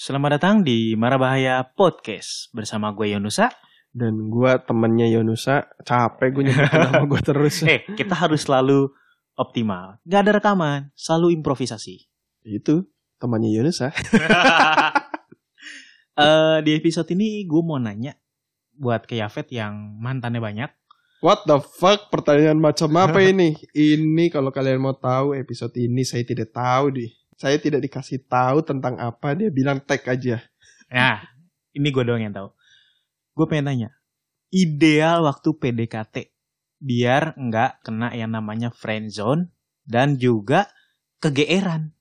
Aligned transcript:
Selamat 0.00 0.40
datang 0.40 0.64
di 0.64 0.96
Marabahaya 0.96 1.60
Podcast 1.76 2.48
bersama 2.56 2.88
gue 2.96 3.12
Yonusa. 3.12 3.52
Dan 3.92 4.32
gue 4.32 4.48
temennya 4.64 5.04
Yonusa, 5.04 5.76
capek 5.84 6.32
gue 6.32 6.48
nyebut 6.48 6.72
nama 6.72 7.04
gue 7.12 7.20
terus. 7.20 7.60
Eh, 7.68 7.84
kita 7.84 8.16
harus 8.16 8.48
selalu 8.48 8.88
optimal. 9.36 10.00
Gak 10.08 10.24
ada 10.24 10.40
rekaman, 10.40 10.88
selalu 10.96 11.36
improvisasi. 11.36 12.08
Itu 12.48 12.88
temannya 13.20 13.52
Yonusa. 13.52 13.92
Eh, 16.20 16.58
di 16.64 16.76
episode 16.76 17.08
ini 17.16 17.48
gue 17.48 17.62
mau 17.64 17.80
nanya 17.80 18.12
buat 18.76 19.04
ke 19.08 19.20
Yafet 19.20 19.52
yang 19.56 20.00
mantannya 20.00 20.40
banyak. 20.40 20.68
What 21.20 21.44
the 21.44 21.60
fuck? 21.60 22.08
Pertanyaan 22.08 22.56
macam 22.56 22.88
apa 22.96 23.20
ini? 23.30 23.56
ini 23.76 24.32
kalau 24.32 24.48
kalian 24.48 24.80
mau 24.80 24.96
tahu 24.96 25.36
episode 25.36 25.76
ini 25.80 26.04
saya 26.08 26.24
tidak 26.24 26.56
tahu 26.56 26.92
deh. 26.96 27.19
Saya 27.40 27.56
tidak 27.56 27.80
dikasih 27.88 28.28
tahu 28.28 28.60
tentang 28.60 29.00
apa 29.00 29.32
dia 29.32 29.48
bilang 29.48 29.80
tag 29.80 30.04
aja. 30.04 30.44
Nah, 30.92 31.24
ini 31.72 31.88
gue 31.88 32.04
doang 32.04 32.20
yang 32.20 32.36
tahu. 32.36 32.52
Gue 33.32 33.46
pengen 33.48 33.72
tanya, 33.72 33.88
ideal 34.52 35.24
waktu 35.24 35.48
PDKT 35.56 36.36
biar 36.80 37.36
nggak 37.40 37.84
kena 37.84 38.12
yang 38.12 38.36
namanya 38.36 38.68
friend 38.68 39.08
zone 39.08 39.48
dan 39.88 40.20
juga 40.20 40.68
kegeeran. 41.20 41.96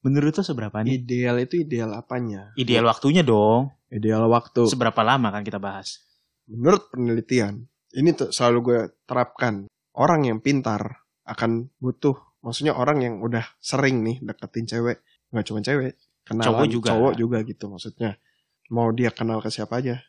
Menurut 0.00 0.40
lo 0.40 0.44
seberapa 0.44 0.80
nih? 0.80 1.04
Ideal 1.04 1.36
itu 1.42 1.60
ideal 1.64 1.92
apanya? 1.92 2.56
Ideal 2.56 2.88
waktunya 2.88 3.20
dong. 3.20 3.68
Ideal 3.92 4.24
waktu. 4.24 4.68
Seberapa 4.68 5.04
lama 5.04 5.28
kan 5.28 5.44
kita 5.44 5.60
bahas? 5.60 6.00
Menurut 6.48 6.88
penelitian, 6.88 7.60
ini 7.92 8.16
tuh 8.16 8.32
selalu 8.32 8.58
gue 8.64 8.80
terapkan. 9.04 9.68
Orang 9.92 10.24
yang 10.24 10.40
pintar 10.40 11.04
akan 11.28 11.68
butuh, 11.76 12.16
maksudnya 12.48 12.72
orang 12.72 13.04
yang 13.04 13.14
udah 13.20 13.44
sering 13.60 14.00
nih 14.00 14.24
deketin 14.24 14.64
cewek, 14.64 15.04
nggak 15.28 15.44
cuma 15.44 15.60
cewek, 15.60 16.00
kenalan 16.24 16.48
Cowok 16.48 16.64
juga. 16.72 16.88
cowok 16.96 17.12
juga 17.20 17.38
gitu 17.44 17.64
maksudnya. 17.68 18.10
Mau 18.72 18.88
dia 18.96 19.12
kenal 19.12 19.44
ke 19.44 19.52
siapa 19.52 19.84
aja, 19.84 20.00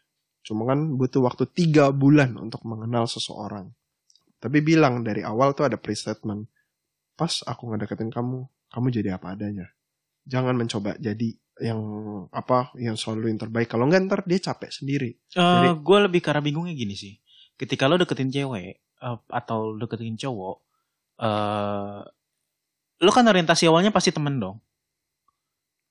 cuma 0.44 0.64
kan 0.64 0.96
butuh 0.96 1.20
waktu 1.20 1.44
tiga 1.52 1.92
bulan 1.92 2.40
untuk 2.40 2.64
mengenal 2.64 3.12
seseorang. 3.12 3.76
Tapi 4.40 4.64
bilang 4.64 5.04
dari 5.04 5.20
awal 5.20 5.52
tuh 5.52 5.68
ada 5.68 5.76
pre-statement. 5.76 6.48
Pas 7.20 7.44
aku 7.44 7.76
ngedeketin 7.76 8.08
kamu, 8.08 8.48
kamu 8.72 8.88
jadi 8.88 9.20
apa 9.20 9.36
adanya. 9.36 9.68
Jangan 10.24 10.56
mencoba 10.56 10.96
jadi 10.96 11.36
yang 11.60 11.80
apa 12.32 12.72
yang 12.80 12.96
selalu 12.96 13.36
yang 13.36 13.40
terbaik. 13.40 13.68
Kalau 13.68 13.84
enggak 13.84 14.08
ntar 14.08 14.22
dia 14.24 14.40
capek 14.40 14.72
sendiri. 14.72 15.12
Eh, 15.36 15.76
gue 15.76 15.98
lebih 16.00 16.24
karena 16.24 16.40
bingungnya 16.40 16.72
gini 16.72 16.96
sih. 16.96 17.20
Ketika 17.60 17.92
lo 17.92 18.00
deketin 18.00 18.32
cewek 18.32 18.80
eh, 18.80 19.18
atau 19.28 19.76
deketin 19.76 20.16
cowok, 20.16 20.58
eh 21.20 22.00
lo 23.00 23.12
kan 23.12 23.26
orientasi 23.26 23.68
awalnya 23.68 23.90
pasti 23.90 24.12
temen 24.12 24.38
dong. 24.38 24.60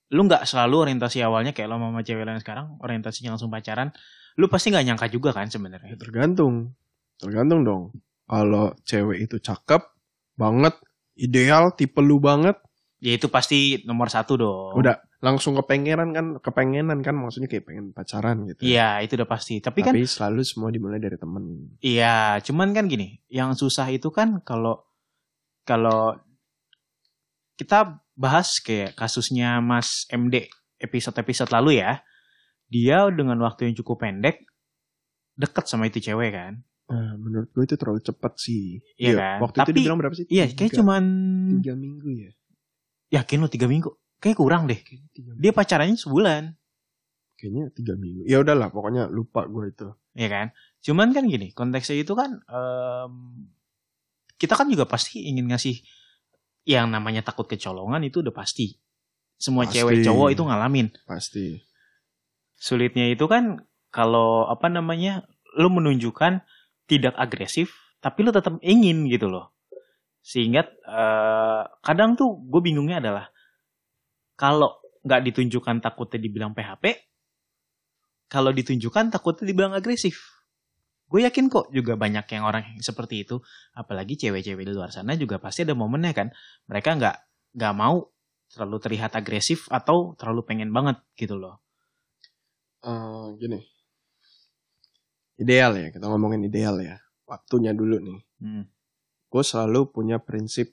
Lo 0.08 0.24
nggak 0.24 0.44
selalu 0.44 0.88
orientasi 0.88 1.20
awalnya 1.20 1.52
kayak 1.52 1.68
lo 1.68 1.76
sama 1.76 2.00
cewek 2.00 2.24
lain 2.24 2.40
sekarang, 2.40 2.80
orientasinya 2.80 3.36
langsung 3.36 3.52
pacaran. 3.52 3.92
Lo 4.40 4.48
pasti 4.48 4.72
nggak 4.72 4.84
nyangka 4.88 5.06
juga 5.08 5.32
kan 5.32 5.46
Ya 5.46 5.56
sebenarnya. 5.56 5.96
tergantung. 5.96 6.72
Tergantung 7.18 7.60
dong. 7.66 7.82
Kalau 8.24 8.76
cewek 8.84 9.24
itu 9.24 9.36
cakep 9.36 9.82
banget, 10.36 10.76
ideal, 11.14 11.72
tipe 11.74 11.98
lu 12.00 12.20
banget, 12.20 12.56
Ya 12.98 13.14
itu 13.14 13.30
pasti 13.30 13.86
nomor 13.86 14.10
satu 14.10 14.34
dong. 14.34 14.74
udah 14.74 14.98
langsung 15.22 15.54
kepengenan 15.54 16.10
kan, 16.10 16.26
kepengenan 16.42 16.98
kan 16.98 17.14
maksudnya 17.14 17.46
kayak 17.46 17.62
pengen 17.70 17.86
pacaran 17.94 18.42
gitu. 18.50 18.66
Iya 18.66 18.98
itu 19.06 19.14
udah 19.14 19.28
pasti. 19.30 19.62
Tapi 19.62 19.86
kan 19.86 19.94
Tapi 19.94 20.02
selalu 20.02 20.42
semua 20.42 20.74
dimulai 20.74 20.98
dari 20.98 21.14
temen. 21.14 21.78
Iya, 21.78 22.42
cuman 22.42 22.74
kan 22.74 22.90
gini, 22.90 23.22
yang 23.30 23.54
susah 23.54 23.86
itu 23.94 24.10
kan 24.10 24.42
kalau 24.42 24.82
kalau 25.62 26.18
kita 27.58 27.78
bahas 28.14 28.62
kayak 28.62 28.94
kasusnya 28.94 29.58
Mas 29.58 30.06
MD 30.08 30.46
episode-episode 30.78 31.50
lalu 31.50 31.82
ya, 31.82 32.00
dia 32.66 33.10
dengan 33.10 33.34
waktu 33.42 33.66
yang 33.66 33.74
cukup 33.76 34.06
pendek 34.06 34.46
deket 35.34 35.66
sama 35.66 35.86
itu 35.86 35.98
cewek 36.00 36.30
kan, 36.30 36.62
Nah, 36.88 37.20
menurut 37.20 37.52
gue 37.52 37.62
itu 37.62 37.76
terlalu 37.76 38.00
cepat 38.00 38.32
sih. 38.40 38.80
Iya 38.96 39.12
kan? 39.12 39.36
Waktu 39.44 39.56
itu 39.56 39.68
Tapi- 39.68 39.76
dibilang 39.76 39.98
berapa 40.00 40.14
sih? 40.14 40.24
iya 40.26 40.48
kayak 40.48 40.72
cuman 40.72 41.04
tiga 41.60 41.76
minggu 41.76 42.08
ya. 42.08 42.30
yakin 43.12 43.38
lo 43.38 43.48
tiga 43.48 43.66
minggu, 43.66 43.92
kayak 44.16 44.36
kurang 44.36 44.64
deh. 44.64 44.80
Dia 45.36 45.52
pacarannya 45.52 45.96
sebulan, 45.96 46.56
Kayaknya 47.36 47.64
tiga 47.70 47.94
minggu. 47.94 48.24
Ya 48.24 48.40
udahlah, 48.40 48.66
pokoknya 48.68 49.06
lupa 49.06 49.44
gue 49.44 49.68
itu. 49.68 49.88
ya 50.12 50.26
kan? 50.26 50.46
Cuman 50.80 51.12
kan 51.12 51.22
gini, 51.24 51.52
konteksnya 51.52 52.00
itu 52.00 52.10
kan 52.12 52.40
em, 52.42 53.12
kita 54.34 54.56
kan 54.56 54.66
juga 54.66 54.82
pasti 54.84 55.22
ingin 55.22 55.46
ngasih 55.46 55.78
yang 56.68 56.92
namanya 56.92 57.24
takut 57.24 57.48
kecolongan 57.48 58.04
itu 58.04 58.20
udah 58.20 58.36
pasti. 58.36 58.76
Semua 59.40 59.64
Pasti. 59.64 59.80
cewek 59.80 60.04
cowok 60.04 60.28
itu 60.36 60.42
ngalamin. 60.44 60.92
Pasti. 61.08 61.64
sulitnya 62.58 63.06
itu 63.06 63.22
kan 63.30 63.62
kalau 63.94 64.50
apa 64.50 64.66
namanya 64.66 65.22
lu 65.54 65.70
menunjukkan 65.70 66.42
tidak 66.90 67.14
agresif 67.14 67.70
tapi 68.02 68.26
lu 68.26 68.34
tetap 68.34 68.58
ingin 68.66 69.06
gitu 69.06 69.30
loh 69.30 69.54
sehingga 70.26 70.66
eh, 70.66 71.62
kadang 71.86 72.18
tuh 72.18 72.34
gue 72.34 72.58
bingungnya 72.58 72.98
adalah 72.98 73.30
kalau 74.34 74.82
nggak 75.06 75.30
ditunjukkan 75.30 75.78
takutnya 75.78 76.18
dibilang 76.18 76.50
PHP 76.50 76.98
kalau 78.26 78.50
ditunjukkan 78.50 79.14
takutnya 79.14 79.54
dibilang 79.54 79.78
agresif 79.78 80.37
gue 81.08 81.20
yakin 81.24 81.48
kok 81.48 81.72
juga 81.72 81.96
banyak 81.96 82.28
yang 82.28 82.44
orang 82.44 82.62
yang 82.76 82.84
seperti 82.84 83.24
itu 83.24 83.40
apalagi 83.72 84.20
cewek-cewek 84.20 84.64
di 84.68 84.72
luar 84.76 84.92
sana 84.92 85.16
juga 85.16 85.40
pasti 85.40 85.64
ada 85.64 85.72
momennya 85.72 86.12
kan 86.12 86.28
mereka 86.68 86.94
nggak 86.94 87.16
nggak 87.56 87.74
mau 87.74 88.04
terlalu 88.48 88.76
terlihat 88.80 89.16
agresif 89.16 89.68
atau 89.72 90.12
terlalu 90.20 90.44
pengen 90.44 90.70
banget 90.72 91.00
gitu 91.16 91.40
loh 91.40 91.64
Eh, 92.78 93.26
gini. 93.42 93.58
Ideal 95.38 95.74
ya, 95.78 95.88
kita 95.90 96.06
ngomongin 96.06 96.46
ideal 96.46 96.78
ya. 96.78 96.98
Waktunya 97.26 97.74
dulu 97.74 97.98
nih. 97.98 98.20
Hmm. 98.42 98.64
Gue 99.28 99.42
selalu 99.42 99.90
punya 99.90 100.22
prinsip 100.22 100.72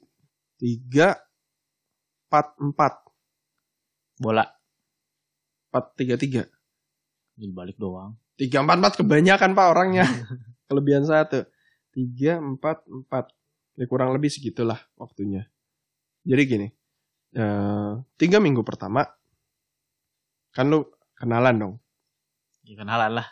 3 0.61 1.17
4 2.31 2.55
4 2.61 4.23
bola 4.23 4.47
4 5.75 5.99
3 5.99 6.15
3. 6.15 6.47
jadi 7.35 7.51
balik 7.51 7.75
doang 7.75 8.15
3 8.35 8.63
4 8.63 8.67
4 8.67 8.99
kebanyakan 9.01 9.51
Pak 9.55 9.67
orangnya. 9.71 10.05
Kelebihan 10.67 11.07
satu. 11.07 11.47
3 11.95 12.39
4 12.59 12.59
4. 12.59 13.79
Ya 13.79 13.85
kurang 13.87 14.15
lebih 14.15 14.31
segitulah 14.31 14.79
waktunya. 14.95 15.47
Jadi 16.25 16.43
gini. 16.47 16.69
eh 17.35 17.91
tiga 18.15 18.39
minggu 18.39 18.63
pertama 18.63 19.03
kan 20.55 20.71
lu 20.71 20.87
kenalan 21.19 21.55
dong. 21.59 21.73
ya 22.63 22.79
kenalan 22.79 23.19
lah 23.19 23.27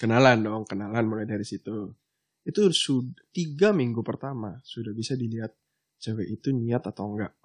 kenalan 0.00 0.40
dong, 0.40 0.62
kenalan 0.64 1.04
mulai 1.04 1.28
dari 1.28 1.44
situ. 1.44 1.92
Itu 2.40 2.72
sudah 2.72 3.28
tiga 3.36 3.76
minggu 3.76 4.00
pertama 4.00 4.56
sudah 4.64 4.96
bisa 4.96 5.12
dilihat 5.12 5.52
cewek 6.00 6.40
itu 6.40 6.56
niat 6.56 6.88
atau 6.88 7.12
enggak. 7.12 7.36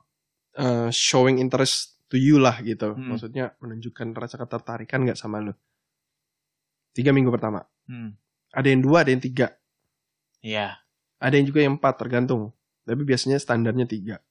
Eh, 0.56 0.88
showing 0.96 1.44
interest 1.44 2.00
to 2.08 2.16
you 2.16 2.40
lah 2.40 2.56
gitu. 2.64 2.96
Hmm. 2.96 3.12
Maksudnya 3.12 3.60
menunjukkan 3.60 4.16
rasa 4.16 4.40
ketertarikan 4.40 5.04
enggak 5.04 5.20
sama 5.20 5.44
lu. 5.44 5.52
Tiga 6.96 7.12
minggu 7.12 7.28
pertama. 7.30 7.68
hmm. 7.86 8.16
Ada 8.56 8.72
yang 8.72 8.82
dua, 8.82 9.04
ada 9.04 9.12
yang 9.12 9.20
tiga. 9.20 9.52
Iya 10.40 10.80
Ada 11.20 11.36
yang 11.36 11.48
juga 11.52 11.60
yang 11.60 11.76
empat, 11.76 12.00
tergantung. 12.00 12.56
Tapi 12.88 13.04
biasanya 13.04 13.36
standarnya 13.36 13.84
tiga. 13.84 14.24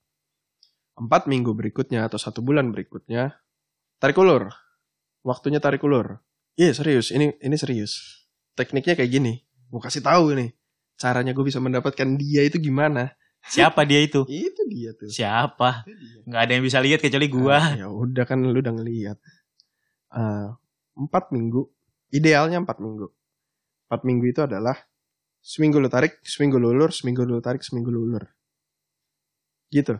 Empat 0.97 1.27
minggu 1.29 1.53
berikutnya 1.53 2.07
atau 2.07 2.17
satu 2.17 2.41
bulan 2.41 2.71
berikutnya, 2.71 3.37
tarik 3.99 4.17
ulur. 4.17 4.49
Waktunya 5.21 5.59
tarik 5.61 5.83
ulur. 5.83 6.23
Iya 6.55 6.73
serius, 6.73 7.11
ini 7.11 7.35
ini 7.43 7.57
serius. 7.59 8.25
Tekniknya 8.55 8.95
kayak 8.95 9.11
gini. 9.11 9.43
Mau 9.69 9.83
kasih 9.83 10.01
tahu 10.01 10.33
nih. 10.39 10.55
Caranya 10.95 11.35
gue 11.35 11.45
bisa 11.45 11.59
mendapatkan 11.59 12.07
dia 12.17 12.47
itu 12.47 12.57
gimana? 12.57 13.13
siapa 13.45 13.85
dia 13.85 14.01
itu 14.01 14.25
Itu 14.49 14.65
dia 14.73 14.97
tuh. 14.97 15.05
siapa 15.13 15.85
dia. 15.85 16.25
nggak 16.25 16.41
ada 16.49 16.53
yang 16.57 16.65
bisa 16.65 16.81
lihat 16.81 17.05
kecuali 17.05 17.29
gua 17.29 17.61
Ah, 17.61 17.69
ya 17.77 17.93
udah 17.93 18.25
kan 18.25 18.41
lu 18.41 18.57
udah 18.57 18.73
ngeliat. 18.73 19.21
Ah, 20.09 20.57
empat 20.97 21.29
minggu. 21.29 21.69
Idealnya 22.15 22.63
empat 22.63 22.79
minggu. 22.79 23.11
Empat 23.91 24.01
minggu 24.07 24.25
itu 24.31 24.41
adalah 24.47 24.79
seminggu 25.43 25.83
lu 25.83 25.91
tarik, 25.91 26.23
seminggu 26.23 26.63
lu 26.63 26.71
ulur, 26.71 26.95
seminggu 26.95 27.27
lu 27.27 27.43
tarik, 27.43 27.67
seminggu 27.67 27.91
lu 27.91 28.07
ulur. 28.07 28.25
Gitu. 29.69 29.99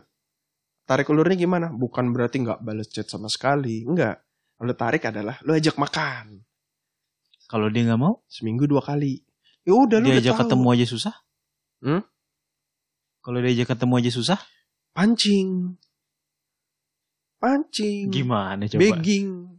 Tarik 0.87 1.11
ulurnya 1.11 1.35
gimana? 1.35 1.67
Bukan 1.73 2.15
berarti 2.15 2.39
nggak 2.39 2.63
balas 2.63 2.87
chat 2.87 3.09
sama 3.11 3.27
sekali. 3.27 3.83
Enggak. 3.83 4.23
Lu 4.63 4.71
tarik 4.71 5.03
adalah 5.03 5.35
lu 5.43 5.51
ajak 5.51 5.75
makan. 5.75 6.39
kalau 7.45 7.69
dia 7.69 7.85
nggak 7.85 8.01
mau 8.01 8.25
Seminggu 8.25 8.65
dua 8.65 8.81
kali. 8.81 9.21
Ya 9.67 9.77
udah 9.77 10.01
lu 10.01 10.09
diajak 10.09 10.33
tahu. 10.33 10.41
ketemu 10.47 10.67
aja 10.73 10.85
susah 10.87 11.15
Hmm? 11.83 12.01
kalau 13.21 13.37
diajak 13.43 13.69
ketemu 13.69 13.93
aja 14.01 14.11
susah 14.15 14.39
Pancing. 14.95 15.75
Pancing. 17.37 18.09
gimana 18.09 18.65
coba 18.65 18.81
begging 18.81 19.54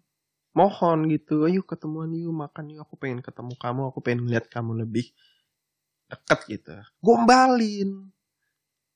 mohon 0.57 1.05
gitu 1.13 1.45
ayo 1.45 1.61
ketemuan 1.61 2.09
yuk 2.17 2.33
makan 2.33 2.73
yuk 2.73 2.89
aku 2.89 2.97
pengen 2.97 3.21
ketemu 3.21 3.53
kamu 3.61 3.93
aku 3.93 4.01
pengen 4.01 4.25
lihat 4.25 4.49
kamu 4.49 4.73
lebih 4.89 5.13
dekat 6.09 6.41
gitu. 6.49 6.75
Gombalin 7.05 8.09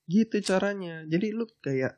gitu 0.09 0.35
caranya. 0.41 1.05
Jadi 1.05 1.37
lu 1.37 1.45
kayak 1.61 1.93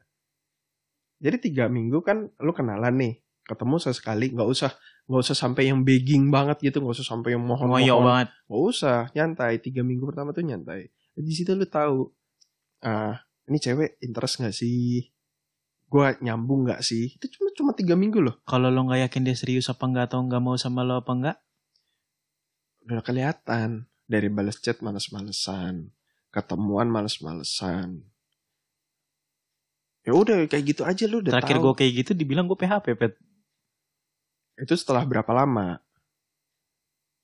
jadi 1.23 1.39
tiga 1.39 1.65
minggu 1.71 2.03
kan 2.03 2.27
lu 2.43 2.51
kenalan 2.51 2.99
nih 2.99 3.13
ketemu 3.47 3.79
sesekali 3.79 4.35
nggak 4.35 4.49
usah 4.51 4.75
nggak 5.07 5.21
usah 5.23 5.35
sampai 5.35 5.71
yang 5.71 5.83
begging 5.87 6.27
banget 6.27 6.59
gitu 6.59 6.83
nggak 6.83 6.99
usah 6.99 7.07
sampai 7.07 7.35
yang 7.35 7.43
mohon 7.43 7.71
mohon 7.71 8.03
banget. 8.03 8.27
nggak 8.51 8.63
usah 8.67 8.99
nyantai. 9.15 9.63
Tiga 9.63 9.79
minggu 9.79 10.03
pertama 10.11 10.35
tuh 10.35 10.43
nyantai. 10.43 10.91
Di 11.15 11.31
situ 11.31 11.55
lu 11.55 11.63
tahu 11.63 12.11
ah 12.83 13.15
ini 13.47 13.57
cewek 13.63 14.03
interest 14.03 14.43
nggak 14.43 14.55
sih 14.55 15.12
gua 15.93 16.17
nyambung 16.17 16.65
nggak 16.65 16.81
sih? 16.81 17.13
Itu 17.13 17.29
cuma 17.37 17.53
cuma 17.53 17.71
tiga 17.77 17.93
minggu 17.93 18.17
loh. 18.17 18.41
Kalau 18.49 18.73
lo 18.73 18.89
nggak 18.89 19.05
yakin 19.05 19.29
dia 19.29 19.37
serius 19.37 19.69
apa 19.69 19.85
enggak 19.85 20.09
atau 20.09 20.25
nggak 20.25 20.41
mau 20.41 20.57
sama 20.57 20.81
lo 20.81 20.97
apa 20.97 21.11
enggak, 21.13 21.37
udah 22.89 23.05
kelihatan. 23.05 23.85
Dari 24.03 24.27
balas 24.27 24.59
chat 24.59 24.83
males-malesan 24.83 25.93
ketemuan 26.33 26.89
males-malesan. 26.89 28.01
Ya 30.03 30.11
udah 30.11 30.49
kayak 30.49 30.75
gitu 30.75 30.81
aja 30.83 31.07
lu 31.07 31.23
udah 31.23 31.39
terakhir 31.39 31.61
gue 31.61 31.73
kayak 31.77 31.91
gitu 32.03 32.11
dibilang 32.17 32.49
gue 32.49 32.57
PHP 32.57 32.97
pet. 32.97 33.13
itu 34.53 34.73
setelah 34.75 35.01
berapa 35.07 35.29
lama? 35.31 35.79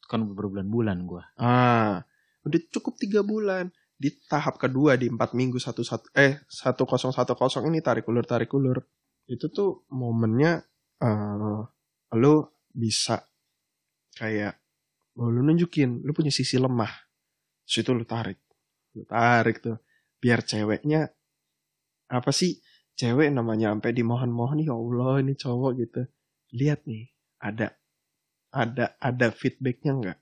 Kan 0.07 0.25
berbulan-bulan 0.29 0.97
gue. 1.03 1.23
ah 1.41 2.05
udah 2.47 2.59
cukup 2.71 2.95
tiga 2.95 3.19
bulan 3.19 3.67
di 3.99 4.15
tahap 4.31 4.55
kedua 4.55 4.95
di 4.95 5.11
empat 5.11 5.35
minggu 5.35 5.59
satu 5.59 5.83
satu 5.83 6.07
eh 6.15 6.39
satu 6.47 6.87
kosong 6.87 7.11
satu 7.11 7.35
kosong 7.35 7.67
ini 7.67 7.83
tarik 7.83 8.07
ulur 8.07 8.23
tarik 8.23 8.47
ulur. 8.55 8.79
Itu 9.27 9.51
tuh 9.51 9.83
momennya 9.91 10.63
eh 11.03 11.61
lu 12.15 12.35
bisa 12.71 13.19
kayak 14.15 14.55
oh, 15.19 15.27
lu 15.27 15.43
nunjukin 15.43 15.99
lu 16.07 16.15
punya 16.15 16.31
sisi 16.31 16.55
lemah. 16.55 16.89
Situ 17.67 17.91
lu 17.91 18.07
tarik. 18.07 18.39
Lu 18.95 19.03
tarik 19.03 19.59
tuh. 19.59 19.83
Biar 20.15 20.47
ceweknya 20.47 21.11
apa 22.07 22.31
sih? 22.31 22.63
Cewek 22.95 23.31
namanya 23.31 23.75
sampai 23.75 23.95
dimohon-mohon 23.95 24.63
ya 24.63 24.75
Allah 24.75 25.19
ini 25.19 25.35
cowok 25.35 25.71
gitu. 25.75 26.01
Lihat 26.55 26.87
nih 26.87 27.11
ada 27.43 27.75
ada 28.55 28.95
ada 28.99 29.27
feedbacknya 29.35 29.91
nggak? 29.91 30.17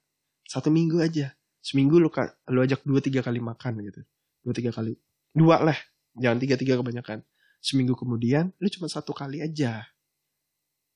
Satu 0.50 0.74
minggu 0.74 0.98
aja 0.98 1.37
seminggu 1.68 2.00
lu 2.00 2.08
lu 2.48 2.60
ajak 2.64 2.88
dua 2.88 3.04
tiga 3.04 3.20
kali 3.20 3.44
makan 3.44 3.84
gitu. 3.84 4.00
Dua 4.40 4.54
tiga 4.56 4.72
kali. 4.72 4.96
Dua 5.36 5.60
lah. 5.60 5.76
Jangan 6.16 6.40
tiga 6.40 6.56
tiga 6.56 6.80
kebanyakan. 6.80 7.28
Seminggu 7.60 8.00
kemudian 8.00 8.56
lu 8.64 8.72
cuma 8.72 8.88
satu 8.88 9.12
kali 9.12 9.44
aja. 9.44 9.84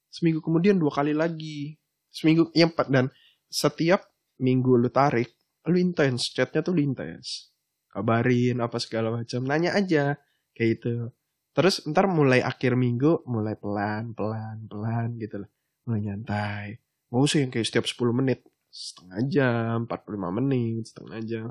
Seminggu 0.07 0.39
kemudian 0.39 0.79
dua 0.79 0.95
kali 0.95 1.11
lagi. 1.11 1.75
Seminggu 2.07 2.47
yang 2.55 2.71
empat. 2.71 2.87
Dan 2.87 3.11
setiap 3.51 4.07
minggu 4.39 4.79
lu 4.79 4.87
tarik 4.87 5.35
lu 5.67 5.77
intens 5.77 6.33
chatnya 6.33 6.65
tuh 6.65 6.73
lu 6.73 6.81
intens 6.81 7.51
kabarin 7.91 8.63
apa 8.63 8.79
segala 8.79 9.11
macam. 9.11 9.43
Nanya 9.43 9.75
aja 9.75 10.15
kayak 10.55 10.69
gitu. 10.79 11.11
Terus 11.51 11.83
ntar 11.83 12.07
mulai 12.07 12.39
akhir 12.39 12.79
minggu 12.79 13.27
mulai 13.27 13.59
pelan 13.59 14.15
pelan 14.15 14.71
pelan 14.71 15.19
gitu 15.19 15.43
loh 15.43 15.51
mulai 15.83 15.99
nyantai. 16.07 16.79
Nggak 17.11 17.21
usah 17.27 17.39
yang 17.43 17.51
kayak 17.51 17.67
setiap 17.67 17.85
10 17.85 18.15
menit 18.23 18.39
setengah 18.71 19.19
jam 19.27 19.77
45 19.85 20.37
menit 20.39 20.83
setengah 20.87 21.19
jam. 21.21 21.47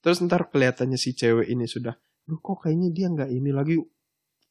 Terus 0.00 0.18
ntar 0.24 0.48
kelihatannya 0.48 0.96
si 0.96 1.12
cewek 1.12 1.46
ini 1.46 1.68
sudah 1.68 1.94
Duh 2.22 2.38
kok 2.38 2.64
kayaknya 2.64 2.88
dia 2.90 3.06
nggak 3.10 3.30
ini 3.30 3.50
lagi 3.52 3.76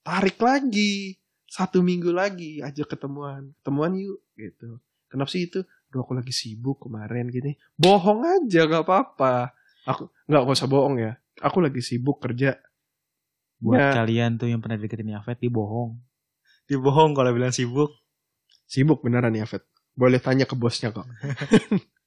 tarik 0.01 0.38
lagi 0.39 1.15
satu 1.47 1.83
minggu 1.83 2.12
lagi 2.12 2.62
ajak 2.62 2.95
ketemuan 2.95 3.51
ketemuan 3.59 3.91
yuk 3.97 4.21
gitu. 4.35 4.79
Kenapa 5.09 5.27
sih 5.27 5.50
itu? 5.50 5.65
Duh 5.91 6.06
aku 6.06 6.15
lagi 6.15 6.31
sibuk 6.31 6.88
kemarin 6.88 7.27
gini. 7.27 7.57
Bohong 7.75 8.24
aja 8.24 8.63
nggak 8.63 8.85
apa-apa. 8.85 9.51
Aku 9.89 10.07
nggak 10.29 10.45
usah 10.45 10.69
bohong 10.69 11.01
ya 11.01 11.17
aku 11.41 11.57
lagi 11.59 11.81
sibuk 11.81 12.21
kerja. 12.21 12.56
Buat 13.57 13.77
Ya. 13.77 13.89
kalian 14.03 14.38
tuh 14.38 14.50
yang 14.50 14.57
pernah 14.57 14.74
deketin 14.77 15.13
Yafet, 15.13 15.38
dia 15.38 15.53
bohong. 15.53 16.01
Dia 16.65 16.81
bohong 16.81 17.13
kalau 17.13 17.29
bilang 17.33 17.53
sibuk. 17.53 17.94
sibuk 18.65 19.03
beneran 19.03 19.35
ya 19.35 19.44
Fet 19.44 19.67
boleh 19.91 20.24
tanya 20.24 20.47
ke 20.47 20.56
bosnya 20.56 20.95
kok 20.95 21.03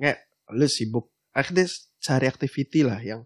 nggak 0.00 0.18
lu 0.56 0.66
sibuk. 0.66 1.12
Akhirnya 1.36 1.68
cari 2.00 2.26
activity 2.26 2.80
lah 2.82 2.98
yang 3.04 3.22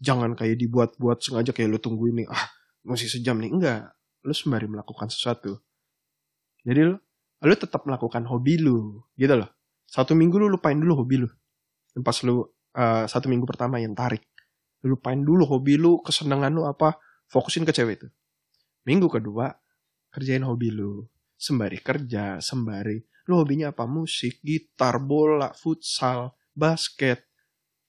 jangan 0.00 0.32
kayak 0.32 0.56
dibuat-buat 0.58 1.22
sengaja 1.22 1.52
kayak 1.52 1.76
lu 1.76 1.78
tunggu 1.78 2.10
ini 2.10 2.24
ah 2.26 2.48
masih 2.82 3.06
sejam 3.06 3.36
nih. 3.36 3.52
Enggak. 3.52 3.92
Lu 4.24 4.32
sembari 4.34 4.66
melakukan 4.66 5.12
sesuatu. 5.12 5.60
Jadi 6.66 6.80
lu 6.82 6.96
lu 7.44 7.54
tetap 7.54 7.84
melakukan 7.84 8.24
hobi 8.26 8.58
lu 8.58 9.04
gitu 9.14 9.36
loh. 9.36 9.50
Satu 9.86 10.16
minggu 10.16 10.40
lu 10.40 10.50
lupain 10.50 10.74
dulu 10.74 11.04
hobi 11.04 11.22
lu. 11.22 11.28
Dan 11.94 12.02
pas 12.02 12.16
lu 12.24 12.42
eh, 12.74 13.04
satu 13.06 13.30
minggu 13.30 13.46
pertama 13.46 13.78
yang 13.78 13.94
tarik 13.94 14.24
lu 14.84 14.98
lupain 14.98 15.18
dulu 15.18 15.46
hobi 15.46 15.80
lu 15.80 15.98
kesenangan 16.04 16.52
lu 16.52 16.62
apa 16.66 16.98
fokusin 17.30 17.62
ke 17.68 17.72
cewek 17.72 18.02
itu. 18.02 18.08
Minggu 18.88 19.06
kedua 19.06 19.52
kerjain 20.10 20.42
hobi 20.42 20.72
lu. 20.72 21.06
Sembari 21.36 21.76
kerja, 21.84 22.40
sembari 22.40 22.96
lu 23.26 23.42
hobinya 23.42 23.74
apa? 23.74 23.84
Musik, 23.84 24.38
gitar, 24.42 25.02
bola, 25.02 25.50
futsal, 25.52 26.34
basket. 26.54 27.26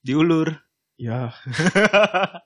Diulur. 0.01 0.53
Ya, 0.97 1.29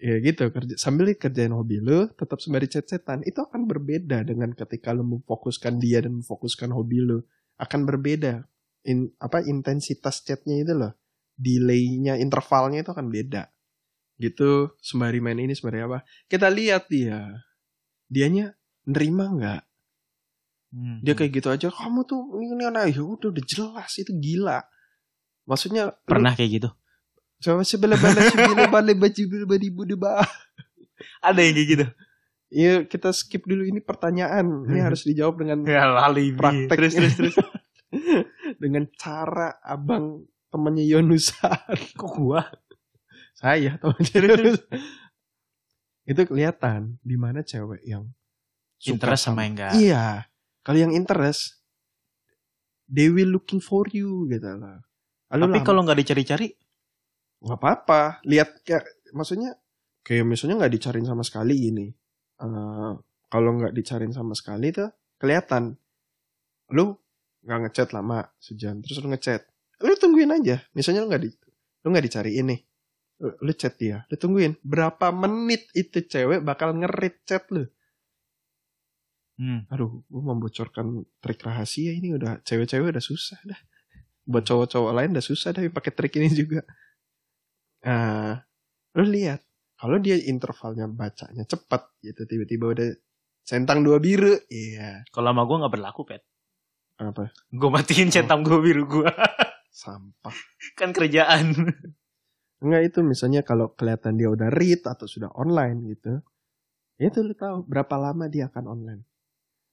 ya 0.00 0.16
gitu 0.24 0.48
kerja 0.48 0.80
sambil 0.80 1.12
kerjain 1.12 1.52
hobi 1.52 1.76
lu, 1.76 2.08
tetap 2.16 2.40
sembari 2.40 2.72
chat-chatan. 2.72 3.20
Itu 3.28 3.44
akan 3.44 3.68
berbeda 3.68 4.24
dengan 4.24 4.56
ketika 4.56 4.96
lu 4.96 5.04
memfokuskan 5.04 5.76
dia 5.76 6.00
dan 6.00 6.24
memfokuskan 6.24 6.72
hobi 6.72 7.04
lu. 7.04 7.20
Akan 7.60 7.84
berbeda. 7.84 8.48
In, 8.88 9.12
apa 9.20 9.44
intensitas 9.44 10.24
chatnya 10.24 10.56
itu 10.64 10.72
loh. 10.72 10.96
Delaynya, 11.36 12.16
intervalnya 12.16 12.80
itu 12.80 12.96
akan 12.96 13.12
beda. 13.12 13.52
Gitu, 14.16 14.72
sembari 14.80 15.20
main 15.20 15.36
ini, 15.36 15.52
sembari 15.52 15.84
apa. 15.84 16.00
Kita 16.32 16.48
lihat 16.48 16.88
dia. 16.88 17.28
Dianya 18.08 18.56
nerima 18.88 19.28
nggak? 19.28 19.62
Hmm. 20.76 21.00
dia 21.00 21.16
kayak 21.16 21.32
gitu 21.32 21.48
aja 21.48 21.72
kamu 21.72 22.04
tuh 22.04 22.20
ini 22.36 22.52
ini 22.52 22.64
anak 22.66 22.92
ya 22.92 23.00
udah 23.00 23.32
udah 23.32 23.40
jelas 23.42 23.96
itu 23.96 24.12
gila 24.12 24.60
maksudnya 25.42 25.88
lu- 25.88 25.96
pernah 26.04 26.36
kayak 26.36 26.50
gitu. 26.52 26.68
coba 27.38 27.64
sebelah 27.64 27.96
bala 27.96 28.20
sebelah 28.22 28.68
bala 28.68 28.92
baju 29.02 29.22
badi 29.46 29.68
budi 29.70 29.96
bah 29.96 30.20
Ada 31.18 31.40
yang 31.40 31.54
kayak 31.54 31.68
gitu. 31.70 31.86
Iya 32.46 32.74
kita 32.84 33.08
skip 33.10 33.42
dulu 33.42 33.64
ini 33.64 33.80
pertanyaan 33.80 34.44
ini 34.64 34.78
harus 34.78 35.02
dijawab 35.02 35.40
dengan 35.40 35.64
Ya 35.64 35.88
alibi. 35.94 36.36
praktek 36.36 36.76
Terus 36.76 36.92
terus 36.92 37.14
terus. 37.16 37.36
dengan 38.62 38.84
cara 38.92 39.56
abang 39.60 40.24
temannya 40.46 40.84
Yonusan 40.84 41.72
Kok 42.00 42.12
gua? 42.14 42.44
saya 43.32 43.76
temannya 43.76 44.12
Yonus 44.14 44.60
itu 46.04 46.20
kelihatan 46.22 46.96
di 47.00 47.16
mana 47.16 47.40
cewek 47.40 47.80
yang 47.82 48.08
Interest 48.78 49.24
sama 49.24 49.42
yang 49.42 49.56
enggak. 49.56 49.72
Iya. 49.74 50.04
Kalau 50.66 50.78
yang 50.82 50.90
interest, 50.90 51.62
they 52.90 53.06
will 53.06 53.30
looking 53.30 53.62
for 53.62 53.86
you 53.94 54.26
gitu 54.26 54.50
lah. 54.58 54.82
Lalu 55.30 55.42
Tapi 55.46 55.58
kalau 55.62 55.86
nggak 55.86 55.98
dicari-cari, 56.02 56.50
nggak 57.38 57.58
apa-apa, 57.62 58.18
lihat 58.26 58.66
kayak 58.66 58.82
maksudnya 59.14 59.54
kayak 60.02 60.26
misalnya 60.26 60.66
nggak 60.66 60.74
dicariin 60.74 61.06
sama 61.06 61.22
sekali 61.22 61.70
ini. 61.70 61.86
Eh, 62.42 62.92
kalau 63.30 63.50
nggak 63.62 63.74
dicariin 63.78 64.10
sama 64.10 64.34
sekali 64.34 64.74
tuh 64.74 64.90
kelihatan. 65.22 65.78
Lu 66.74 66.98
nggak 67.46 67.70
ngechat 67.70 67.94
lama 67.94 68.26
sejam, 68.42 68.82
terus 68.82 68.98
lu 68.98 69.06
ngechat. 69.14 69.46
Lu 69.86 69.94
tungguin 69.94 70.34
aja. 70.34 70.66
Misalnya 70.74 71.06
lu 71.06 71.14
nggak 71.14 71.22
di, 71.22 71.30
lu 71.86 71.86
nggak 71.94 72.06
dicariin 72.10 72.46
nih. 72.50 72.60
Lu, 73.22 73.28
lu 73.38 73.52
chat 73.56 73.78
dia, 73.78 74.04
lu 74.10 74.18
tungguin 74.18 74.58
berapa 74.60 75.08
menit 75.14 75.70
itu 75.72 76.04
cewek 76.04 76.42
bakal 76.42 76.74
ngerit 76.74 77.22
chat 77.24 77.46
lu. 77.54 77.64
Hmm. 79.40 79.70
aduh 79.72 80.02
gue 80.04 80.22
membocorkan 80.22 81.04
trik 81.20 81.40
rahasia 81.44 81.92
ini 81.92 82.16
udah 82.16 82.40
cewek-cewek 82.42 82.92
udah 82.92 83.04
susah 83.04 83.38
dah 83.44 83.60
buat 84.26 84.42
cowok-cowok 84.42 84.92
lain 84.92 85.10
udah 85.14 85.24
susah 85.24 85.54
dah 85.54 85.62
pakai 85.70 85.92
trik 85.94 86.14
ini 86.18 86.28
juga 86.32 86.60
nah 87.86 88.42
lu 88.96 89.04
lihat 89.06 89.44
kalau 89.76 90.00
dia 90.00 90.16
intervalnya 90.16 90.88
bacanya 90.88 91.44
cepat 91.44 91.92
gitu 92.00 92.24
tiba-tiba 92.24 92.64
udah 92.72 92.88
centang 93.46 93.84
dua 93.84 94.00
biru 94.02 94.34
iya 94.50 95.04
kalau 95.12 95.30
sama 95.30 95.46
gua 95.46 95.56
nggak 95.64 95.74
berlaku 95.78 96.02
pet. 96.08 96.24
apa 96.96 97.28
Gue 97.52 97.68
matiin 97.68 98.08
centang 98.08 98.40
gua 98.40 98.58
biru 98.58 98.88
gua. 98.88 99.12
sampah 99.84 100.32
kan 100.72 100.96
kerjaan. 100.96 101.52
enggak 102.64 102.82
itu 102.88 103.04
misalnya 103.04 103.44
kalau 103.44 103.76
kelihatan 103.76 104.16
dia 104.16 104.32
udah 104.32 104.48
read 104.48 104.80
atau 104.80 105.04
sudah 105.04 105.28
online 105.36 105.92
gitu 105.92 106.24
itu 106.96 107.20
lu 107.20 107.36
tahu 107.36 107.68
berapa 107.68 108.00
lama 108.00 108.24
dia 108.32 108.48
akan 108.48 108.64
online 108.72 109.02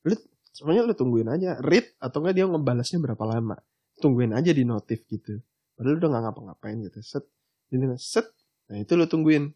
lu 0.03 0.15
sebenarnya 0.53 0.83
lu 0.88 0.95
tungguin 0.95 1.29
aja 1.31 1.57
read 1.63 1.98
atau 1.98 2.22
enggak 2.24 2.36
dia 2.38 2.45
ngebalasnya 2.48 3.00
berapa 3.01 3.24
lama. 3.25 3.57
Tungguin 4.00 4.36
aja 4.36 4.51
di 4.51 4.63
notif 4.67 5.07
gitu. 5.10 5.39
Padahal 5.74 5.95
lu 5.95 6.00
udah 6.00 6.10
nggak 6.13 6.24
ngapa-ngapain 6.29 6.77
gitu. 6.83 7.00
Set 7.01 7.25
ini 7.74 7.89
set. 7.98 8.27
Nah 8.69 8.77
itu 8.79 8.93
lu 8.93 9.10
tungguin. 9.10 9.51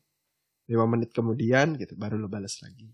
5 0.68 0.84
menit 0.84 1.16
kemudian 1.16 1.80
gitu 1.80 1.96
baru 1.96 2.20
lu 2.20 2.28
balas 2.28 2.60
lagi. 2.60 2.92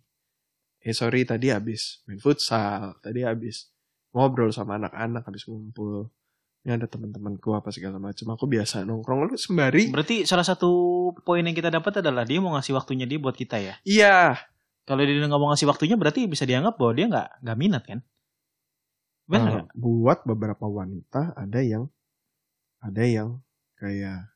Eh 0.77 0.93
sorry 0.93 1.25
tadi 1.25 1.49
habis 1.49 2.05
main 2.05 2.21
futsal 2.21 3.01
tadi 3.01 3.25
habis 3.25 3.73
ngobrol 4.13 4.53
sama 4.53 4.77
anak-anak 4.77 5.25
habis 5.25 5.49
ngumpul. 5.49 6.13
Ini 6.63 6.79
ada 6.79 6.87
teman-temanku 6.87 7.51
apa 7.51 7.75
segala 7.75 7.99
macam. 7.99 8.37
Aku 8.37 8.47
biasa 8.47 8.87
nongkrong 8.87 9.27
lu 9.27 9.35
sembari. 9.35 9.91
Berarti 9.91 10.23
salah 10.23 10.47
satu 10.47 10.69
poin 11.27 11.43
yang 11.43 11.57
kita 11.57 11.67
dapat 11.67 11.99
adalah 11.99 12.23
dia 12.23 12.39
mau 12.39 12.55
ngasih 12.55 12.71
waktunya 12.71 13.03
dia 13.03 13.19
buat 13.19 13.35
kita 13.35 13.59
ya. 13.59 13.75
Iya, 13.83 14.39
Kalau 14.83 14.99
dia 15.03 15.15
nggak 15.15 15.41
mau 15.41 15.49
ngasih 15.51 15.67
waktunya 15.69 15.95
berarti 15.95 16.27
bisa 16.27 16.43
dianggap 16.43 16.75
bahwa 16.75 16.93
dia 16.95 17.05
nggak 17.07 17.27
nggak 17.43 17.57
minat 17.59 17.83
kan? 17.87 17.99
Benar 19.23 19.51
Uh, 19.53 19.65
buat 19.79 20.27
beberapa 20.27 20.67
wanita 20.67 21.31
ada 21.39 21.63
yang 21.63 21.87
ada 22.83 23.03
yang 23.07 23.39
kayak 23.79 24.35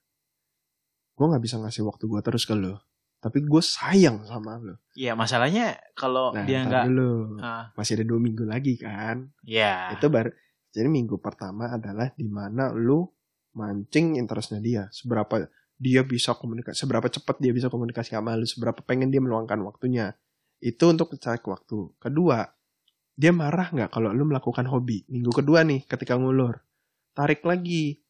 gue 1.20 1.26
nggak 1.28 1.44
bisa 1.44 1.60
ngasih 1.60 1.84
waktu 1.84 2.08
gue 2.08 2.22
terus 2.24 2.48
ke 2.48 2.56
lo 2.56 2.80
tapi 3.18 3.44
gue 3.44 3.60
sayang 3.60 4.24
sama 4.24 4.62
lo 4.62 4.80
Iya 4.96 5.18
masalahnya 5.18 5.76
kalau 5.98 6.32
nah 6.32 6.48
dia 6.48 6.64
nggak, 6.64 6.86
dulu. 6.88 7.42
Ah, 7.44 7.74
masih 7.76 8.00
ada 8.00 8.06
dua 8.08 8.20
minggu 8.24 8.48
lagi 8.48 8.80
kan? 8.80 9.28
Ya 9.44 9.92
itu 9.92 10.08
baru 10.08 10.32
jadi 10.72 10.88
minggu 10.88 11.20
pertama 11.20 11.74
adalah 11.74 12.14
di 12.16 12.24
mana 12.30 12.72
lu 12.72 13.04
mancing 13.58 14.16
interestnya 14.16 14.62
dia. 14.62 14.84
Seberapa 14.94 15.50
dia 15.78 16.02
bisa 16.06 16.34
komunikasi 16.34 16.78
seberapa 16.78 17.10
cepat 17.10 17.38
dia 17.38 17.54
bisa 17.54 17.70
komunikasi 17.70 18.18
sama 18.18 18.34
lu 18.34 18.46
seberapa 18.50 18.82
pengen 18.82 19.14
dia 19.14 19.22
meluangkan 19.22 19.62
waktunya 19.62 20.18
itu 20.64 20.84
untuk 20.90 21.14
cari 21.18 21.42
waktu. 21.42 21.80
Kedua 22.02 22.46
dia 23.18 23.34
marah 23.34 23.74
nggak 23.74 23.90
kalau 23.90 24.14
lu 24.14 24.30
melakukan 24.30 24.70
hobi? 24.70 25.06
Minggu 25.10 25.34
kedua 25.34 25.66
nih 25.66 25.86
ketika 25.90 26.18
ngulur. 26.18 26.62
Tarik 27.18 27.42
lagi. 27.46 28.02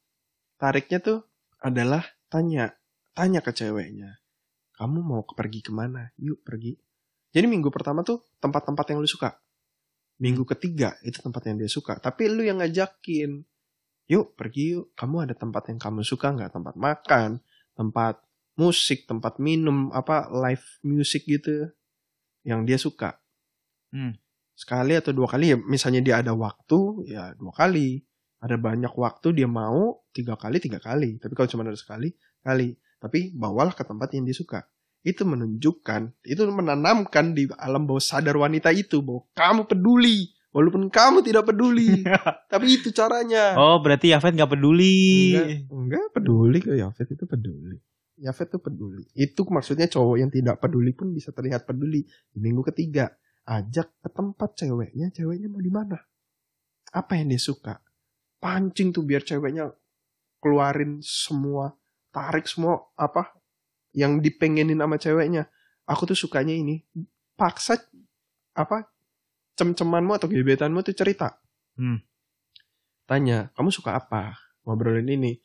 Tariknya 0.60 1.00
tuh 1.00 1.20
adalah 1.64 2.04
tanya. 2.28 2.76
Tanya 3.16 3.40
ke 3.40 3.56
ceweknya. 3.56 4.20
Kamu 4.78 5.00
mau 5.02 5.24
pergi 5.24 5.64
ke 5.64 5.72
mana? 5.72 6.12
Yuk 6.20 6.44
pergi. 6.44 6.76
Jadi 7.32 7.46
minggu 7.48 7.72
pertama 7.72 8.04
tuh 8.04 8.24
tempat-tempat 8.44 8.94
yang 8.94 9.00
lu 9.00 9.10
suka. 9.10 9.40
Minggu 10.18 10.44
ketiga 10.44 10.98
itu 11.06 11.22
tempat 11.22 11.46
yang 11.50 11.62
dia 11.62 11.70
suka. 11.70 11.98
Tapi 11.98 12.30
lu 12.30 12.44
yang 12.44 12.60
ngajakin. 12.60 13.42
Yuk 14.12 14.36
pergi 14.36 14.78
yuk. 14.78 14.94
Kamu 14.94 15.24
ada 15.24 15.34
tempat 15.34 15.72
yang 15.72 15.80
kamu 15.80 16.04
suka 16.04 16.36
nggak? 16.36 16.52
Tempat 16.52 16.76
makan 16.76 17.40
tempat 17.78 18.18
musik 18.58 19.06
tempat 19.06 19.38
minum 19.38 19.94
apa 19.94 20.26
live 20.34 20.66
music 20.82 21.30
gitu 21.30 21.70
yang 22.48 22.64
dia 22.64 22.80
suka. 22.80 23.20
Hmm. 23.92 24.16
sekali 24.58 24.98
atau 24.98 25.14
dua 25.14 25.30
kali 25.30 25.54
ya 25.54 25.58
misalnya 25.62 26.02
dia 26.02 26.16
ada 26.24 26.34
waktu 26.34 27.06
ya 27.12 27.36
dua 27.36 27.52
kali. 27.54 28.02
Ada 28.38 28.58
banyak 28.58 28.94
waktu 28.94 29.34
dia 29.34 29.50
mau 29.50 30.02
tiga 30.16 30.34
kali 30.34 30.58
tiga 30.58 30.82
kali. 30.82 31.22
Tapi 31.22 31.34
kalau 31.38 31.46
cuma 31.52 31.68
ada 31.68 31.78
sekali 31.78 32.16
kali. 32.42 32.74
Tapi 32.98 33.36
bawalah 33.38 33.78
ke 33.78 33.86
tempat 33.86 34.18
yang 34.18 34.26
dia 34.26 34.34
suka. 34.34 34.66
Itu 35.06 35.30
menunjukkan 35.30 36.26
itu 36.26 36.42
menanamkan 36.50 37.38
di 37.38 37.46
alam 37.54 37.86
bawah 37.86 38.02
sadar 38.02 38.34
wanita 38.34 38.74
itu 38.74 39.04
bahwa 39.04 39.30
kamu 39.38 39.62
peduli. 39.70 40.34
Walaupun 40.50 40.90
kamu 40.90 41.22
tidak 41.22 41.54
peduli 41.54 42.02
tapi 42.52 42.82
itu 42.82 42.90
caranya. 42.90 43.54
Oh 43.62 43.78
berarti 43.78 44.10
Yafet 44.10 44.34
nggak 44.34 44.58
peduli. 44.58 45.38
enggak, 45.38 45.70
enggak 45.70 46.06
peduli. 46.18 46.58
Kok 46.66 46.78
Yafet 46.82 47.08
itu 47.14 47.24
peduli 47.30 47.78
Yafet 48.18 48.50
itu 48.50 48.60
peduli. 48.62 49.04
Itu 49.14 49.46
maksudnya 49.46 49.86
cowok 49.86 50.18
yang 50.18 50.32
tidak 50.34 50.58
peduli 50.58 50.94
pun 50.94 51.14
bisa 51.14 51.30
terlihat 51.30 51.70
peduli. 51.70 52.02
Di 52.34 52.40
minggu 52.42 52.66
ketiga 52.74 53.14
ajak 53.48 54.02
ke 54.04 54.10
tempat 54.12 54.50
ceweknya 54.58 55.14
ceweknya 55.14 55.48
mau 55.48 55.62
di 55.62 55.72
mana? 55.72 55.98
Apa 56.92 57.16
yang 57.16 57.30
dia 57.30 57.42
suka? 57.42 57.78
Pancing 58.42 58.90
tuh 58.94 59.06
biar 59.06 59.22
ceweknya 59.22 59.70
keluarin 60.42 61.02
semua 61.02 61.74
tarik 62.18 62.50
semua 62.50 62.82
apa 62.98 63.38
yang 63.94 64.18
dipengenin 64.18 64.82
sama 64.82 64.98
ceweknya. 64.98 65.46
Aku 65.86 66.10
tuh 66.10 66.18
sukanya 66.18 66.52
ini 66.58 66.82
paksa 67.38 67.78
apa 68.58 68.90
cem-cemanmu 69.54 70.18
atau 70.18 70.28
gebetanmu 70.28 70.82
tuh 70.82 70.98
cerita. 70.98 71.38
Hmm. 71.78 72.02
tanya 73.06 73.54
kamu 73.54 73.70
suka 73.70 73.94
apa? 73.96 74.36
Ngobrolin 74.66 75.08
ini 75.08 75.38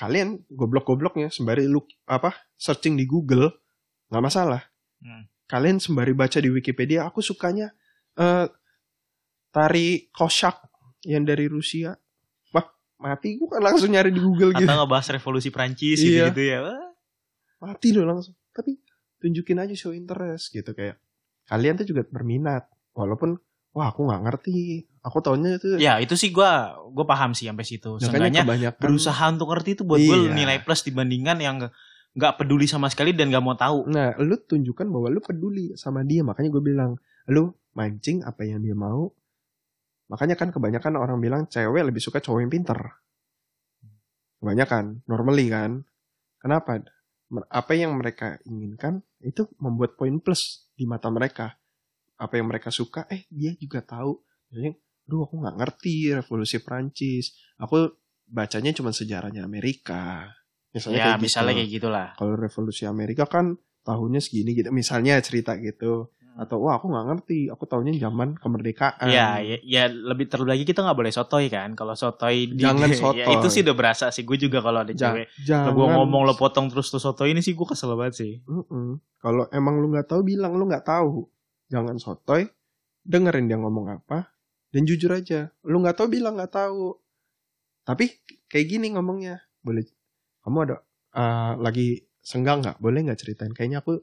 kalian 0.00 0.40
goblok-gobloknya 0.48 1.28
sembari 1.28 1.68
lu 1.68 1.78
apa 2.06 2.32
searching 2.56 2.96
di 2.96 3.04
Google 3.04 3.52
nggak 4.08 4.24
masalah 4.24 4.62
Hmm. 5.00 5.24
kalian 5.44 5.76
sembari 5.76 6.12
baca 6.12 6.36
di 6.36 6.48
Wikipedia 6.48 7.04
aku 7.04 7.20
sukanya 7.20 7.72
eh 8.14 8.48
tari 9.48 10.08
kosak 10.10 10.60
yang 11.02 11.24
dari 11.24 11.48
Rusia 11.48 11.96
wah 12.50 12.66
mati 12.98 13.34
gua 13.34 13.56
kan 13.56 13.62
langsung 13.64 13.90
nyari 13.90 14.08
di 14.08 14.20
Google 14.20 14.52
Atau 14.52 14.60
gitu 14.60 14.68
ngebahas 14.70 15.06
revolusi 15.10 15.48
Prancis 15.48 15.98
Iya. 15.98 16.28
gitu-gitu 16.28 16.42
ya. 16.46 16.58
Wah. 16.60 16.88
mati 17.60 17.88
loh 17.92 18.04
langsung 18.06 18.36
tapi 18.52 18.76
tunjukin 19.20 19.56
aja 19.58 19.72
show 19.72 19.92
interest 19.92 20.48
gitu 20.50 20.72
kayak 20.72 20.96
kalian 21.44 21.76
tuh 21.76 21.88
juga 21.88 22.04
berminat 22.04 22.64
walaupun 22.92 23.36
wah 23.72 23.88
aku 23.88 24.04
nggak 24.04 24.20
ngerti 24.20 24.84
aku 25.00 25.18
taunya 25.20 25.56
itu 25.56 25.76
Ya 25.76 25.96
itu 25.96 26.12
sih 26.12 26.28
gua 26.28 26.72
gua 26.88 27.04
paham 27.04 27.32
sih 27.32 27.46
sampai 27.46 27.64
situ. 27.64 27.96
makanya 27.98 28.44
kebanyakan 28.44 28.80
berusaha 28.80 29.24
untuk 29.28 29.48
ngerti 29.48 29.70
itu 29.72 29.82
buat 29.82 29.96
gue 29.96 30.16
Iya. 30.26 30.32
nilai 30.32 30.58
plus 30.60 30.82
dibandingkan 30.82 31.36
yang 31.38 31.56
nggak- 32.10 32.36
peduli 32.36 32.66
sama 32.66 32.86
sekali 32.86 33.12
dan 33.12 33.30
nggak 33.30 33.40
mau 33.40 33.54
tahu. 33.54 33.86
Nah, 33.86 34.12
lu 34.18 34.36
tunjukkan 34.36 34.84
bahwa 34.84 35.08
lu 35.08 35.20
peduli 35.20 35.72
sama 35.74 36.02
dia. 36.02 36.20
Makanya 36.20 36.50
gue 36.50 36.60
bilang, 36.60 36.90
lu 37.26 37.48
mancing 37.72 38.20
apa 38.22 38.42
yang 38.42 38.60
dia 38.60 38.74
mau. 38.74 39.14
Makanya 40.06 40.34
kan 40.34 40.50
kebanyakan 40.50 40.98
orang 40.98 41.16
bilang 41.16 41.46
cewek 41.46 41.86
lebih 41.86 42.02
suka 42.02 42.18
cowok 42.18 42.40
yang 42.40 42.50
pinter. 42.50 42.78
Kebanyakan, 44.40 45.04
normally 45.04 45.46
kan. 45.48 45.84
Kenapa? 46.36 46.80
Apa 47.46 47.72
yang 47.72 47.94
mereka 47.94 48.40
inginkan 48.42 49.06
itu 49.20 49.46
membuat 49.56 49.94
poin 49.94 50.18
plus 50.18 50.66
di 50.72 50.82
mata 50.82 51.06
mereka. 51.08 51.54
Apa 52.16 52.36
yang 52.36 52.50
mereka 52.50 52.72
suka, 52.72 53.06
eh 53.06 53.28
dia 53.30 53.54
juga 53.54 53.80
tahu. 53.80 54.18
Jadi, 54.50 54.74
aduh 55.10 55.26
aku 55.26 55.34
nggak 55.36 55.56
ngerti 55.56 55.94
revolusi 56.14 56.62
Prancis. 56.62 57.34
Aku 57.58 57.90
bacanya 58.24 58.70
cuma 58.70 58.90
sejarahnya 58.90 59.42
Amerika. 59.42 60.30
Misalnya 60.70 60.96
Ya 60.96 61.04
kayak 61.08 61.18
misalnya 61.18 61.50
gitu 61.50 61.58
kayak 61.58 61.70
gitulah. 61.74 62.08
kalau 62.14 62.34
revolusi 62.36 62.86
Amerika 62.86 63.26
kan 63.26 63.58
tahunnya 63.82 64.22
segini 64.22 64.54
gitu 64.54 64.70
misalnya 64.70 65.18
cerita 65.18 65.58
gitu 65.58 66.14
atau 66.30 66.62
wah 66.62 66.78
aku 66.78 66.86
nggak 66.86 67.06
ngerti 67.10 67.38
aku 67.48 67.66
tahunya 67.66 67.98
zaman 67.98 68.38
kemerdekaan 68.38 69.02
Ya, 69.02 69.40
ya, 69.40 69.58
ya 69.58 69.82
lebih 69.90 70.30
terlebih 70.30 70.54
lagi 70.54 70.64
kita 70.64 70.80
nggak 70.80 70.94
boleh 70.94 71.10
sotoy 71.10 71.50
kan. 71.50 71.74
Kalau 71.74 71.92
sotoy 71.92 72.46
di- 72.46 72.62
Jangan 72.62 72.86
ya, 72.94 72.96
sotoy. 72.96 73.34
itu 73.34 73.46
sih 73.50 73.60
udah 73.60 73.74
berasa 73.74 74.06
sih. 74.08 74.22
Gue 74.22 74.38
juga 74.38 74.62
kalau 74.62 74.80
ada 74.80 74.94
Ja- 74.94 75.10
cewek, 75.10 75.26
jangan 75.42 75.74
gue 75.74 75.86
ngomong 75.90 76.22
lo 76.22 76.34
potong 76.34 76.70
terus 76.70 76.86
tuh 76.86 77.02
sotoy 77.02 77.34
ini 77.34 77.42
sih 77.42 77.50
gue 77.50 77.66
kesel 77.66 77.92
banget 77.92 78.14
sih. 78.16 78.32
Mm-mm. 78.46 79.02
kalau 79.18 79.50
emang 79.50 79.74
lu 79.76 79.90
nggak 79.90 80.06
tahu 80.06 80.22
bilang 80.22 80.54
lu 80.54 80.64
nggak 80.64 80.86
tahu 80.86 81.26
jangan 81.66 81.98
sotoy 81.98 82.46
dengerin 83.02 83.44
dia 83.44 83.56
ngomong 83.56 83.90
apa 83.92 84.30
dan 84.70 84.86
jujur 84.86 85.10
aja 85.10 85.50
lu 85.66 85.82
nggak 85.82 85.98
tahu 85.98 86.08
bilang 86.18 86.38
nggak 86.38 86.54
tahu. 86.54 86.94
Tapi 87.82 88.22
kayak 88.46 88.66
gini 88.66 88.94
ngomongnya. 88.94 89.42
Boleh 89.60 89.86
kamu 90.46 90.58
ada 90.70 90.76
eh, 91.14 91.52
lagi 91.58 91.88
senggang 92.22 92.62
nggak? 92.62 92.78
Boleh 92.78 93.02
nggak 93.06 93.20
ceritain? 93.20 93.52
Kayaknya 93.52 93.82
aku 93.82 93.98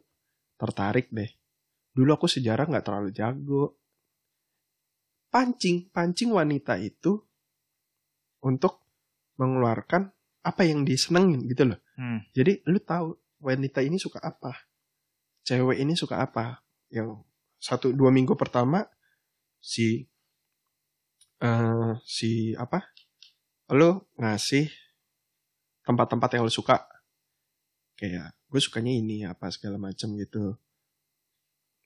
tertarik 0.59 1.07
deh. 1.09 1.31
Dulu 1.95 2.09
aku 2.13 2.27
sejarah 2.27 2.67
nggak 2.67 2.85
terlalu 2.85 3.09
jago. 3.15 3.79
Pancing 5.31 5.91
pancing 5.91 6.31
wanita 6.31 6.79
itu 6.79 7.19
untuk 8.43 8.83
mengeluarkan 9.37 10.11
apa 10.43 10.61
yang 10.63 10.87
disenengin 10.87 11.43
gitu 11.47 11.67
loh. 11.67 11.79
Hmm. 11.97 12.21
jadi 12.29 12.61
lu 12.69 12.77
tahu 12.77 13.17
wanita 13.41 13.81
ini 13.81 13.97
suka 13.97 14.21
apa? 14.21 14.53
Cewek 15.43 15.81
ini 15.81 15.97
suka 15.97 16.21
apa? 16.21 16.61
Yang 16.93 17.25
satu 17.57 17.91
dua 17.91 18.13
minggu 18.13 18.37
pertama 18.37 18.85
si 19.57 20.05
eh 21.41 21.93
si 22.05 22.53
apa? 22.57 22.81
Lu 23.75 23.99
ngasih 24.17 24.71
tempat-tempat 25.83 26.29
yang 26.35 26.43
lu 26.47 26.53
suka. 26.53 26.87
Kayak 27.97 28.35
gue 28.47 28.61
sukanya 28.61 28.93
ini 28.93 29.25
apa 29.25 29.49
segala 29.51 29.79
macam 29.79 30.13
gitu. 30.17 30.55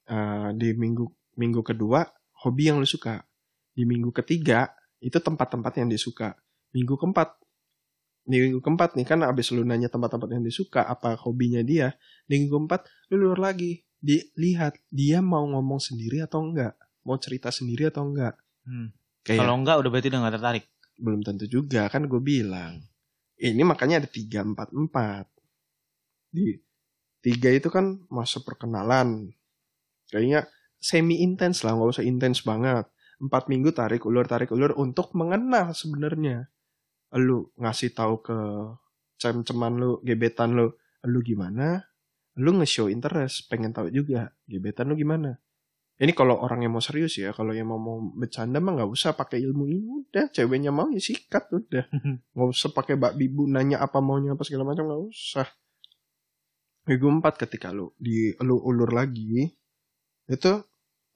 Eh 0.10 0.50
di 0.58 0.76
minggu 0.76 1.06
minggu 1.40 1.62
kedua 1.66 2.06
hobi 2.46 2.72
yang 2.72 2.78
lu 2.82 2.88
suka. 2.88 3.24
Di 3.72 3.88
minggu 3.88 4.12
ketiga 4.12 4.72
itu 5.02 5.18
tempat-tempat 5.18 5.82
yang 5.82 5.90
disuka 5.90 6.38
minggu 6.72 6.96
keempat 6.96 7.42
di 8.22 8.38
minggu 8.38 8.62
keempat 8.62 8.94
nih 8.96 9.08
kan 9.08 9.20
abis 9.26 9.50
lu 9.50 9.66
nanya 9.66 9.90
tempat-tempat 9.90 10.30
yang 10.30 10.46
disuka 10.46 10.86
apa 10.86 11.18
hobinya 11.26 11.66
dia 11.66 11.98
di 12.30 12.38
minggu 12.38 12.54
keempat 12.54 12.82
lu 13.14 13.30
lur 13.30 13.40
lagi. 13.42 13.82
Dilihat 14.02 14.82
dia 14.90 15.22
mau 15.22 15.46
ngomong 15.46 15.78
sendiri 15.78 16.26
atau 16.26 16.42
enggak? 16.42 16.74
Mau 17.06 17.22
cerita 17.22 17.54
sendiri 17.54 17.86
atau 17.90 18.10
enggak? 18.10 18.34
Hmm. 18.66 18.90
Kayak 19.26 19.40
Kalau 19.42 19.56
enggak 19.58 19.78
udah 19.82 19.90
berarti 19.90 20.10
udah 20.12 20.22
nggak 20.26 20.36
tertarik. 20.38 20.66
belum 21.02 21.26
tentu 21.26 21.50
juga 21.50 21.90
kan 21.90 22.06
gue 22.06 22.22
bilang. 22.22 22.78
Ini 23.42 23.66
makanya 23.66 24.06
ada 24.06 24.10
tiga 24.10 24.46
empat 24.46 24.70
empat. 24.70 25.26
Di 26.30 26.62
tiga 27.26 27.50
itu 27.50 27.74
kan 27.74 28.06
masa 28.14 28.38
perkenalan. 28.46 29.34
Kayaknya 30.14 30.46
semi 30.78 31.26
intens 31.26 31.66
lah 31.66 31.74
nggak 31.74 31.90
usah 31.98 32.06
intens 32.06 32.46
banget. 32.46 32.86
Empat 33.18 33.50
minggu 33.50 33.74
tarik 33.74 34.06
ulur 34.06 34.30
tarik 34.30 34.54
ulur 34.54 34.78
untuk 34.78 35.18
mengenal 35.18 35.74
sebenarnya. 35.74 36.54
Lu 37.18 37.50
ngasih 37.58 37.98
tahu 37.98 38.22
ke 38.22 38.38
cem-ceman 39.18 39.82
lu 39.82 39.92
gebetan 40.06 40.54
lu 40.54 40.70
lu 41.10 41.20
gimana? 41.26 41.82
Lu 42.38 42.54
nge-show 42.62 42.94
interest 42.94 43.50
pengen 43.50 43.74
tahu 43.74 43.90
juga 43.90 44.38
gebetan 44.46 44.86
lu 44.86 44.94
gimana 44.94 45.42
ini 46.02 46.18
kalau 46.18 46.34
orang 46.42 46.66
yang 46.66 46.74
mau 46.74 46.82
serius 46.82 47.22
ya 47.22 47.30
kalau 47.30 47.54
yang 47.54 47.70
mau 47.70 47.78
mau 47.78 48.02
bercanda 48.02 48.58
mah 48.58 48.74
nggak 48.74 48.90
usah 48.90 49.14
pakai 49.14 49.38
ilmu 49.46 49.70
ini 49.70 49.86
udah. 49.86 50.34
Ceweknya 50.34 50.74
mau 50.74 50.90
ya 50.90 50.98
sikat 50.98 51.54
udah. 51.54 51.86
Nggak 52.34 52.50
usah 52.58 52.74
pakai 52.74 52.98
bak 52.98 53.14
bibu 53.14 53.46
nanya 53.46 53.78
apa 53.86 54.02
maunya 54.02 54.34
apa 54.34 54.42
segala 54.42 54.66
macam 54.66 54.90
nggak 54.90 55.04
usah. 55.14 55.46
Minggu 56.90 57.06
empat 57.22 57.46
ketika 57.46 57.70
lu 57.70 57.94
di 58.02 58.34
lu 58.42 58.58
ulur 58.58 58.90
lagi 58.90 59.46
itu 60.26 60.54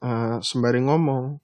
eh, 0.06 0.38
sembari 0.38 0.78
ngomong 0.86 1.34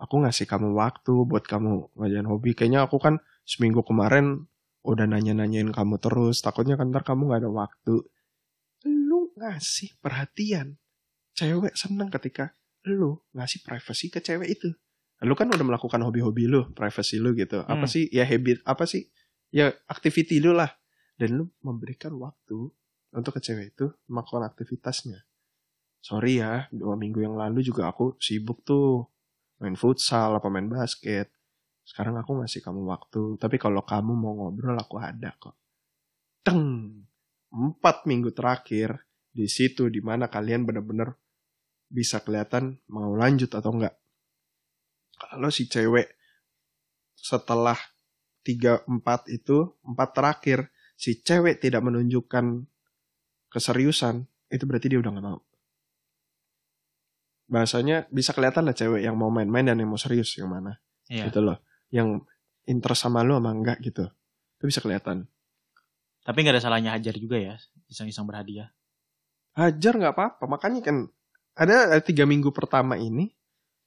aku 0.00 0.14
ngasih 0.24 0.48
kamu 0.48 0.72
waktu 0.72 1.12
buat 1.28 1.44
kamu 1.44 1.92
ngajarin 1.92 2.24
hobi. 2.24 2.56
Kayaknya 2.56 2.88
aku 2.88 2.96
kan 2.96 3.20
seminggu 3.44 3.84
kemarin 3.84 4.48
udah 4.80 5.04
nanya-nanyain 5.04 5.68
kamu 5.76 6.00
terus. 6.00 6.40
Takutnya 6.40 6.80
kan 6.80 6.88
ntar 6.88 7.04
kamu 7.04 7.28
nggak 7.28 7.44
ada 7.44 7.52
waktu. 7.52 8.00
Lu 8.88 9.28
ngasih 9.36 10.00
perhatian. 10.00 10.80
Cewek 11.36 11.76
seneng 11.76 12.08
ketika 12.08 12.56
lu 12.86 13.18
ngasih 13.34 13.64
privacy 13.64 14.06
ke 14.08 14.20
cewek 14.20 14.48
itu. 14.52 14.70
Lu 15.26 15.34
kan 15.34 15.50
udah 15.50 15.66
melakukan 15.66 15.98
hobi-hobi 16.04 16.46
lu 16.46 16.70
privacy 16.72 17.18
lu 17.18 17.34
gitu. 17.34 17.66
Apa 17.66 17.86
Hmm. 17.86 17.90
sih 17.90 18.06
ya 18.14 18.22
habit 18.22 18.62
apa 18.62 18.86
sih 18.86 19.10
ya 19.50 19.74
activity 19.90 20.38
lu 20.38 20.54
lah. 20.54 20.70
Dan 21.18 21.34
lu 21.34 21.44
memberikan 21.66 22.14
waktu 22.14 22.70
untuk 23.10 23.32
ke 23.34 23.42
cewek 23.42 23.74
itu 23.74 23.90
melakukan 24.06 24.46
aktivitasnya. 24.46 25.26
Sorry 25.98 26.38
ya 26.38 26.70
dua 26.70 26.94
minggu 26.94 27.18
yang 27.18 27.34
lalu 27.34 27.66
juga 27.66 27.90
aku 27.90 28.14
sibuk 28.22 28.62
tuh. 28.62 29.10
Main 29.58 29.74
futsal 29.74 30.38
apa 30.38 30.46
main 30.46 30.70
basket. 30.70 31.34
Sekarang 31.82 32.14
aku 32.14 32.38
ngasih 32.38 32.62
kamu 32.62 32.86
waktu. 32.86 33.34
Tapi 33.42 33.58
kalau 33.58 33.82
kamu 33.82 34.14
mau 34.14 34.38
ngobrol 34.38 34.78
aku 34.78 35.02
ada 35.02 35.34
kok. 35.34 35.58
Teng! 36.46 37.02
Empat 37.50 38.06
minggu 38.06 38.30
terakhir 38.30 39.02
di 39.34 39.50
situ 39.50 39.90
di 39.90 39.98
mana 39.98 40.30
kalian 40.30 40.62
bener-bener 40.62 41.18
bisa 41.88 42.20
kelihatan 42.20 42.76
mau 42.88 43.16
lanjut 43.16 43.48
atau 43.52 43.72
enggak. 43.72 43.96
Kalau 45.18 45.50
si 45.50 45.66
cewek 45.66 46.14
setelah 47.18 47.76
tiga 48.46 48.80
empat 48.86 49.26
itu 49.28 49.74
empat 49.82 50.08
terakhir 50.14 50.70
si 50.94 51.18
cewek 51.18 51.58
tidak 51.58 51.82
menunjukkan 51.82 52.64
keseriusan 53.50 54.28
itu 54.48 54.64
berarti 54.64 54.86
dia 54.92 55.00
udah 55.00 55.10
nggak 55.16 55.26
mau. 55.26 55.40
Bahasanya 57.48 58.04
bisa 58.12 58.36
kelihatan 58.36 58.68
lah 58.68 58.76
cewek 58.76 59.02
yang 59.02 59.16
mau 59.16 59.32
main-main 59.32 59.72
dan 59.72 59.80
yang 59.80 59.88
mau 59.88 60.00
serius 60.00 60.36
yang 60.36 60.52
mana. 60.52 60.78
Iya. 61.08 61.32
gitu 61.32 61.40
loh. 61.40 61.56
Yang 61.88 62.28
interest 62.68 63.08
sama 63.08 63.24
lu 63.24 63.40
sama 63.40 63.56
enggak 63.56 63.80
gitu. 63.80 64.04
Itu 64.60 64.64
bisa 64.68 64.84
kelihatan. 64.84 65.24
Tapi 66.28 66.44
nggak 66.44 66.60
ada 66.60 66.62
salahnya 66.62 66.92
hajar 66.92 67.16
juga 67.16 67.40
ya, 67.40 67.56
iseng-iseng 67.88 68.28
berhadiah. 68.28 68.68
hajar 69.58 69.98
nggak 69.98 70.14
apa-apa 70.14 70.44
makanya 70.46 70.86
kan 70.86 71.10
ada 71.58 71.98
tiga 71.98 72.22
minggu 72.22 72.54
pertama 72.54 72.94
ini. 72.94 73.34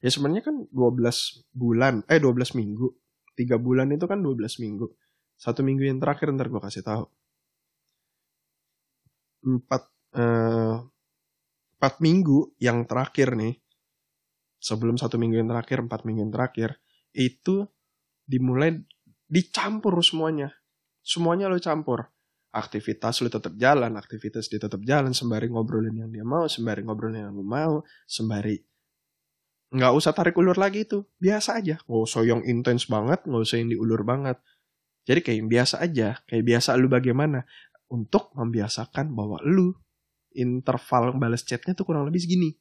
Ya 0.04 0.10
sebenarnya 0.12 0.44
kan 0.44 0.68
12 0.68 1.56
bulan 1.56 2.04
eh 2.12 2.20
12 2.20 2.60
minggu. 2.60 2.92
Tiga 3.38 3.56
bulan 3.56 3.88
itu 3.96 4.04
kan 4.12 4.20
12 4.20 4.60
minggu. 4.60 4.92
Satu 5.40 5.64
minggu 5.64 5.88
yang 5.88 6.04
terakhir 6.04 6.36
ntar 6.36 6.52
gue 6.52 6.60
kasih 6.60 6.84
tahu. 6.84 7.06
Empat 9.48 9.84
eh, 10.20 10.76
empat 11.80 11.94
minggu 12.04 12.52
yang 12.60 12.84
terakhir 12.84 13.40
nih. 13.40 13.56
Sebelum 14.62 15.00
satu 15.00 15.18
minggu 15.18 15.42
yang 15.42 15.50
terakhir 15.50 15.82
empat 15.82 16.06
minggu 16.06 16.28
yang 16.28 16.34
terakhir 16.34 16.78
itu 17.16 17.66
dimulai 18.28 18.84
dicampur 19.32 19.96
semuanya. 20.04 20.54
Semuanya 21.02 21.50
lo 21.50 21.58
campur 21.58 22.12
aktivitas 22.52 23.24
lu 23.24 23.32
tetap 23.32 23.56
jalan, 23.56 23.96
aktivitas 23.96 24.52
dia 24.52 24.60
tetap 24.60 24.84
jalan 24.84 25.16
sembari 25.16 25.48
ngobrolin 25.48 25.96
yang 25.96 26.12
dia 26.12 26.28
mau, 26.28 26.48
sembari 26.52 26.84
ngobrolin 26.84 27.32
yang 27.32 27.36
lu 27.36 27.48
mau, 27.48 27.84
sembari 28.08 28.60
nggak 29.72 29.94
usah 29.96 30.12
tarik 30.12 30.36
ulur 30.36 30.60
lagi 30.60 30.84
itu, 30.84 31.08
biasa 31.16 31.64
aja, 31.64 31.80
nggak 31.88 32.04
usah 32.04 32.28
yang 32.28 32.44
intens 32.44 32.92
banget, 32.92 33.24
nggak 33.24 33.40
usah 33.40 33.56
yang 33.56 33.72
diulur 33.72 34.04
banget. 34.04 34.36
Jadi 35.08 35.20
kayak 35.24 35.48
biasa 35.48 35.80
aja, 35.80 36.20
kayak 36.28 36.44
biasa 36.44 36.76
lu 36.76 36.92
bagaimana 36.92 37.48
untuk 37.88 38.36
membiasakan 38.36 39.16
bahwa 39.16 39.40
lu 39.48 39.72
interval 40.36 41.16
balas 41.16 41.48
chatnya 41.48 41.72
tuh 41.72 41.88
kurang 41.88 42.04
lebih 42.08 42.20
segini. 42.20 42.52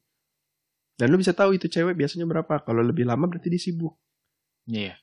Dan 0.95 1.11
lu 1.11 1.19
bisa 1.19 1.35
tahu 1.35 1.55
itu 1.55 1.67
cewek 1.71 1.95
biasanya 1.95 2.27
berapa. 2.27 2.63
Kalau 2.63 2.83
lebih 2.83 3.07
lama 3.07 3.27
berarti 3.27 3.47
dia 3.47 3.61
sibuk. 3.61 3.95
Iya. 4.67 4.99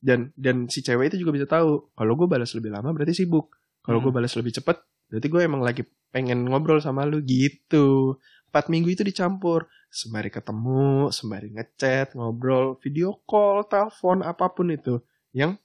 Dan 0.00 0.34
dan 0.34 0.66
si 0.70 0.82
cewek 0.82 1.14
itu 1.14 1.22
juga 1.22 1.32
bisa 1.34 1.46
tahu 1.46 1.92
kalau 1.92 2.12
gue 2.16 2.28
balas 2.28 2.50
lebih 2.56 2.72
lama 2.72 2.90
berarti 2.94 3.24
sibuk. 3.24 3.59
Kalau 3.80 3.98
gue 4.04 4.12
Hmm. 4.12 4.18
balas 4.20 4.34
lebih 4.36 4.52
cepet, 4.52 4.76
berarti 5.08 5.26
gue 5.26 5.40
emang 5.42 5.62
lagi 5.64 5.82
pengen 6.10 6.46
ngobrol 6.46 6.82
sama 6.82 7.06
lu 7.08 7.22
gitu. 7.24 8.18
Empat 8.50 8.66
minggu 8.68 8.92
itu 8.92 9.02
dicampur. 9.06 9.70
Sembari 9.90 10.30
ketemu, 10.30 11.10
sembari 11.10 11.50
ngechat, 11.54 12.14
ngobrol, 12.14 12.78
video 12.78 13.18
call, 13.26 13.66
telepon, 13.66 14.22
apa 14.22 14.46
pun 14.54 14.70
itu. 14.70 15.02
Yang 15.34 15.58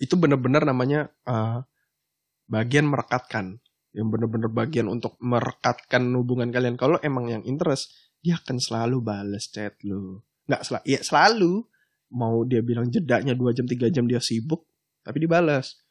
itu 0.00 0.14
bener-bener 0.16 0.64
namanya 0.64 1.12
eh, 1.28 1.60
bagian 2.48 2.88
merekatkan. 2.88 3.60
Yang 3.94 4.06
bener-bener 4.10 4.50
bagian 4.50 4.86
untuk 4.90 5.14
merekatkan 5.22 6.02
hubungan 6.18 6.50
kalian. 6.50 6.74
Kalau 6.74 6.98
emang 7.04 7.30
yang 7.30 7.44
interest, 7.46 7.94
dia 8.24 8.40
akan 8.40 8.58
selalu 8.58 9.04
balas 9.04 9.52
chat 9.52 9.76
lu. 9.84 10.18
Nggak 10.48 10.62
selalu, 10.66 10.84
ya 10.88 11.00
selalu. 11.04 11.52
Mau 12.14 12.42
dia 12.46 12.60
bilang 12.62 12.88
jedanya 12.90 13.34
2 13.34 13.52
jam, 13.56 13.66
3 13.66 13.90
jam 13.90 14.04
dia 14.06 14.20
sibuk, 14.22 14.66
tapi 15.02 15.24
dibalas. 15.24 15.83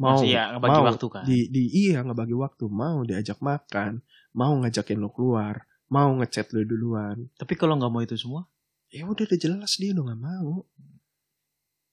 Mau, 0.00 0.24
ya, 0.24 0.56
ngebagi 0.56 0.80
mau. 0.80 0.88
waktu 0.88 1.06
kan. 1.12 1.24
di, 1.28 1.38
di 1.52 1.62
iya 1.88 2.00
ngebagi 2.02 2.34
waktu. 2.34 2.64
Mau 2.66 3.04
diajak 3.04 3.38
makan 3.44 4.00
mau 4.32 4.56
ngajakin 4.56 4.96
lo 4.96 5.12
keluar 5.12 5.68
mau 5.92 6.10
ngechat 6.16 6.56
lo 6.56 6.64
duluan. 6.64 7.28
Tapi 7.36 7.52
kalau 7.52 7.76
nggak 7.76 7.92
mau 7.92 8.00
itu 8.00 8.16
semua, 8.16 8.48
ya 8.88 9.04
udah 9.04 9.28
udah 9.28 9.38
jelas 9.38 9.76
dia 9.76 9.92
lo 9.92 10.08
nggak 10.08 10.22
mau. 10.24 10.64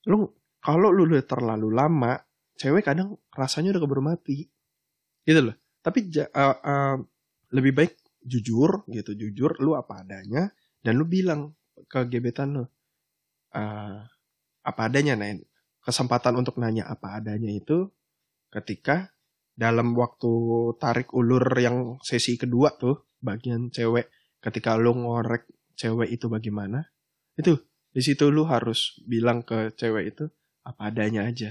Lo 0.08 0.40
kalau 0.64 0.88
lu 0.88 1.04
udah 1.04 1.20
terlalu 1.28 1.68
lama 1.68 2.16
cewek 2.56 2.88
kadang 2.88 3.20
rasanya 3.36 3.76
udah 3.76 3.82
keburu 3.84 4.00
mati. 4.00 4.48
Gitu 5.28 5.52
loh. 5.52 5.56
Tapi 5.84 6.08
eh, 6.16 6.32
eh, 6.32 6.96
lebih 7.52 7.72
baik 7.76 7.92
jujur 8.24 8.88
gitu. 8.88 9.12
Jujur 9.12 9.60
lu 9.60 9.76
apa 9.76 10.00
adanya 10.00 10.48
dan 10.80 10.96
lu 10.96 11.04
bilang 11.04 11.52
ke 11.84 12.08
gebetan 12.08 12.56
lu 12.56 12.64
eh, 13.52 14.00
apa 14.64 14.80
adanya 14.88 15.12
Nen 15.12 15.44
kesempatan 15.90 16.38
untuk 16.38 16.62
nanya 16.62 16.86
apa 16.86 17.18
adanya 17.18 17.50
itu 17.50 17.90
ketika 18.54 19.10
dalam 19.58 19.92
waktu 19.98 20.30
tarik 20.78 21.10
ulur 21.12 21.42
yang 21.58 21.98
sesi 22.00 22.38
kedua 22.38 22.78
tuh 22.78 23.10
bagian 23.20 23.68
cewek 23.68 24.08
ketika 24.40 24.78
lu 24.78 24.96
ngorek 24.96 25.44
cewek 25.76 26.08
itu 26.14 26.30
bagaimana 26.30 26.88
itu 27.36 27.58
di 27.90 28.00
situ 28.00 28.30
lu 28.30 28.46
harus 28.46 29.02
bilang 29.02 29.42
ke 29.42 29.74
cewek 29.74 30.14
itu 30.14 30.24
apa 30.62 30.94
adanya 30.94 31.26
aja. 31.26 31.50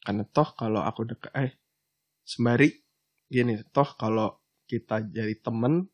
Karena 0.00 0.24
toh 0.24 0.48
kalau 0.56 0.80
aku 0.80 1.04
deket 1.04 1.32
eh 1.36 1.52
sembari 2.24 2.72
gini 3.28 3.60
toh 3.68 3.86
kalau 4.00 4.40
kita 4.64 5.04
jadi 5.04 5.36
temen 5.44 5.84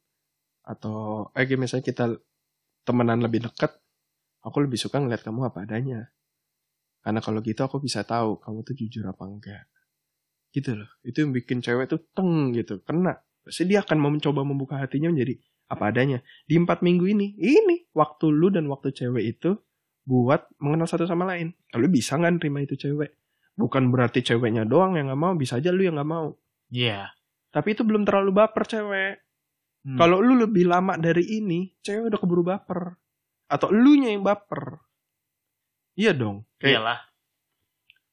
atau 0.62 1.28
eh 1.34 1.46
misalnya 1.58 1.82
kita 1.82 2.04
temenan 2.86 3.18
lebih 3.24 3.50
dekat 3.50 3.74
aku 4.46 4.62
lebih 4.62 4.78
suka 4.78 5.02
ngeliat 5.02 5.26
kamu 5.26 5.50
apa 5.50 5.66
adanya 5.66 6.06
karena 7.06 7.22
kalau 7.22 7.38
gitu 7.38 7.62
aku 7.62 7.78
bisa 7.78 8.02
tahu 8.02 8.42
kamu 8.42 8.66
tuh 8.66 8.74
jujur 8.74 9.06
apa 9.06 9.30
enggak. 9.30 9.70
Gitu 10.50 10.74
loh. 10.74 10.90
Itu 11.06 11.22
yang 11.22 11.30
bikin 11.30 11.62
cewek 11.62 11.86
tuh 11.86 12.02
teng 12.10 12.50
gitu. 12.50 12.82
Kena. 12.82 13.14
Pasti 13.46 13.62
dia 13.62 13.86
akan 13.86 13.94
mau 14.02 14.10
mencoba 14.10 14.42
membuka 14.42 14.74
hatinya 14.74 15.14
menjadi 15.14 15.38
apa 15.70 15.94
adanya. 15.94 16.18
Di 16.50 16.58
empat 16.58 16.82
minggu 16.82 17.06
ini 17.06 17.38
ini 17.38 17.86
waktu 17.94 18.26
lu 18.34 18.50
dan 18.50 18.66
waktu 18.66 18.90
cewek 18.90 19.22
itu 19.22 19.54
buat 20.02 20.50
mengenal 20.58 20.90
satu 20.90 21.06
sama 21.06 21.30
lain. 21.30 21.54
Lu 21.78 21.86
bisa 21.86 22.18
nggak 22.18 22.42
nerima 22.42 22.66
itu 22.66 22.74
cewek? 22.74 23.14
Bukan 23.54 23.86
berarti 23.94 24.26
ceweknya 24.26 24.66
doang 24.66 24.98
yang 24.98 25.06
nggak 25.06 25.22
mau 25.22 25.38
bisa 25.38 25.62
aja 25.62 25.70
lu 25.70 25.86
yang 25.86 25.94
nggak 26.02 26.10
mau. 26.10 26.34
Iya. 26.74 27.14
tapi 27.54 27.72
itu 27.72 27.86
belum 27.86 28.02
terlalu 28.02 28.34
baper 28.34 28.66
cewek. 28.66 29.14
Hmm. 29.86 29.94
kalau 29.94 30.18
lu 30.18 30.34
lebih 30.34 30.66
lama 30.66 30.98
dari 30.98 31.38
ini 31.38 31.70
cewek 31.86 32.10
udah 32.10 32.18
keburu 32.18 32.42
baper. 32.42 32.98
Atau 33.46 33.70
elunya 33.70 34.10
yang 34.10 34.26
baper 34.26 34.85
iya 35.96 36.12
dong 36.12 36.44
kayak 36.60 36.78
iyalah. 36.78 37.00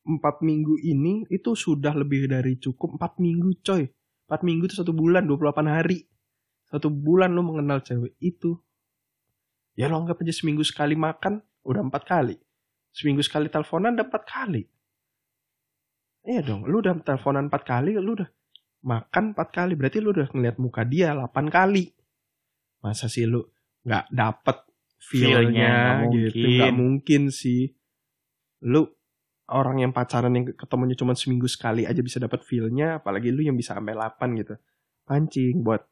empat 0.04 0.44
minggu 0.44 0.80
ini 0.84 1.28
itu 1.32 1.56
sudah 1.56 1.96
lebih 1.96 2.28
dari 2.28 2.60
cukup 2.60 3.00
empat 3.00 3.20
minggu 3.20 3.64
coy. 3.64 3.88
Empat 4.28 4.42
minggu 4.44 4.68
itu 4.68 4.76
satu 4.80 4.92
bulan 4.92 5.28
28 5.28 5.68
hari. 5.68 6.08
Satu 6.68 6.90
bulan 6.90 7.32
lu 7.36 7.44
mengenal 7.46 7.86
cewek 7.86 8.18
itu. 8.18 8.58
Ya 9.78 9.88
lo 9.92 10.02
anggap 10.02 10.24
aja 10.26 10.34
seminggu 10.34 10.66
sekali 10.66 10.98
makan 10.98 11.40
udah 11.64 11.82
empat 11.86 12.04
kali. 12.04 12.36
Seminggu 12.92 13.22
sekali 13.24 13.48
teleponan 13.48 13.96
udah 13.96 14.08
empat 14.08 14.24
kali. 14.26 14.64
Iya 16.24 16.40
dong 16.44 16.64
lu 16.68 16.80
udah 16.80 16.98
teleponan 17.04 17.52
empat 17.52 17.64
kali 17.68 17.96
lu 18.00 18.16
udah 18.16 18.30
makan 18.84 19.36
empat 19.36 19.50
kali. 19.56 19.74
Berarti 19.76 19.98
lu 20.04 20.12
udah 20.12 20.28
ngeliat 20.32 20.58
muka 20.60 20.84
dia 20.84 21.16
8 21.16 21.32
kali. 21.48 21.92
Masa 22.84 23.08
sih 23.08 23.24
lu 23.24 23.44
nggak 23.84 24.12
dapet 24.12 24.58
Feel-nya, 25.04 26.08
nggak 26.08 26.12
gitu. 26.16 26.38
mungkin. 26.40 26.56
nggak 26.58 26.74
mungkin 26.74 27.22
sih. 27.30 27.76
Lu 28.64 28.88
orang 29.52 29.84
yang 29.84 29.92
pacaran 29.92 30.32
yang 30.32 30.46
ketemunya 30.56 30.96
cuma 30.96 31.14
seminggu 31.14 31.46
sekali 31.52 31.84
aja 31.84 32.00
bisa 32.00 32.18
dapat 32.18 32.48
feelnya 32.48 33.04
apalagi 33.04 33.30
lu 33.30 33.44
yang 33.44 33.60
bisa 33.60 33.76
sampai 33.76 33.94
8 33.94 34.40
gitu. 34.40 34.56
Pancing 35.04 35.62
buat 35.62 35.84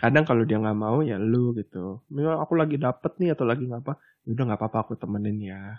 kadang 0.00 0.26
kalau 0.26 0.42
dia 0.42 0.58
nggak 0.58 0.78
mau 0.78 0.98
ya 1.04 1.20
lu 1.20 1.54
gitu. 1.54 2.02
Misal 2.10 2.42
aku 2.42 2.58
lagi 2.58 2.80
dapet 2.80 3.14
nih 3.22 3.38
atau 3.38 3.46
lagi 3.46 3.68
ngapa 3.68 3.94
ya 4.26 4.28
udah 4.34 4.44
nggak 4.50 4.60
apa-apa 4.60 4.78
aku 4.90 4.92
temenin 4.98 5.38
ya. 5.38 5.78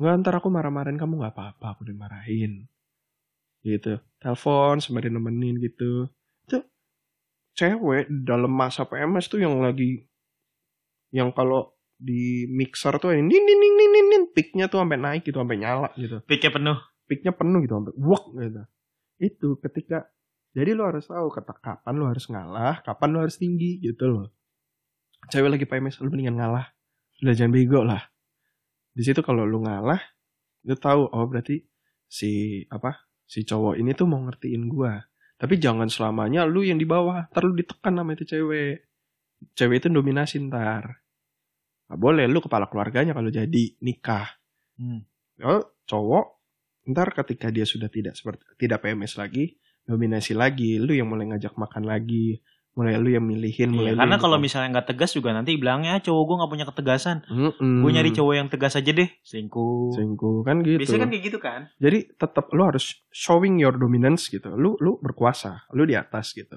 Nggak 0.00 0.12
ntar 0.24 0.34
aku 0.40 0.48
marah-marahin 0.48 0.96
kamu 0.96 1.20
nggak 1.20 1.34
apa-apa 1.36 1.66
aku 1.76 1.82
dimarahin. 1.84 2.64
Gitu. 3.60 4.00
Telepon 4.18 4.80
sembari 4.80 5.12
nemenin 5.12 5.60
gitu. 5.60 6.08
Itu 6.48 6.64
cewek 7.52 8.08
dalam 8.24 8.50
masa 8.50 8.88
PMS 8.88 9.28
tuh 9.28 9.44
yang 9.44 9.60
lagi 9.60 10.08
yang 11.12 11.28
kalau 11.36 11.71
di 12.02 12.50
mixer 12.50 12.98
tuh 12.98 13.14
ini 13.14 13.30
nin 13.30 13.44
nin 13.46 13.58
nin 13.78 13.90
nin 13.94 14.06
nin, 14.10 14.22
peaknya 14.34 14.66
tuh 14.66 14.82
sampai 14.82 14.98
naik 14.98 15.22
gitu 15.22 15.38
sampai 15.38 15.58
nyala 15.62 15.94
gitu. 15.94 16.18
Piknya 16.26 16.50
penuh. 16.50 16.78
peaknya 17.06 17.32
penuh 17.34 17.58
gitu 17.62 17.74
sampai 17.78 17.94
wok 17.94 18.24
gitu. 18.34 18.62
Itu 19.22 19.48
ketika 19.62 20.10
jadi 20.52 20.74
lo 20.74 20.90
harus 20.90 21.06
tahu 21.06 21.30
kata 21.30 21.54
kapan 21.62 21.94
lo 21.94 22.10
harus 22.10 22.26
ngalah 22.26 22.82
kapan 22.82 23.08
lo 23.14 23.18
harus 23.22 23.38
tinggi 23.38 23.78
gitu 23.78 24.10
loh. 24.10 24.26
Cewek 25.30 25.54
lagi 25.54 25.64
PMS 25.70 26.02
lo 26.02 26.10
mendingan 26.10 26.42
ngalah. 26.42 26.66
Udah 27.22 27.34
jangan 27.38 27.54
bego 27.54 27.86
lah. 27.86 28.02
Di 28.90 29.06
situ 29.06 29.22
kalau 29.22 29.46
lo 29.46 29.62
ngalah 29.62 30.02
lo 30.66 30.74
tahu 30.74 31.06
oh 31.06 31.26
berarti 31.30 31.62
si 32.10 32.62
apa 32.66 33.06
si 33.22 33.46
cowok 33.46 33.78
ini 33.78 33.94
tuh 33.94 34.10
mau 34.10 34.18
ngertiin 34.26 34.66
gua. 34.66 34.98
Tapi 35.38 35.58
jangan 35.58 35.86
selamanya 35.86 36.46
lu 36.46 36.66
yang 36.66 36.82
di 36.82 36.86
bawah 36.86 37.30
ntar 37.30 37.46
lu 37.46 37.54
ditekan 37.54 37.94
sama 37.94 38.18
itu 38.18 38.26
cewek. 38.26 38.90
Cewek 39.54 39.82
itu 39.82 39.88
dominasi 39.90 40.38
ntar 40.50 41.01
Gak 41.92 42.00
boleh 42.00 42.24
lu 42.24 42.40
kepala 42.40 42.66
keluarganya 42.66 43.12
kalau 43.12 43.28
jadi 43.28 43.62
nikah 43.78 44.32
Hmm. 44.72 45.04
oh 45.38 45.60
cowok 45.84 46.26
ntar 46.88 47.12
ketika 47.14 47.46
dia 47.48 47.62
sudah 47.62 47.86
tidak 47.86 48.16
seperti 48.16 48.42
tidak 48.56 48.80
PMS 48.80 49.14
lagi 49.14 49.60
dominasi 49.82 50.32
lagi 50.32 50.74
lu 50.76 50.90
yang 50.90 51.06
mulai 51.06 51.28
ngajak 51.28 51.52
makan 51.54 51.84
lagi 51.84 52.40
mulai 52.72 52.96
lu 52.96 53.12
yang 53.12 53.20
milihin 53.20 53.68
mulai 53.68 53.92
Iya, 53.92 54.00
karena 54.00 54.16
kalau 54.16 54.40
misalnya 54.40 54.72
nggak 54.72 54.88
tegas 54.88 55.12
juga 55.12 55.30
nanti 55.30 55.54
bilangnya 55.54 55.92
"Ah, 55.92 56.02
cowok 56.02 56.22
gue 56.22 56.36
nggak 56.40 56.50
punya 56.50 56.66
ketegasan. 56.66 57.16
Mm-mm. 57.28 57.84
Gue 57.84 57.90
nyari 57.92 58.10
cowok 58.10 58.34
yang 58.34 58.48
tegas 58.48 58.72
aja 58.72 58.90
deh. 58.90 59.12
Selingkuh. 59.20 59.92
selingkuh 59.92 60.38
kan 60.40 60.64
gitu 60.64 60.80
Biasanya 60.80 60.98
kan 60.98 61.10
kayak 61.12 61.24
gitu 61.28 61.38
kan. 61.38 61.60
jadi 61.76 61.98
tetap 62.10 62.48
lu 62.50 62.62
harus 62.64 62.84
showing 63.10 63.60
your 63.60 63.76
dominance 63.76 64.26
gitu 64.26 64.48
lu 64.50 64.80
lu 64.80 64.96
berkuasa 64.98 65.68
lu 65.70 65.84
di 65.84 65.92
atas 65.92 66.32
gitu 66.32 66.56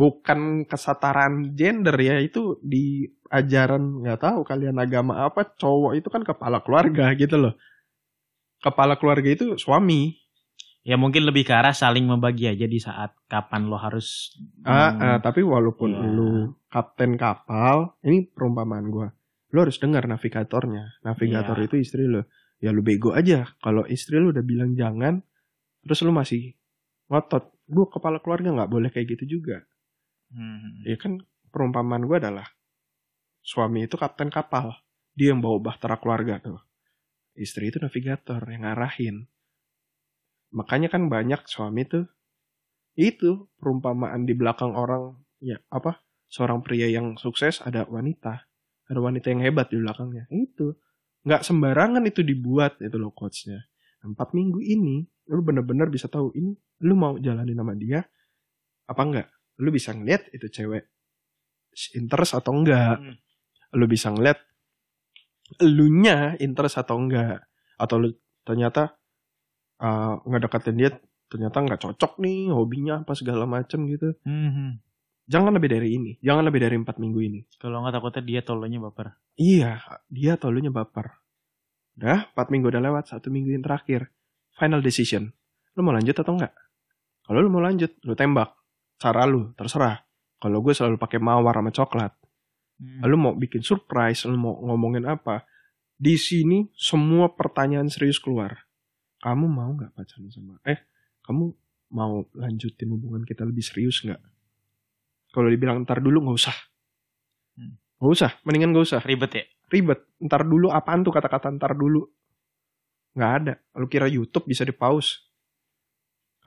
bukan 0.00 0.64
kesetaraan 0.64 1.52
gender 1.52 1.92
ya 2.00 2.16
itu 2.24 2.56
di 2.64 3.04
ajaran 3.28 4.00
nggak 4.00 4.16
tahu 4.24 4.40
kalian 4.48 4.80
agama 4.80 5.28
apa 5.28 5.44
cowok 5.44 5.92
itu 6.00 6.08
kan 6.08 6.24
kepala 6.24 6.64
keluarga 6.64 7.12
gitu 7.12 7.36
loh. 7.36 7.54
Kepala 8.64 8.96
keluarga 8.96 9.28
itu 9.28 9.60
suami. 9.60 10.16
Ya 10.80 10.96
mungkin 10.96 11.28
lebih 11.28 11.44
ke 11.44 11.52
arah 11.52 11.76
saling 11.76 12.08
membagi 12.08 12.48
aja 12.48 12.64
di 12.64 12.80
saat 12.80 13.12
kapan 13.28 13.68
lo 13.68 13.76
harus. 13.76 14.32
ah, 14.64 14.96
ah, 14.96 15.18
tapi 15.20 15.44
walaupun 15.44 15.92
Iya. 15.92 16.08
lu 16.08 16.56
kapten 16.72 17.20
kapal 17.20 17.92
ini 18.00 18.24
perumpamaan 18.24 18.88
gua. 18.88 19.12
Lu 19.52 19.60
harus 19.60 19.76
dengar 19.76 20.08
navigatornya. 20.08 20.96
Navigator 21.04 21.60
Iya. 21.60 21.66
itu 21.68 21.76
istri 21.76 22.08
lu. 22.08 22.24
Ya 22.64 22.72
lu 22.72 22.80
bego 22.80 23.12
aja. 23.12 23.52
Kalau 23.60 23.84
istri 23.84 24.16
lu 24.16 24.32
udah 24.32 24.40
bilang 24.40 24.72
jangan 24.72 25.20
terus 25.84 26.00
lu 26.00 26.16
masih 26.16 26.56
ngotot. 27.12 27.52
Gua 27.68 27.84
kepala 27.92 28.16
keluarga 28.24 28.48
nggak 28.48 28.72
boleh 28.72 28.88
kayak 28.88 29.20
gitu 29.20 29.36
juga 29.36 29.68
Hmm. 30.30 30.86
ya 30.86 30.94
kan 30.94 31.18
perumpamaan 31.50 32.06
gue 32.06 32.16
adalah 32.22 32.46
suami 33.42 33.86
itu 33.86 33.98
kapten 33.98 34.30
kapal. 34.30 34.78
Dia 35.18 35.34
yang 35.34 35.42
bawa 35.42 35.58
bahtera 35.58 35.98
keluarga 35.98 36.38
tuh. 36.38 36.60
Istri 37.34 37.74
itu 37.74 37.78
navigator 37.82 38.38
yang 38.46 38.62
ngarahin. 38.62 39.26
Makanya 40.54 40.90
kan 40.90 41.10
banyak 41.10 41.46
suami 41.50 41.86
tuh 41.86 42.06
itu 42.94 43.50
perumpamaan 43.58 44.26
di 44.26 44.34
belakang 44.34 44.74
orang 44.74 45.14
ya 45.40 45.56
apa 45.70 46.02
seorang 46.30 46.62
pria 46.62 46.86
yang 46.86 47.18
sukses 47.18 47.58
ada 47.62 47.86
wanita. 47.90 48.46
Ada 48.90 48.98
wanita 48.98 49.30
yang 49.30 49.42
hebat 49.46 49.70
di 49.70 49.78
belakangnya. 49.82 50.30
Itu. 50.30 50.78
Nggak 51.26 51.42
sembarangan 51.42 52.02
itu 52.06 52.22
dibuat 52.22 52.78
itu 52.82 52.96
loh 52.98 53.10
quotesnya. 53.14 53.66
Empat 54.02 54.32
minggu 54.32 54.62
ini 54.62 55.04
lu 55.30 55.42
bener-bener 55.46 55.86
bisa 55.86 56.10
tahu 56.10 56.34
ini 56.34 56.54
lu 56.82 56.94
mau 56.98 57.14
jalanin 57.20 57.54
sama 57.54 57.78
dia 57.78 58.02
apa 58.90 59.02
enggak 59.06 59.28
lu 59.60 59.70
bisa 59.70 59.92
ngeliat 59.92 60.32
itu 60.32 60.48
cewek 60.48 60.88
interest 61.94 62.36
atau 62.36 62.52
enggak. 62.56 62.98
Hmm. 62.98 63.16
lu 63.70 63.86
bisa 63.86 64.10
ngeliat 64.10 64.34
elunya 65.62 66.34
interest 66.42 66.80
atau 66.82 66.98
enggak. 66.98 67.46
Atau 67.78 68.02
lu 68.02 68.08
ternyata 68.42 68.98
uh, 69.78 70.18
ngedeketin 70.26 70.76
dia 70.76 70.90
ternyata 71.30 71.62
nggak 71.62 71.78
cocok 71.78 72.18
nih 72.18 72.50
hobinya 72.50 73.06
apa 73.06 73.14
segala 73.14 73.46
macem 73.46 73.86
gitu. 73.86 74.16
Hmm. 74.26 74.82
jangan 75.30 75.54
lebih 75.54 75.70
dari 75.70 75.94
ini. 75.94 76.12
Jangan 76.18 76.42
lebih 76.50 76.60
dari 76.66 76.74
empat 76.74 76.98
minggu 76.98 77.20
ini. 77.22 77.40
Kalau 77.62 77.86
nggak 77.86 77.94
takutnya 77.94 78.22
dia 78.26 78.40
tolonya 78.42 78.82
baper. 78.82 79.14
iya 79.38 79.78
dia 80.10 80.34
atau 80.34 80.50
elunya 80.50 80.74
baper. 80.74 81.06
Udah 81.94 82.34
empat 82.34 82.46
minggu 82.50 82.66
udah 82.66 82.82
lewat 82.82 83.14
satu 83.14 83.30
minggu 83.30 83.54
yang 83.54 83.62
terakhir. 83.62 84.10
Final 84.58 84.82
decision. 84.82 85.30
Lu 85.78 85.86
mau 85.86 85.94
lanjut 85.94 86.18
atau 86.18 86.34
enggak 86.34 86.50
kalau 87.30 87.46
lu 87.46 87.50
mau 87.54 87.62
lanjut 87.62 87.94
lu 88.02 88.18
tembak 88.18 88.58
cara 89.00 89.24
lu 89.24 89.56
terserah 89.56 90.04
kalau 90.36 90.60
gue 90.60 90.76
selalu 90.76 91.00
pakai 91.00 91.16
mawar 91.16 91.56
sama 91.56 91.72
coklat 91.72 92.12
Hmm. 92.80 93.04
lu 93.04 93.16
mau 93.20 93.36
bikin 93.36 93.60
surprise, 93.60 94.24
lu 94.24 94.40
mau 94.40 94.56
ngomongin 94.56 95.04
apa. 95.04 95.44
Di 96.00 96.16
sini 96.16 96.64
semua 96.72 97.28
pertanyaan 97.28 97.92
serius 97.92 98.16
keluar. 98.16 98.56
Kamu 99.20 99.44
mau 99.44 99.68
nggak 99.76 99.92
pacaran 99.92 100.32
sama? 100.32 100.56
Eh, 100.64 100.80
kamu 101.20 101.52
mau 101.92 102.24
lanjutin 102.32 102.88
hubungan 102.88 103.20
kita 103.28 103.44
lebih 103.44 103.60
serius 103.60 104.00
nggak? 104.00 104.16
Kalau 105.28 105.52
dibilang 105.52 105.84
ntar 105.84 106.00
dulu 106.00 106.24
nggak 106.24 106.38
usah. 106.40 106.56
Hmm. 107.60 107.76
Nggak 108.00 108.12
usah, 108.16 108.30
mendingan 108.48 108.72
nggak 108.72 108.86
usah. 108.88 109.00
Ribet 109.04 109.32
ya. 109.36 109.44
Ribet. 109.68 110.00
Ntar 110.24 110.48
dulu 110.48 110.72
apaan 110.72 111.04
tuh 111.04 111.12
kata-kata 111.12 111.52
ntar 111.52 111.76
dulu? 111.76 112.08
Nggak 113.12 113.32
ada. 113.44 113.54
Lu 113.76 113.92
kira 113.92 114.08
YouTube 114.08 114.48
bisa 114.48 114.64
di 114.64 114.72
pause? 114.72 115.20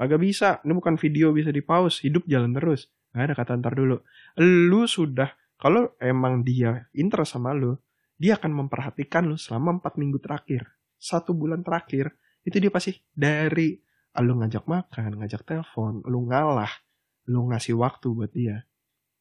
Kagak 0.04 0.20
bisa. 0.20 0.60
Ini 0.68 0.76
bukan 0.76 1.00
video 1.00 1.32
bisa 1.32 1.48
di 1.48 1.64
pause. 1.64 2.04
Hidup 2.04 2.28
jalan 2.28 2.52
terus. 2.52 2.92
Nggak 3.16 3.24
ada 3.24 3.34
kata 3.40 3.52
ntar 3.64 3.74
dulu. 3.80 4.04
Lu 4.44 4.84
sudah 4.84 5.32
kalau 5.56 5.96
emang 5.96 6.44
dia 6.44 6.92
interest 6.92 7.40
sama 7.40 7.56
lu, 7.56 7.80
dia 8.20 8.36
akan 8.36 8.52
memperhatikan 8.52 9.32
lu 9.32 9.40
selama 9.40 9.80
empat 9.80 9.96
minggu 9.96 10.20
terakhir. 10.20 10.68
Satu 11.00 11.32
bulan 11.32 11.64
terakhir, 11.64 12.12
itu 12.44 12.60
dia 12.60 12.68
pasti 12.68 13.00
dari 13.16 13.80
ah, 14.12 14.20
lu 14.20 14.44
ngajak 14.44 14.68
makan, 14.68 15.24
ngajak 15.24 15.48
telepon, 15.48 16.04
lu 16.04 16.28
ngalah, 16.28 16.84
lu 17.32 17.48
ngasih 17.48 17.80
waktu 17.80 18.12
buat 18.12 18.36
dia. 18.36 18.68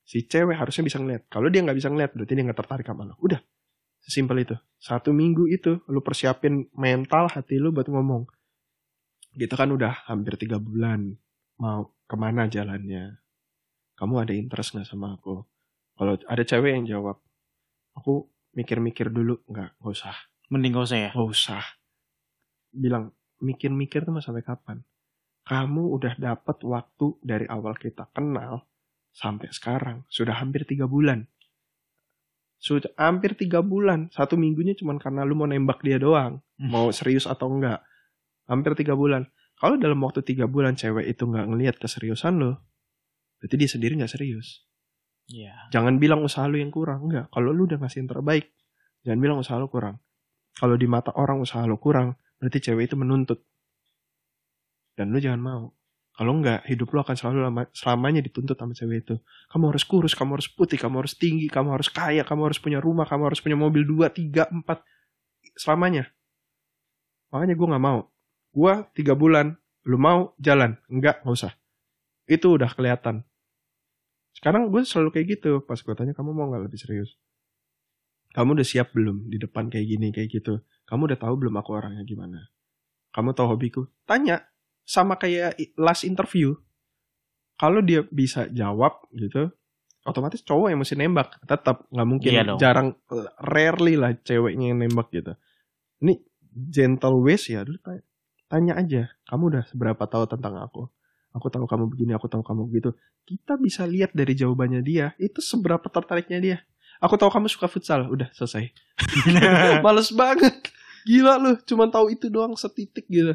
Si 0.02 0.26
cewek 0.26 0.58
harusnya 0.58 0.82
bisa 0.82 0.98
ngeliat. 0.98 1.30
Kalau 1.30 1.46
dia 1.46 1.62
nggak 1.62 1.78
bisa 1.78 1.94
ngeliat, 1.94 2.10
berarti 2.10 2.34
dia 2.34 2.42
nggak 2.42 2.58
tertarik 2.58 2.86
sama 2.90 3.06
lu. 3.06 3.14
Udah, 3.22 3.38
sesimpel 4.02 4.42
itu. 4.42 4.58
Satu 4.82 5.14
minggu 5.14 5.46
itu, 5.46 5.78
lu 5.86 6.02
persiapin 6.02 6.66
mental 6.74 7.30
hati 7.30 7.62
lu 7.62 7.70
buat 7.70 7.86
ngomong. 7.86 8.26
Gitu 9.32 9.54
kan 9.56 9.72
udah 9.72 10.04
hampir 10.08 10.36
tiga 10.36 10.60
bulan. 10.60 11.16
Mau 11.60 11.96
ke 12.04 12.16
mana 12.16 12.48
jalannya? 12.48 13.16
Kamu 13.96 14.14
ada 14.20 14.32
interest 14.36 14.76
nggak 14.76 14.88
sama 14.88 15.16
aku? 15.16 15.44
Kalau 15.96 16.16
ada 16.16 16.42
cewek 16.42 16.72
yang 16.72 16.86
jawab, 16.88 17.20
aku 17.96 18.26
mikir-mikir 18.56 19.12
dulu, 19.12 19.40
nggak, 19.48 19.76
nggak 19.80 19.92
usah, 19.92 20.16
Mending 20.52 20.72
gak 20.76 20.86
usah 20.88 20.98
ya. 20.98 21.10
nggak 21.12 21.28
usah. 21.28 21.64
Bilang 22.72 23.12
mikir-mikir 23.40 24.04
tuh 24.04 24.12
sampai 24.20 24.44
kapan? 24.44 24.80
Kamu 25.42 25.92
udah 25.98 26.14
dapat 26.16 26.58
waktu 26.62 27.06
dari 27.20 27.46
awal 27.50 27.74
kita 27.76 28.08
kenal 28.14 28.68
sampai 29.12 29.52
sekarang, 29.52 30.04
sudah 30.08 30.38
hampir 30.40 30.64
tiga 30.64 30.88
bulan. 30.88 31.28
Sudah 32.62 32.94
hampir 32.94 33.34
tiga 33.34 33.58
bulan, 33.58 34.06
satu 34.14 34.38
minggunya 34.38 34.78
cuma 34.78 34.94
karena 34.94 35.26
lu 35.26 35.34
mau 35.34 35.50
nembak 35.50 35.82
dia 35.82 35.98
doang, 35.98 36.38
mau 36.62 36.94
serius 36.94 37.26
atau 37.26 37.50
enggak. 37.50 37.82
Hampir 38.50 38.74
tiga 38.74 38.98
bulan. 38.98 39.28
Kalau 39.58 39.78
dalam 39.78 40.02
waktu 40.02 40.26
tiga 40.26 40.50
bulan 40.50 40.74
cewek 40.74 41.06
itu 41.06 41.22
nggak 41.22 41.46
ngelihat 41.46 41.76
keseriusan 41.78 42.42
lo, 42.42 42.58
berarti 43.38 43.54
dia 43.54 43.70
sendiri 43.70 43.94
nggak 43.98 44.10
serius. 44.10 44.66
Iya. 45.30 45.70
Jangan 45.70 46.02
bilang 46.02 46.26
usaha 46.26 46.44
lu 46.50 46.58
yang 46.58 46.74
kurang. 46.74 47.06
Enggak. 47.06 47.30
Kalau 47.30 47.54
lu 47.54 47.70
udah 47.70 47.78
ngasih 47.78 48.02
yang 48.02 48.10
terbaik, 48.10 48.50
jangan 49.06 49.18
bilang 49.22 49.38
usaha 49.38 49.56
lu 49.56 49.70
kurang. 49.70 50.02
Kalau 50.52 50.74
di 50.76 50.84
mata 50.90 51.14
orang 51.14 51.40
usaha 51.40 51.62
lu 51.64 51.78
kurang, 51.78 52.18
berarti 52.42 52.58
cewek 52.58 52.90
itu 52.90 52.96
menuntut. 52.98 53.40
Dan 54.92 55.14
lu 55.14 55.22
jangan 55.22 55.40
mau. 55.40 55.64
Kalau 56.12 56.36
enggak, 56.36 56.68
hidup 56.68 56.92
lu 56.92 57.00
akan 57.00 57.16
selalu 57.16 57.38
lama, 57.40 57.62
selamanya 57.72 58.20
dituntut 58.20 58.52
sama 58.52 58.76
cewek 58.76 59.08
itu. 59.08 59.16
Kamu 59.48 59.72
harus 59.72 59.84
kurus, 59.88 60.12
kamu 60.12 60.36
harus 60.36 60.48
putih, 60.52 60.76
kamu 60.76 61.00
harus 61.00 61.16
tinggi, 61.16 61.48
kamu 61.48 61.72
harus 61.72 61.88
kaya, 61.88 62.20
kamu 62.20 62.52
harus 62.52 62.60
punya 62.60 62.84
rumah, 62.84 63.08
kamu 63.08 63.32
harus 63.32 63.40
punya 63.40 63.56
mobil 63.56 63.80
2, 63.88 64.12
3, 64.12 64.52
4. 64.52 64.84
Selamanya. 65.56 66.12
Makanya 67.32 67.56
gue 67.56 67.66
nggak 67.72 67.84
mau. 67.84 68.11
Gue 68.52 68.84
tiga 68.92 69.16
bulan, 69.16 69.56
lu 69.88 69.96
mau 69.96 70.36
jalan. 70.36 70.76
Enggak, 70.92 71.24
nggak 71.24 71.34
usah. 71.34 71.52
Itu 72.28 72.60
udah 72.60 72.68
kelihatan. 72.68 73.24
Sekarang 74.36 74.68
gue 74.68 74.84
selalu 74.84 75.10
kayak 75.16 75.26
gitu. 75.40 75.64
Pas 75.64 75.80
gue 75.80 75.94
tanya, 75.96 76.12
kamu 76.12 76.36
mau 76.36 76.48
nggak 76.52 76.68
lebih 76.68 76.78
serius? 76.80 77.16
Kamu 78.32 78.56
udah 78.56 78.64
siap 78.64 78.92
belum 78.96 79.28
di 79.28 79.36
depan 79.40 79.68
kayak 79.68 79.86
gini, 79.88 80.08
kayak 80.12 80.28
gitu? 80.32 80.60
Kamu 80.88 81.08
udah 81.08 81.18
tahu 81.20 81.34
belum 81.36 81.56
aku 81.56 81.70
orangnya 81.76 82.04
gimana? 82.04 82.40
Kamu 83.12 83.32
tahu 83.36 83.56
hobiku? 83.56 83.88
Tanya. 84.04 84.40
Sama 84.84 85.16
kayak 85.16 85.56
last 85.80 86.04
interview. 86.04 86.52
Kalau 87.56 87.84
dia 87.84 88.02
bisa 88.08 88.48
jawab 88.50 89.04
gitu, 89.14 89.52
otomatis 90.02 90.42
cowok 90.42 90.72
yang 90.72 90.80
mesti 90.80 90.96
nembak. 90.98 91.38
Tetap 91.46 91.86
nggak 91.92 92.08
mungkin 92.08 92.30
Iya 92.32 92.42
dong. 92.42 92.58
jarang, 92.58 92.88
rarely 93.38 93.94
lah 93.94 94.16
ceweknya 94.18 94.74
yang 94.74 94.82
nembak 94.82 95.12
gitu. 95.14 95.32
Ini 96.02 96.18
gentle 96.50 97.22
ways 97.22 97.46
ya, 97.46 97.62
lu 97.62 97.78
tanya, 97.78 98.02
tanya 98.52 98.76
aja. 98.76 99.08
Kamu 99.24 99.48
udah 99.48 99.64
seberapa 99.64 100.04
tahu 100.04 100.28
tentang 100.28 100.60
aku? 100.60 100.84
Aku 101.32 101.48
tahu 101.48 101.64
kamu 101.64 101.88
begini, 101.88 102.12
aku 102.12 102.28
tahu 102.28 102.44
kamu 102.44 102.68
begitu 102.68 102.92
kita 103.22 103.54
bisa 103.54 103.86
lihat 103.86 104.10
dari 104.12 104.34
jawabannya 104.34 104.82
dia 104.82 105.14
itu 105.16 105.38
seberapa 105.38 105.86
tertariknya 105.86 106.38
dia 106.42 106.58
Aku 107.02 107.18
tahu 107.18 107.34
kamu 107.34 107.50
suka 107.50 107.66
futsal. 107.66 108.06
Udah 108.06 108.30
selesai. 108.30 108.70
Males 109.84 110.14
banget. 110.14 110.54
Gila 111.02 111.34
lu, 111.34 111.58
cuman 111.66 111.90
tahu 111.90 112.14
itu 112.14 112.30
doang 112.30 112.54
setitik 112.54 113.10
gitu. 113.10 113.34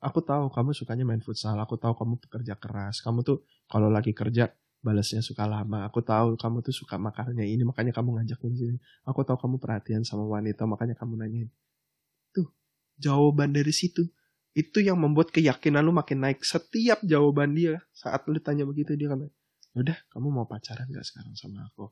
Aku 0.00 0.24
tahu 0.24 0.48
kamu 0.48 0.72
sukanya 0.72 1.04
main 1.04 1.20
futsal. 1.20 1.60
Aku 1.60 1.76
tahu 1.76 1.92
kamu 1.92 2.16
pekerja 2.24 2.56
keras. 2.56 3.04
Kamu 3.04 3.20
tuh 3.20 3.44
kalau 3.68 3.92
lagi 3.92 4.16
kerja 4.16 4.48
balasnya 4.80 5.20
suka 5.20 5.44
lama. 5.44 5.84
Aku 5.84 6.00
tahu 6.00 6.40
kamu 6.40 6.64
tuh 6.64 6.72
suka 6.72 6.96
makannya 6.96 7.44
ini, 7.44 7.68
makanya 7.68 7.92
kamu 7.92 8.16
ngajak 8.16 8.40
di 8.48 8.56
sini. 8.56 8.78
Aku 9.04 9.28
tahu 9.28 9.36
kamu 9.36 9.60
perhatian 9.60 10.00
sama 10.00 10.24
wanita, 10.24 10.64
makanya 10.64 10.96
kamu 10.96 11.20
nanyain. 11.20 11.52
Tuh, 12.32 12.48
jawaban 12.96 13.52
dari 13.52 13.76
situ. 13.76 14.08
Itu 14.60 14.84
yang 14.84 15.00
membuat 15.00 15.32
keyakinan 15.32 15.80
lu 15.80 15.96
makin 15.96 16.20
naik. 16.20 16.44
Setiap 16.44 17.00
jawaban 17.00 17.56
dia 17.56 17.80
saat 17.96 18.28
lu 18.28 18.36
tanya 18.44 18.68
begitu 18.68 18.92
dia 18.92 19.08
kan, 19.08 19.24
udah 19.72 19.96
kamu 20.12 20.28
mau 20.28 20.44
pacaran 20.44 20.84
gak 20.92 21.06
sekarang 21.08 21.32
sama 21.32 21.64
aku? 21.72 21.88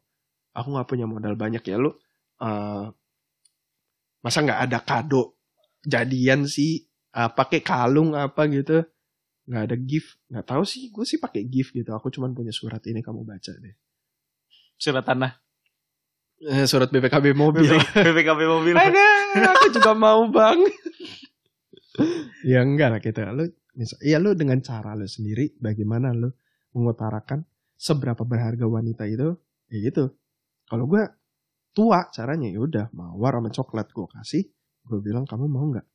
Aku 0.53 0.77
gak 0.77 0.89
punya 0.93 1.09
modal 1.09 1.33
banyak 1.33 1.65
ya 1.65 1.81
lu. 1.81 1.97
Uh, 2.37 2.93
masa 4.21 4.45
nggak 4.45 4.61
ada 4.69 4.79
kado 4.85 5.41
jadian 5.81 6.45
sih? 6.45 6.85
Uh, 7.17 7.33
pakai 7.33 7.65
kalung 7.65 8.13
apa 8.13 8.45
gitu? 8.53 8.85
Nggak 9.49 9.63
ada 9.65 9.77
gift. 9.81 10.21
Nggak 10.29 10.45
tahu 10.45 10.63
sih 10.69 10.93
gue 10.93 11.05
sih 11.09 11.17
pakai 11.17 11.49
gift 11.49 11.73
gitu. 11.73 11.97
Aku 11.97 12.13
cuman 12.13 12.37
punya 12.37 12.53
surat 12.53 12.85
ini 12.85 13.01
kamu 13.01 13.25
baca 13.25 13.53
deh. 13.57 13.75
Surat 14.77 15.03
tanah. 15.03 15.33
Eh, 16.39 16.71
surat 16.71 16.87
BPKB 16.93 17.35
mobil. 17.35 17.67
BPKB 18.15 18.41
mobil. 18.47 18.75
Ada 18.77 19.07
aku 19.51 19.67
juga 19.75 19.91
mau 19.97 20.23
bang 20.31 20.63
ya 22.53 22.63
enggak 22.63 22.89
lah 22.95 23.01
kita 23.03 23.31
lu 23.35 23.47
misal 23.75 23.99
ya 24.03 24.19
lu 24.19 24.35
dengan 24.35 24.59
cara 24.63 24.95
lu 24.95 25.07
sendiri 25.07 25.59
bagaimana 25.59 26.15
lu 26.15 26.31
mengutarakan 26.75 27.43
seberapa 27.79 28.23
berharga 28.27 28.67
wanita 28.67 29.07
itu 29.07 29.35
ya 29.71 29.79
gitu. 29.83 30.15
Kalau 30.69 30.85
gue 30.85 31.03
tua 31.73 32.11
caranya 32.11 32.51
ya 32.51 32.61
udah 32.61 32.87
mawar 32.93 33.39
sama 33.39 33.51
coklat 33.55 33.89
gue 33.95 34.07
kasih 34.19 34.45
gue 34.89 34.99
bilang 35.05 35.29
kamu 35.29 35.47
mau 35.47 35.69
nggak 35.69 35.87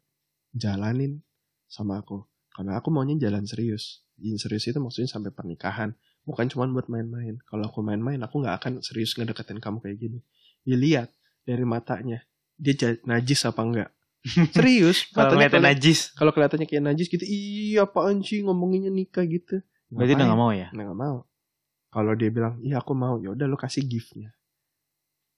jalanin 0.55 1.19
sama 1.67 1.99
aku? 1.99 2.23
Karena 2.53 2.77
aku 2.77 2.93
maunya 2.93 3.17
jalan 3.17 3.49
serius. 3.49 4.05
Jalan 4.21 4.37
serius 4.37 4.69
itu 4.69 4.77
maksudnya 4.77 5.09
sampai 5.09 5.33
pernikahan. 5.33 5.97
Bukan 6.23 6.45
cuma 6.53 6.69
buat 6.69 6.85
main-main. 6.85 7.41
Kalau 7.49 7.65
aku 7.67 7.81
main-main 7.81 8.21
aku 8.21 8.45
nggak 8.45 8.55
akan 8.61 8.73
serius 8.85 9.17
ngedeketin 9.17 9.57
kamu 9.57 9.81
kayak 9.81 9.97
gini. 9.97 10.19
Dilihat 10.61 11.09
dari 11.43 11.65
matanya. 11.65 12.21
Dia 12.53 12.93
najis 13.09 13.49
apa 13.49 13.61
enggak 13.65 13.89
serius? 14.55 15.11
Kalau 15.11 15.35
kelihatan 15.35 15.63
najis. 15.63 16.15
kalau 16.15 16.31
kelihatannya 16.31 16.67
kayak 16.67 16.83
najis 16.83 17.11
gitu 17.11 17.23
iya 17.27 17.83
apaan 17.83 18.23
sih 18.23 18.39
ngomonginnya 18.43 18.91
nikah 18.91 19.27
gitu? 19.27 19.59
Berarti 19.91 20.15
udah 20.15 20.25
nggak 20.31 20.39
mau 20.39 20.51
ya? 20.55 20.67
Nggak 20.71 20.99
mau. 20.99 21.17
Kalau 21.91 22.11
dia 22.15 22.29
bilang 22.31 22.57
iya 22.63 22.79
aku 22.79 22.95
mau. 22.95 23.19
Ya 23.19 23.35
udah 23.35 23.45
lo 23.45 23.59
kasih 23.59 23.83
giftnya. 23.83 24.31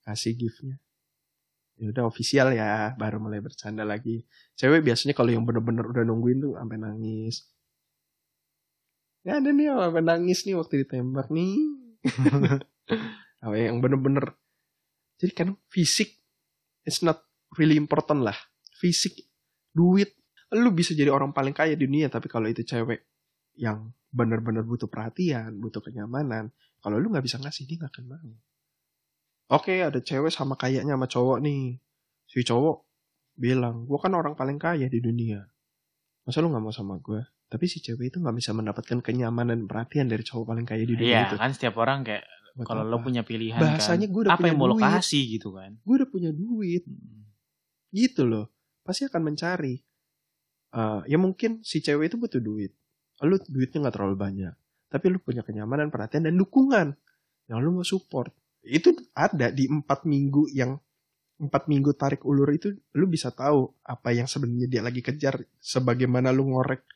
Kasih 0.05 0.37
giftnya. 0.37 0.77
Ya 1.75 1.91
udah 1.91 2.07
official 2.07 2.55
ya 2.55 2.93
baru 2.95 3.19
mulai 3.19 3.41
bercanda 3.41 3.83
lagi. 3.83 4.23
Cewek 4.55 4.85
biasanya 4.85 5.17
kalau 5.17 5.33
yang 5.33 5.43
bener-bener 5.43 5.89
udah 5.89 6.03
nungguin 6.05 6.39
tuh 6.45 6.53
sampai 6.55 6.77
nangis. 6.77 7.43
Ya 9.25 9.41
ada 9.41 9.49
nih 9.49 9.73
sampai 9.73 10.03
nangis 10.05 10.45
nih 10.45 10.55
waktu 10.55 10.85
ditembak 10.85 11.33
nih. 11.33 11.57
Apa 13.43 13.55
yang 13.57 13.81
bener-bener. 13.81 14.37
Jadi 15.17 15.33
kan 15.33 15.49
fisik 15.73 16.21
it's 16.85 17.01
not 17.01 17.25
really 17.57 17.75
important 17.81 18.21
lah 18.21 18.37
fisik 18.75 19.15
duit 19.71 20.11
lu 20.55 20.71
bisa 20.71 20.91
jadi 20.95 21.11
orang 21.11 21.31
paling 21.31 21.55
kaya 21.55 21.73
di 21.75 21.87
dunia 21.87 22.07
tapi 22.11 22.27
kalau 22.31 22.47
itu 22.47 22.63
cewek 22.63 23.07
yang 23.55 23.91
bener-bener 24.11 24.63
butuh 24.63 24.87
perhatian 24.87 25.57
butuh 25.59 25.83
kenyamanan 25.83 26.51
kalau 26.79 26.99
lu 26.99 27.11
nggak 27.11 27.25
bisa 27.25 27.39
ngasih 27.41 27.65
dia 27.65 27.81
gak 27.81 27.97
akan 27.97 28.05
mau 28.11 28.35
Oke, 29.53 29.77
ada 29.77 30.01
cewek 30.01 30.33
sama 30.33 30.57
kayaknya 30.57 30.97
sama 30.97 31.05
cowok 31.05 31.37
nih. 31.45 31.77
Si 32.25 32.41
cowok 32.41 32.81
bilang, 33.37 33.85
gue 33.85 33.99
kan 34.01 34.09
orang 34.17 34.33
paling 34.33 34.57
kaya 34.57 34.89
di 34.89 34.97
dunia. 34.97 35.45
Masa 36.25 36.41
lu 36.41 36.49
gak 36.49 36.65
mau 36.65 36.73
sama 36.73 36.97
gue? 36.97 37.21
Tapi 37.45 37.65
si 37.69 37.77
cewek 37.77 38.09
itu 38.09 38.17
gak 38.17 38.33
bisa 38.33 38.57
mendapatkan 38.57 39.05
kenyamanan 39.05 39.61
dan 39.61 39.67
perhatian 39.69 40.09
dari 40.09 40.25
cowok 40.25 40.49
paling 40.49 40.65
kaya 40.65 40.81
di 40.81 40.97
dunia 40.97 41.05
iya, 41.05 41.21
itu. 41.29 41.37
kan 41.37 41.53
setiap 41.53 41.77
orang 41.77 42.01
kayak 42.01 42.25
kalau 42.65 42.87
lo 42.87 43.03
punya 43.03 43.21
pilihan 43.21 43.59
Bahasanya 43.59 44.07
kan, 44.07 44.13
gue 44.15 44.21
udah 44.25 44.31
apa 44.31 44.39
punya 44.39 44.49
yang 44.49 44.57
mau 44.57 44.69
lo 44.71 44.75
kasih 44.79 45.23
gitu 45.37 45.53
kan. 45.53 45.77
Gue 45.85 45.95
udah 46.01 46.09
punya 46.09 46.31
duit. 46.33 46.83
Hmm. 46.89 47.29
Gitu 47.93 48.25
loh. 48.25 48.49
Pasti 48.85 49.09
akan 49.09 49.21
mencari. 49.33 49.75
Eh, 50.75 51.01
ya 51.09 51.17
mungkin 51.17 51.65
si 51.65 51.81
cewek 51.81 52.13
itu 52.13 52.21
butuh 52.21 52.37
duit. 52.37 52.71
Lu 53.25 53.41
duitnya 53.41 53.89
gak 53.89 53.97
terlalu 53.97 54.15
banyak. 54.15 54.53
Tapi 54.93 55.05
lu 55.09 55.17
punya 55.17 55.41
kenyamanan, 55.41 55.89
perhatian, 55.89 56.29
dan 56.29 56.37
dukungan. 56.37 56.93
Yang 57.49 57.59
lu 57.65 57.69
mau 57.73 57.85
support. 57.85 58.29
Itu 58.61 58.93
ada 59.17 59.49
di 59.49 59.65
empat 59.65 60.05
minggu 60.05 60.53
yang 60.53 60.77
empat 61.35 61.67
minggu 61.67 61.91
tarik 61.99 62.23
ulur 62.23 62.47
itu 62.55 62.71
lu 62.95 63.11
bisa 63.11 63.27
tahu 63.27 63.67
apa 63.83 64.15
yang 64.15 64.23
sebenarnya 64.23 64.71
dia 64.71 64.79
lagi 64.79 65.03
kejar 65.03 65.43
sebagaimana 65.59 66.31
lu 66.31 66.47
ngorek 66.55 66.87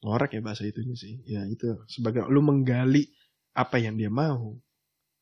ngorek 0.00 0.32
ya 0.32 0.40
bahasa 0.40 0.64
itunya 0.64 0.96
sih 0.96 1.20
ya 1.28 1.44
itu 1.44 1.84
sebagai 1.84 2.24
lu 2.32 2.40
menggali 2.40 3.12
apa 3.52 3.76
yang 3.76 4.00
dia 4.00 4.08
mau 4.08 4.56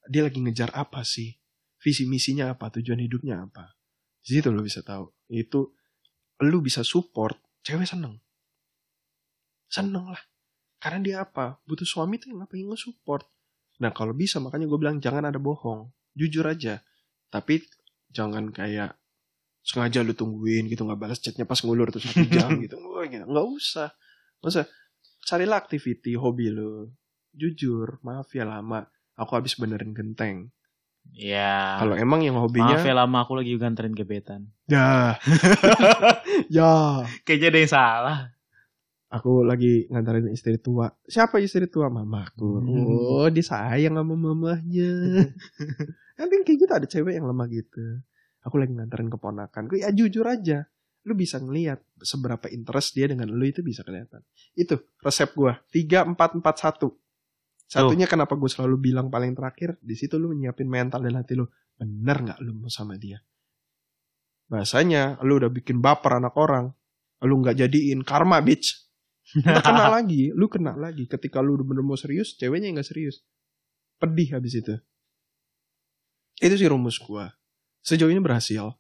dia 0.07 0.23
lagi 0.23 0.39
ngejar 0.39 0.71
apa 0.71 1.03
sih 1.03 1.35
visi 1.83 2.07
misinya 2.07 2.55
apa 2.55 2.71
tujuan 2.79 3.03
hidupnya 3.03 3.43
apa 3.43 3.75
di 4.23 4.39
situ 4.39 4.55
lu 4.55 4.63
bisa 4.63 4.87
tahu 4.87 5.11
itu 5.35 5.75
lu 6.47 6.61
bisa 6.61 6.85
support 6.85 7.37
cewek 7.65 7.89
seneng. 7.89 8.21
Seneng 9.69 10.13
lah. 10.13 10.23
Karena 10.79 11.01
dia 11.01 11.17
apa? 11.25 11.59
Butuh 11.65 11.89
suami 11.89 12.21
tuh 12.21 12.31
yang 12.33 12.45
apa 12.45 12.55
yang 12.57 12.73
nge-support 12.73 13.27
nah 13.75 13.91
kalau 13.91 14.15
bisa 14.15 14.39
makanya 14.39 14.71
gue 14.71 14.79
bilang 14.79 15.03
jangan 15.03 15.27
ada 15.27 15.41
bohong. 15.43 15.91
Jujur 16.15 16.47
aja. 16.47 16.79
Tapi 17.27 17.59
jangan 18.07 18.55
kayak 18.55 18.95
sengaja 19.67 20.07
lu 20.07 20.15
tungguin 20.15 20.71
gitu 20.71 20.87
nggak 20.87 21.01
balas 21.01 21.19
chatnya 21.19 21.43
pas 21.43 21.59
ngulur 21.59 21.91
terus 21.91 22.07
satu 22.07 22.23
jam 22.31 22.55
gitu. 22.65 22.79
Gitu. 22.79 23.25
Nggak 23.27 23.47
usah. 23.51 23.91
Nggak 24.39 24.51
usah. 24.55 24.65
Carilah 25.27 25.59
activity 25.59 26.15
hobi 26.15 26.55
lu. 26.55 26.87
Jujur 27.35 27.99
maaf 28.07 28.31
ya 28.31 28.47
lama. 28.47 28.87
Aku 29.19 29.35
habis 29.35 29.59
benerin 29.59 29.91
genteng. 29.91 30.55
Ya. 31.13 31.77
kalau 31.85 32.01
emang 32.01 32.25
yang 32.25 32.41
hobinya 32.41 32.81
Maaf 32.81 32.89
ya 32.89 32.97
lama 32.97 33.29
aku 33.29 33.37
lagi 33.37 33.53
ganterin 33.61 33.93
gebetan. 33.93 34.49
ya 34.65 35.21
ya. 36.53 37.05
Kayaknya 37.23 37.49
ada 37.51 37.59
yang 37.59 37.73
salah. 37.73 38.19
aku 39.15 39.47
lagi 39.47 39.87
ngantarin 39.91 40.27
istri 40.35 40.59
tua. 40.59 40.91
Siapa 41.07 41.39
istri 41.39 41.71
tua? 41.71 41.87
Mamaku. 41.87 42.51
Hmm. 42.59 42.67
oh 42.67 43.29
dia 43.31 43.47
sayang 43.47 43.95
sama 43.95 44.15
mamahnya. 44.19 44.91
Nanti 46.19 46.35
kayak 46.43 46.59
gitu 46.59 46.73
ada 46.75 46.87
cewek 46.91 47.15
yang 47.15 47.31
lemah 47.31 47.47
gitu. 47.47 48.03
Aku 48.43 48.59
lagi 48.59 48.75
nganterin 48.75 49.09
keponakan 49.09 49.71
ya 49.79 49.95
jujur 49.95 50.27
aja. 50.27 50.67
Lu 51.07 51.15
bisa 51.15 51.39
ngelihat 51.39 51.85
seberapa 52.01 52.49
interest 52.51 52.97
dia 52.97 53.07
dengan 53.07 53.31
lu 53.31 53.45
itu 53.47 53.63
bisa 53.63 53.87
kelihatan. 53.87 54.25
Itu 54.57 54.83
resep 54.99 55.31
gua. 55.37 55.63
Tiga 55.71 56.03
empat 56.03 56.35
empat 56.35 56.57
satu. 56.59 56.91
Satunya 57.65 58.05
kenapa 58.05 58.37
gue 58.37 58.51
selalu 58.51 58.93
bilang 58.93 59.09
paling 59.09 59.33
terakhir? 59.33 59.81
Di 59.81 59.97
situ 59.97 60.21
lu 60.21 60.31
nyiapin 60.37 60.69
mental 60.69 61.01
dan 61.01 61.17
hati 61.17 61.39
lu. 61.39 61.49
Bener 61.75 62.17
nggak 62.23 62.39
lu 62.45 62.55
mau 62.55 62.71
sama 62.71 62.99
dia 63.01 63.19
bahasanya 64.49 65.19
lu 65.25 65.41
udah 65.41 65.51
bikin 65.51 65.81
baper 65.81 66.21
anak 66.21 66.35
orang 66.37 66.71
lu 67.25 67.41
nggak 67.41 67.57
jadiin. 67.57 68.05
Karma 68.05 68.41
bitch. 68.45 68.85
Lu 69.41 69.61
kena 69.65 69.89
lagi 69.97 70.29
lu 70.37 70.47
kena 70.53 70.77
lagi. 70.77 71.09
Ketika 71.09 71.41
lu 71.41 71.57
udah 71.57 71.67
bener 71.67 71.85
mau 71.85 71.97
serius 71.97 72.37
ceweknya 72.37 72.69
nggak 72.77 72.89
serius. 72.89 73.25
Pedih 73.97 74.37
habis 74.37 74.53
itu. 74.61 74.77
Itu 76.43 76.55
sih 76.59 76.69
rumus 76.69 77.01
gua. 77.01 77.33
Sejauh 77.81 78.11
ini 78.13 78.21
berhasil. 78.21 78.75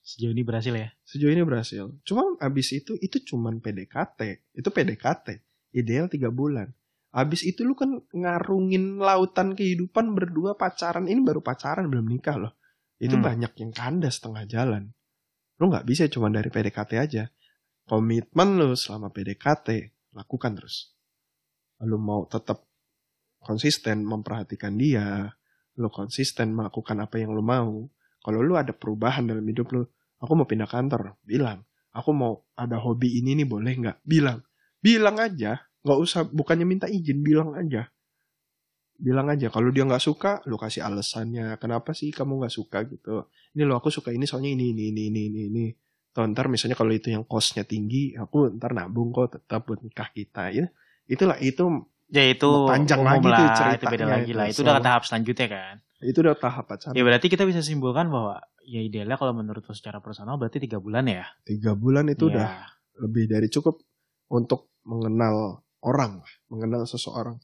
Sejauh 0.00 0.32
ini 0.32 0.42
berhasil 0.42 0.72
ya. 0.74 0.88
sejauh 1.04 1.30
ini 1.34 1.42
berhasil. 1.44 1.90
Cuma 2.06 2.22
abis 2.40 2.72
itu 2.72 2.96
itu 3.02 3.20
cuman 3.20 3.58
PDKT 3.60 4.20
itu 4.56 4.68
PDKT 4.70 5.26
ideal 5.74 6.06
tiga 6.06 6.30
bulan. 6.30 6.70
Abis 7.10 7.42
itu 7.42 7.66
lu 7.66 7.74
kan 7.74 7.98
ngarungin 8.14 9.02
lautan 9.02 9.58
kehidupan 9.58 10.14
berdua 10.14 10.54
pacaran. 10.54 11.10
Ini 11.10 11.18
baru 11.26 11.42
pacaran 11.42 11.90
belum 11.90 12.06
nikah 12.06 12.38
loh. 12.38 12.54
Itu 13.02 13.18
Hmm. 13.18 13.26
banyak 13.26 13.52
yang 13.58 13.72
kandas 13.74 14.22
setengah 14.22 14.46
jalan 14.46 14.94
lu 15.60 15.68
nggak 15.68 15.84
bisa 15.84 16.08
cuma 16.08 16.32
dari 16.32 16.48
PDKT 16.48 16.92
aja. 16.96 17.28
Komitmen 17.84 18.56
lu 18.56 18.72
selama 18.72 19.12
PDKT 19.12 19.92
lakukan 20.16 20.56
terus. 20.56 20.96
Lu 21.84 22.00
mau 22.00 22.24
tetap 22.24 22.64
konsisten 23.40 24.04
memperhatikan 24.04 24.76
dia 24.76 25.32
lu 25.80 25.88
konsisten 25.88 26.52
melakukan 26.52 26.98
apa 27.00 27.20
yang 27.20 27.32
lu 27.36 27.44
mau. 27.44 27.88
Kalau 28.20 28.40
lu 28.44 28.56
ada 28.56 28.76
perubahan 28.76 29.24
dalam 29.24 29.44
hidup 29.46 29.72
lu 29.72 29.84
aku 30.20 30.32
mau 30.36 30.48
pindah 30.48 30.68
kantor 30.68 31.16
bilang. 31.24 31.64
Aku 31.90 32.14
mau 32.14 32.46
ada 32.54 32.78
hobi 32.78 33.18
ini 33.18 33.34
nih 33.38 33.48
boleh 33.48 33.74
nggak? 33.74 33.98
Bilang. 34.06 34.40
Bilang 34.78 35.16
aja. 35.18 35.58
Nggak 35.80 35.98
usah 35.98 36.20
bukannya 36.28 36.66
minta 36.68 36.86
izin 36.86 37.24
bilang 37.24 37.56
aja 37.56 37.88
bilang 39.00 39.26
aja 39.26 39.48
kalau 39.48 39.68
dia 39.68 39.82
nggak 39.82 39.98
suka 39.98 40.44
lu 40.44 40.54
kasih 40.54 40.84
alasannya 40.84 41.56
kenapa 41.56 41.90
sih 41.90 42.12
kamu 42.12 42.36
nggak 42.38 42.52
suka 42.52 42.84
gitu 42.84 43.24
ini 43.50 43.64
lo 43.64 43.74
aku 43.74 43.88
suka 43.88 44.12
ini 44.12 44.24
soalnya 44.24 44.50
ini 44.50 44.70
ini 44.70 44.84
ini 44.88 45.02
ini 45.08 45.22
ini, 45.26 45.40
ini. 45.48 45.64
Tuh, 46.10 46.26
ntar 46.26 46.46
misalnya 46.46 46.74
kalau 46.74 46.90
itu 46.90 47.08
yang 47.08 47.22
costnya 47.22 47.62
tinggi 47.62 48.12
aku 48.14 48.52
ntar 48.52 48.70
nabung 48.70 49.08
kok 49.08 49.34
tetap 49.34 49.64
buat 49.64 49.80
nikah 49.80 50.10
kita 50.10 50.50
ya 50.50 50.66
itulah 51.06 51.40
itu 51.40 51.88
Ya 52.10 52.26
itu 52.26 52.50
Panjang 52.66 53.06
lagi 53.06 53.22
tuh 53.22 53.30
lah, 53.30 53.38
itu 53.38 53.54
ceritanya 53.54 53.86
beda 53.86 54.06
lagi 54.10 54.26
itu. 54.26 54.34
lah. 54.34 54.46
Itu 54.46 54.58
So- 54.58 54.66
udah 54.66 54.82
tahap 54.82 55.02
selanjutnya 55.06 55.46
kan. 55.46 55.74
Itu 56.02 56.18
udah 56.20 56.34
tahap 56.34 56.64
pacaran. 56.66 56.90
Ya 56.90 57.02
berarti 57.02 57.26
kita 57.30 57.46
bisa 57.46 57.62
simpulkan 57.62 58.10
bahwa 58.10 58.42
ya 58.66 58.82
idealnya 58.82 59.14
kalau 59.14 59.30
menurut 59.30 59.62
lo 59.62 59.70
secara 59.70 60.02
personal 60.02 60.34
berarti 60.34 60.58
tiga 60.58 60.82
bulan 60.82 61.06
ya. 61.06 61.22
Tiga 61.40 61.72
bulan 61.72 62.10
itu 62.10 62.26
Ya. 62.26 62.30
udah 62.34 62.48
lebih 63.00 63.30
dari 63.30 63.46
cukup 63.46 63.78
untuk 64.26 64.74
mengenal 64.82 65.62
orang, 65.80 66.18
mengenal 66.46 66.82
seseorang. 66.84 67.38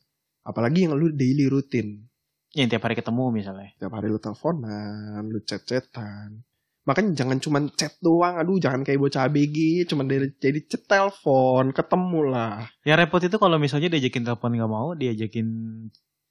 Apalagi 0.46 0.86
yang 0.86 0.94
lu 0.94 1.10
daily 1.10 1.50
rutin. 1.50 2.06
Ya, 2.54 2.62
yang 2.62 2.70
tiap 2.70 2.86
hari 2.86 2.94
ketemu 2.94 3.34
misalnya. 3.34 3.74
Tiap 3.82 3.90
hari 3.90 4.06
lu 4.06 4.22
teleponan, 4.22 5.26
lu 5.26 5.42
chat-chatan. 5.42 6.46
Makanya 6.86 7.18
jangan 7.18 7.42
cuman 7.42 7.62
chat 7.74 7.98
doang, 7.98 8.38
aduh 8.38 8.62
jangan 8.62 8.86
kayak 8.86 9.02
bocah 9.02 9.26
ABG, 9.26 9.90
cuman 9.90 10.06
dari 10.06 10.30
jadi 10.38 10.62
chat 10.70 10.86
telepon, 10.86 11.74
ketemu 11.74 12.20
lah. 12.30 12.62
Yang 12.86 12.96
repot 13.02 13.22
itu 13.26 13.36
kalau 13.42 13.58
misalnya 13.58 13.90
diajakin 13.90 14.22
telepon 14.22 14.54
nggak 14.54 14.70
mau, 14.70 14.94
diajakin 14.94 15.46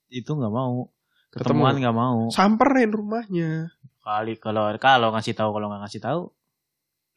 itu 0.08 0.30
nggak 0.32 0.54
mau, 0.56 0.88
ketemuan 1.28 1.76
nggak 1.76 1.92
mau. 1.92 2.32
Samperin 2.32 2.88
rumahnya. 2.88 3.68
Kali 4.00 4.40
kalau 4.40 4.72
kalau 4.80 5.12
ngasih 5.12 5.36
tahu 5.36 5.50
kalau 5.52 5.68
nggak 5.68 5.82
ngasih 5.84 6.00
tahu, 6.00 6.20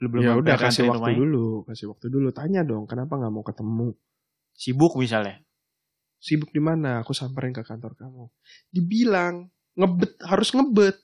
lu 0.03 0.07
belum 0.11 0.23
ya 0.27 0.31
udah 0.35 0.55
kasih 0.59 0.91
waktu 0.91 0.99
rumahnya. 0.99 1.19
dulu, 1.23 1.47
kasih 1.63 1.85
waktu 1.95 2.05
dulu. 2.11 2.27
Tanya 2.35 2.67
dong, 2.67 2.91
kenapa 2.91 3.15
nggak 3.15 3.31
mau 3.31 3.47
ketemu? 3.47 3.95
Sibuk 4.51 4.99
misalnya. 4.99 5.39
Sibuk 6.19 6.51
di 6.51 6.59
mana? 6.59 6.99
Aku 6.99 7.15
samperin 7.15 7.55
ke 7.55 7.63
kantor 7.63 7.95
kamu. 7.95 8.27
Dibilang 8.69 9.47
ngebet 9.79 10.19
harus 10.27 10.51
ngebet. 10.51 10.97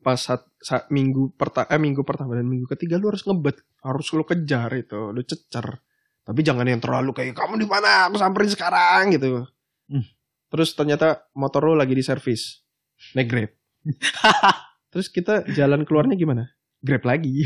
Pas 0.00 0.16
saat, 0.16 0.44
saat 0.60 0.88
minggu 0.88 1.36
pertama 1.36 1.68
eh, 1.68 1.80
minggu 1.80 2.04
pertama 2.04 2.36
dan 2.36 2.48
minggu 2.48 2.68
ketiga 2.72 2.96
lu 2.96 3.12
harus 3.12 3.24
ngebet, 3.24 3.60
harus 3.84 4.06
lu 4.12 4.24
kejar 4.24 4.72
itu, 4.76 5.12
lu 5.12 5.20
cecer. 5.24 5.80
Tapi 6.24 6.40
jangan 6.40 6.64
yang 6.64 6.80
terlalu 6.80 7.12
kayak 7.12 7.36
kamu 7.36 7.60
di 7.60 7.68
mana? 7.68 8.08
Aku 8.08 8.16
samperin 8.16 8.48
sekarang 8.48 9.12
gitu. 9.12 9.44
Hmm. 9.88 10.04
Terus 10.48 10.72
ternyata 10.72 11.28
motor 11.36 11.68
lu 11.68 11.76
lagi 11.76 11.92
di 11.92 12.04
servis. 12.04 12.64
Naik 13.12 13.28
Grab. 13.28 13.52
Terus 14.94 15.12
kita 15.12 15.44
jalan 15.52 15.84
keluarnya 15.84 16.16
gimana? 16.16 16.48
Grab 16.80 17.04
lagi. 17.04 17.44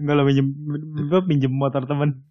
Enggak 0.00 0.14
lo 0.16 0.22
minjem, 0.26 0.46
gue 1.10 1.20
pinjem 1.28 1.52
motor 1.52 1.84
temen. 1.84 2.24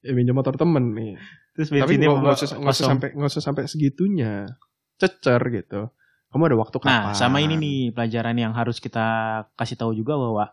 ya 0.00 0.16
minjem 0.16 0.32
motor 0.32 0.56
temen 0.56 0.94
nih. 0.96 1.18
Terus 1.60 1.68
Tapi 1.68 1.76
bensinnya 1.84 2.08
nggak 2.08 2.36
usah, 2.40 2.48
nggak 2.56 2.72
usah 2.72 2.86
sampai 2.88 3.08
nggak 3.12 3.30
usah 3.30 3.42
sampai 3.44 3.62
segitunya. 3.68 4.48
Cecer 4.96 5.40
gitu. 5.52 5.92
Kamu 6.30 6.42
ada 6.48 6.56
waktu 6.56 6.76
kapan? 6.78 6.88
Nah, 6.88 7.12
sama 7.12 7.44
ini 7.44 7.60
nih 7.60 7.78
pelajaran 7.92 8.32
yang 8.32 8.56
harus 8.56 8.80
kita 8.80 9.04
kasih 9.52 9.76
tahu 9.76 9.92
juga 9.92 10.16
bahwa 10.16 10.48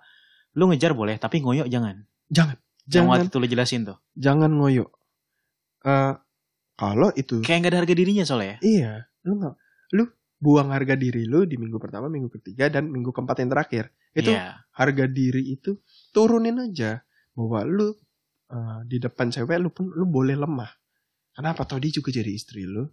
lu 0.52 0.68
ngejar 0.68 0.92
boleh, 0.92 1.16
tapi 1.16 1.40
ngoyok 1.40 1.70
jangan. 1.70 2.04
Jangan, 2.28 2.58
Yang 2.84 2.92
jangan, 2.92 3.08
waktu 3.14 3.28
itu 3.30 3.38
lu 3.38 3.48
jelasin 3.48 3.82
tuh. 3.86 3.98
jangan 4.12 4.52
ngoyo. 4.52 4.92
Eh, 5.80 6.14
kalau 6.76 7.14
itu, 7.14 7.40
Kayak 7.40 7.58
nggak 7.64 7.72
ada 7.72 7.80
harga 7.86 7.94
dirinya 7.96 8.24
soalnya. 8.26 8.58
iya, 8.60 9.06
lu 9.24 9.38
nggak, 9.38 9.56
lu 9.96 10.04
buang 10.38 10.70
harga 10.70 10.94
diri 10.94 11.24
lu 11.24 11.46
di 11.46 11.56
minggu 11.56 11.78
pertama, 11.78 12.10
minggu 12.10 12.28
ketiga, 12.34 12.68
dan 12.68 12.90
minggu 12.90 13.10
keempat 13.10 13.40
yang 13.40 13.50
terakhir. 13.50 13.86
Itu 14.12 14.34
Iya. 14.34 14.66
harga 14.74 15.06
diri 15.08 15.46
itu 15.48 15.80
turunin 16.12 16.60
aja 16.60 17.00
bahwa 17.32 17.64
lu 17.64 17.88
eh, 18.48 18.80
di 18.84 18.98
depan 18.98 19.28
cewek 19.28 19.60
lu 19.60 19.70
pun 19.70 19.92
lu 19.92 20.08
boleh 20.08 20.34
lemah. 20.34 20.72
Kenapa? 21.38 21.70
Tau 21.70 21.78
dia 21.78 21.94
juga 21.94 22.10
jadi 22.10 22.34
istri 22.34 22.66
lu. 22.66 22.90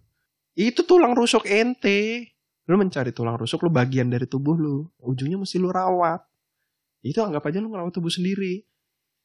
Itu 0.53 0.85
tulang 0.85 1.17
rusuk 1.17 1.49
ente. 1.49 2.29
Lu 2.69 2.77
mencari 2.77 3.09
tulang 3.09 3.41
rusuk 3.41 3.65
lu 3.65 3.73
bagian 3.73 4.05
dari 4.05 4.29
tubuh 4.29 4.53
lu. 4.53 4.85
Ujungnya 5.01 5.41
mesti 5.41 5.57
lu 5.57 5.73
rawat. 5.73 6.21
Itu 7.01 7.25
anggap 7.25 7.49
aja 7.49 7.57
lu 7.57 7.73
ngerawat 7.73 7.89
tubuh 7.89 8.13
sendiri. 8.13 8.61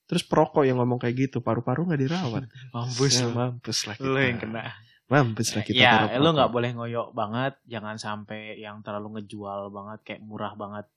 Terus 0.09 0.24
perokok 0.24 0.64
yang 0.64 0.80
ngomong 0.80 0.98
kayak 0.98 1.28
gitu, 1.28 1.44
paru-paru 1.44 1.85
nggak 1.87 2.00
dirawat. 2.00 2.42
Mampus 2.74 3.20
Ya, 3.20 3.28
mampus 3.28 3.78
lah 3.87 3.94
kita. 3.94 4.09
Lu 4.09 4.18
yang 4.18 4.40
kena. 4.40 4.72
Mampus 5.06 5.48
lah 5.54 5.62
kita. 5.62 5.78
ya, 5.78 6.18
lu 6.18 6.28
nggak 6.35 6.50
boleh 6.50 6.70
ngoyok 6.74 7.09
banget, 7.14 7.54
jangan 7.68 7.94
sampai 8.00 8.59
yang 8.59 8.83
terlalu 8.83 9.20
ngejual 9.20 9.70
banget 9.70 9.98
kayak 10.02 10.22
murah 10.24 10.59
banget. 10.59 10.88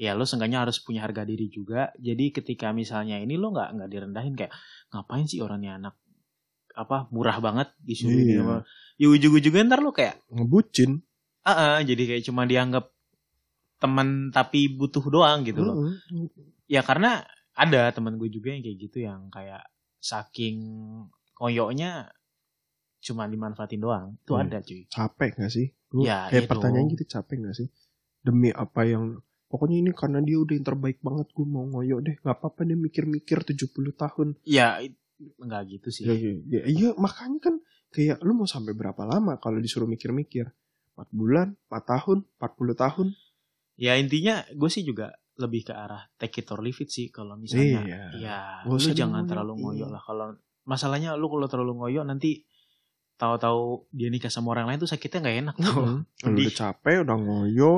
Ya, 0.00 0.16
lu 0.16 0.24
seenggaknya 0.24 0.64
harus 0.64 0.80
punya 0.80 1.04
harga 1.04 1.28
diri 1.28 1.52
juga. 1.52 1.92
Jadi 2.00 2.32
ketika 2.32 2.72
misalnya 2.72 3.20
ini 3.20 3.36
lu 3.36 3.52
nggak 3.52 3.76
nggak 3.76 3.90
direndahin 3.92 4.32
kayak 4.38 4.52
ngapain 4.94 5.28
sih 5.28 5.44
orangnya 5.44 5.76
anak 5.76 5.94
apa 6.76 7.08
murah 7.08 7.40
banget 7.40 7.72
disuruh 7.80 8.12
Iya. 8.14 8.36
sama- 8.38 8.64
Ya 8.96 9.06
ujung-ujungnya 9.08 9.66
ntar 9.66 9.80
lu 9.80 9.90
kayak 9.90 10.20
Ngebucin. 10.28 11.00
ah 11.42 11.52
ah, 11.52 11.78
jadi 11.80 12.02
kayak 12.06 12.24
cuma 12.24 12.44
dianggap 12.44 12.92
teman 13.76 14.30
tapi 14.30 14.68
butuh 14.70 15.04
doang 15.06 15.42
gitu 15.42 15.60
loh. 15.60 15.74
Mm-mm. 15.86 16.28
Ya 16.66 16.80
karena 16.80 17.24
ada 17.52 17.88
teman 17.90 18.16
gue 18.16 18.28
juga 18.28 18.50
yang 18.50 18.60
kayak 18.60 18.78
gitu 18.78 18.98
yang 19.00 19.28
kayak 19.28 19.64
saking 19.98 20.56
koyoknya 21.32 22.08
cuma 22.98 23.24
dimanfaatin 23.24 23.78
doang. 23.78 24.16
Itu 24.18 24.32
Hmm. 24.34 24.42
ada 24.42 24.58
cuy. 24.60 24.84
capek 24.86 25.30
gak 25.36 25.50
sih? 25.50 25.66
Gua 25.86 26.02
Ya, 26.02 26.18
kayak 26.26 26.42
itu. 26.42 26.50
pertanyaan 26.50 26.86
gitu 26.88 27.04
capek 27.06 27.36
gak 27.42 27.54
sih? 27.54 27.68
Demi 28.18 28.50
apa 28.50 28.82
yang 28.82 29.20
pokoknya 29.46 29.76
ini 29.78 29.90
karena 29.92 30.18
dia 30.18 30.36
udah 30.36 30.52
yang 30.52 30.66
terbaik 30.66 30.98
banget 31.00 31.30
gue 31.30 31.46
mau 31.46 31.62
ngoyo 31.64 32.00
deh 32.00 32.16
nggak 32.16 32.34
apa-apa 32.34 32.64
dia 32.64 32.74
mikir-mikir 32.74 33.46
70 33.46 33.70
tahun 33.94 34.34
Ya 34.42 34.82
nggak 35.18 35.62
gitu 35.70 35.88
sih. 35.90 36.04
ya, 36.04 36.12
ya, 36.12 36.32
ya, 36.44 36.60
iya 36.64 36.88
makanya 36.94 37.38
kan 37.40 37.54
kayak 37.88 38.20
lu 38.20 38.34
mau 38.34 38.44
sampai 38.44 38.72
berapa 38.72 39.02
lama 39.02 39.36
kalau 39.36 39.56
disuruh 39.56 39.86
mikir-mikir 39.86 40.52
4 40.92 41.08
bulan 41.10 41.56
4 41.66 41.80
tahun 41.86 42.18
40 42.36 42.76
tahun 42.76 43.08
Ya 43.76 43.92
intinya 43.94 44.40
gue 44.50 44.68
sih 44.68 44.80
juga 44.80 45.12
lebih 45.36 45.64
ke 45.64 45.72
arah 45.72 46.08
take 46.16 46.40
it 46.40 46.48
or 46.48 46.60
leave 46.60 46.76
it 46.76 46.88
sih 46.88 47.08
kalau 47.08 47.36
misalnya. 47.36 47.84
iya 47.84 48.00
Ya 48.14 48.38
Nggak 48.64 48.80
lu 48.82 48.90
jangan 48.94 49.20
ngoyo, 49.20 49.28
terlalu 49.28 49.52
iya. 49.52 49.62
ngoyo 49.62 49.86
lah 49.90 50.02
kalau 50.02 50.26
masalahnya 50.64 51.10
lu 51.12 51.28
kalau 51.28 51.44
terlalu 51.44 51.72
ngoyo 51.76 52.00
nanti 52.02 52.44
tahu-tahu 53.16 53.88
dia 53.90 54.08
nikah 54.08 54.28
sama 54.28 54.52
orang 54.52 54.66
lain 54.66 54.78
tuh 54.78 54.88
sakitnya 54.88 55.20
nggak 55.22 55.38
enak 55.42 55.56
tuh. 55.56 55.72
Mm-mm. 55.74 56.00
Lu 56.32 56.36
udah 56.36 56.54
capek 56.54 56.96
udah 57.00 57.16
ngoyo 57.16 57.72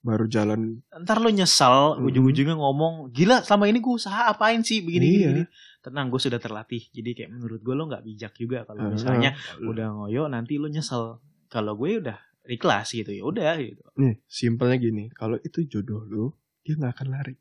baru 0.00 0.24
jalan 0.26 0.80
Ntar 0.96 1.20
lu 1.20 1.28
nyesal 1.28 1.98
Mhm. 1.98 2.08
ujung-ujungnya 2.08 2.56
ngomong 2.56 2.94
gila 3.10 3.44
selama 3.44 3.68
ini 3.68 3.78
gue 3.78 3.92
usaha 3.92 4.26
apain 4.26 4.62
sih 4.62 4.80
begini 4.80 5.04
Iya. 5.04 5.12
gini, 5.12 5.28
gini. 5.28 5.42
Tenang 5.80 6.08
gue 6.08 6.20
sudah 6.20 6.36
terlatih. 6.36 6.84
Jadi 6.90 7.10
kayak 7.14 7.30
menurut 7.32 7.60
gue 7.60 7.72
lo 7.72 7.84
nggak 7.84 8.04
bijak 8.04 8.32
juga 8.34 8.64
kalau 8.64 8.92
misalnya 8.92 9.32
Ah, 9.32 9.64
udah 9.64 9.86
ngoyo 9.94 10.28
nanti 10.28 10.56
lu 10.56 10.68
nyesel. 10.68 11.18
Kalau 11.48 11.74
gue 11.74 11.98
udah 11.98 12.18
ikhlas 12.46 12.90
gitu 12.90 13.12
ya 13.12 13.22
udah 13.22 13.52
gitu. 13.60 13.84
nih 13.94 14.16
simpelnya 14.26 14.74
gini 14.74 15.06
kalau 15.12 15.38
itu 15.38 15.62
jodoh 15.68 16.02
lu 16.02 16.24
dia 16.64 16.74
nggak 16.74 16.98
akan 16.98 17.08
lari 17.12 17.34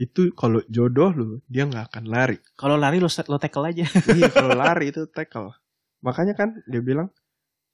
itu 0.00 0.32
kalau 0.32 0.64
jodoh 0.66 1.12
lu 1.12 1.28
dia 1.46 1.68
nggak 1.68 1.92
akan 1.92 2.04
lari 2.08 2.40
Kalau 2.56 2.74
lari 2.74 2.96
lo 2.96 3.06
lo 3.06 3.36
tackle 3.38 3.70
aja. 3.70 3.86
iya 4.18 4.32
kalau 4.32 4.56
lari 4.56 4.90
itu 4.90 5.04
tackle 5.06 5.52
makanya 6.00 6.32
kan 6.32 6.58
dia 6.64 6.80
bilang 6.80 7.12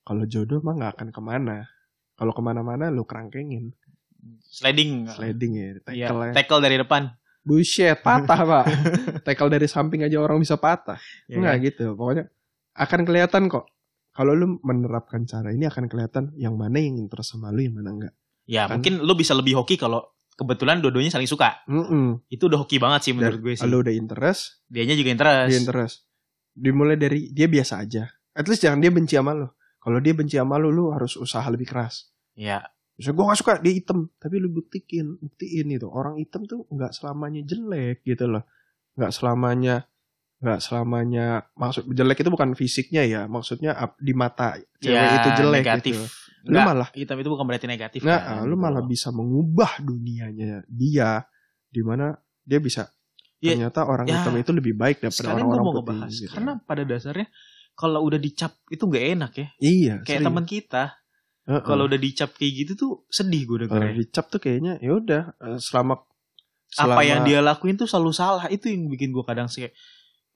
kalau 0.03 0.27
jodoh 0.27 0.59
mah 0.61 0.75
nggak 0.75 0.93
akan 0.99 1.09
ke 1.15 1.21
mana 1.23 1.71
kalau 2.19 2.35
ke 2.35 2.43
mana-mana 2.43 2.91
lu 2.91 3.07
kerangkengin 3.07 3.71
Sliding. 4.51 5.07
sliding 5.07 5.53
ya 5.55 5.63
Iya, 5.63 6.11
tackle 6.11 6.21
ya 6.21 6.33
tackle 6.35 6.61
dari 6.61 6.77
depan. 6.77 7.03
Bullshit 7.47 7.95
patah 7.97 8.41
pak 8.43 8.65
tackle 9.25 9.47
dari 9.47 9.65
samping 9.65 10.03
aja 10.03 10.19
orang 10.19 10.43
bisa 10.43 10.59
patah 10.59 10.99
Ya 11.25 11.39
nggak 11.39 11.55
kan? 11.55 11.65
gitu 11.65 11.85
pokoknya 11.95 12.25
akan 12.75 13.01
kelihatan 13.03 13.43
kok 13.47 13.71
kalau 14.11 14.33
lu 14.33 14.59
menerapkan 14.61 15.23
cara 15.23 15.49
ini 15.49 15.65
akan 15.65 15.87
kelihatan 15.87 16.35
yang 16.35 16.59
mana 16.59 16.77
yang 16.77 16.99
interest 16.99 17.33
sama 17.33 17.49
lu 17.49 17.63
yang 17.63 17.73
mana 17.73 17.91
enggak 17.93 18.15
Ya 18.45 18.67
Kan? 18.67 18.79
mungkin 18.79 18.99
lu 19.01 19.15
bisa 19.15 19.33
lebih 19.33 19.55
hoki 19.55 19.75
kalau 19.75 20.03
kebetulan 20.33 20.79
dua-duanya 20.79 21.09
saling 21.09 21.27
suka. 21.27 21.65
Mm-mm. 21.65 22.21
Itu 22.29 22.47
udah 22.47 22.61
hoki 22.61 22.77
banget 22.77 23.01
sih 23.03 23.13
menurut 23.13 23.41
gue 23.41 23.55
sih. 23.55 23.65
lu 23.65 23.81
udah 23.81 23.91
interest 23.91 24.63
Dianya 24.67 24.93
juga 24.93 25.11
interest. 25.11 25.49
dia 25.49 25.59
interest 25.59 25.95
dimulai 26.53 26.95
dari 26.95 27.31
dia 27.31 27.47
biasa 27.47 27.81
aja 27.81 28.05
at 28.33 28.45
least 28.45 28.61
jangan 28.61 28.79
dia 28.79 28.89
benci 28.89 29.15
sama 29.15 29.33
lu 29.33 29.49
kalau 29.77 29.99
dia 29.99 30.13
benci 30.13 30.35
sama 30.35 30.57
lu 30.57 30.69
lu 30.69 30.89
harus 30.91 31.15
usaha 31.15 31.45
lebih 31.47 31.67
keras 31.67 32.11
Ya, 32.33 32.69
Misalnya 32.97 33.15
gue 33.15 33.25
gak 33.29 33.41
suka 33.41 33.53
dia 33.61 33.73
hitam, 33.73 34.09
tapi 34.17 34.41
lu 34.41 34.49
buktikin, 34.49 35.21
buktiin 35.21 35.69
itu 35.69 35.85
orang 35.87 36.17
hitam 36.17 36.45
tuh 36.45 36.65
nggak 36.67 36.91
selamanya 36.91 37.45
jelek 37.45 38.01
gitu 38.03 38.25
loh, 38.25 38.45
nggak 38.97 39.13
selamanya 39.13 39.85
nggak 40.37 40.61
selamanya 40.61 41.49
maksud 41.53 41.89
jelek 41.89 42.21
itu 42.21 42.29
bukan 42.29 42.53
fisiknya 42.53 43.03
ya, 43.05 43.25
maksudnya 43.25 43.73
di 43.97 44.13
mata 44.13 44.57
cewek 44.79 44.93
ya 44.97 45.17
itu 45.17 45.29
jelek 45.35 45.61
negatif. 45.61 45.97
gitu. 45.97 46.05
Lu 46.47 46.51
Enggak, 46.53 46.67
malah 46.69 46.89
hitam 46.93 47.17
itu 47.19 47.29
bukan 47.29 47.45
berarti 47.45 47.67
negatif 47.67 48.01
nggak, 48.01 48.23
kan, 48.23 48.45
lu 48.45 48.53
gitu 48.53 48.63
malah 48.63 48.83
loh. 48.85 48.87
bisa 48.87 49.09
mengubah 49.11 49.71
dunianya 49.81 50.63
dia, 50.69 51.25
di 51.67 51.83
mana 51.83 52.17
dia 52.43 52.61
bisa 52.61 52.89
Ya, 53.37 53.53
ternyata 53.53 53.85
orang 53.85 54.09
ya. 54.09 54.17
hitam 54.17 54.33
itu 54.41 54.49
lebih 54.49 54.73
baik 54.73 55.05
daripada 55.05 55.37
orang-orang 55.37 55.65
mau 55.65 55.75
putih. 55.77 56.09
gitu. 56.09 56.33
karena 56.33 56.57
pada 56.57 56.83
dasarnya 56.89 57.29
kalau 57.77 58.01
udah 58.01 58.17
dicap 58.17 58.57
itu 58.73 58.81
nggak 58.81 59.05
enak 59.13 59.33
ya. 59.37 59.49
iya, 59.61 59.95
Kayak 60.01 60.25
teman 60.25 60.45
kita 60.49 60.97
Heeh. 61.47 61.63
kalau 61.63 61.87
udah 61.87 61.97
dicap 61.97 62.31
kayak 62.33 62.53
gitu 62.57 62.73
tuh 62.75 62.93
sedih 63.07 63.43
gue 63.45 63.57
Kalau 63.63 63.79
dengernya. 63.79 63.97
dicap 63.97 64.27
tuh 64.27 64.39
kayaknya 64.39 64.79
ya 64.79 64.93
udah 64.93 65.23
eh, 65.37 65.59
selama 65.59 66.03
Apa 66.75 67.01
yang 67.01 67.23
selama- 67.23 67.25
dia 67.25 67.39
lakuin 67.41 67.77
tuh 67.77 67.87
selalu 67.87 68.11
salah. 68.11 68.45
Itu 68.49 68.67
yang 68.67 68.87
bikin 68.87 69.11
gue 69.11 69.23
kadang 69.23 69.47
sih 69.47 69.71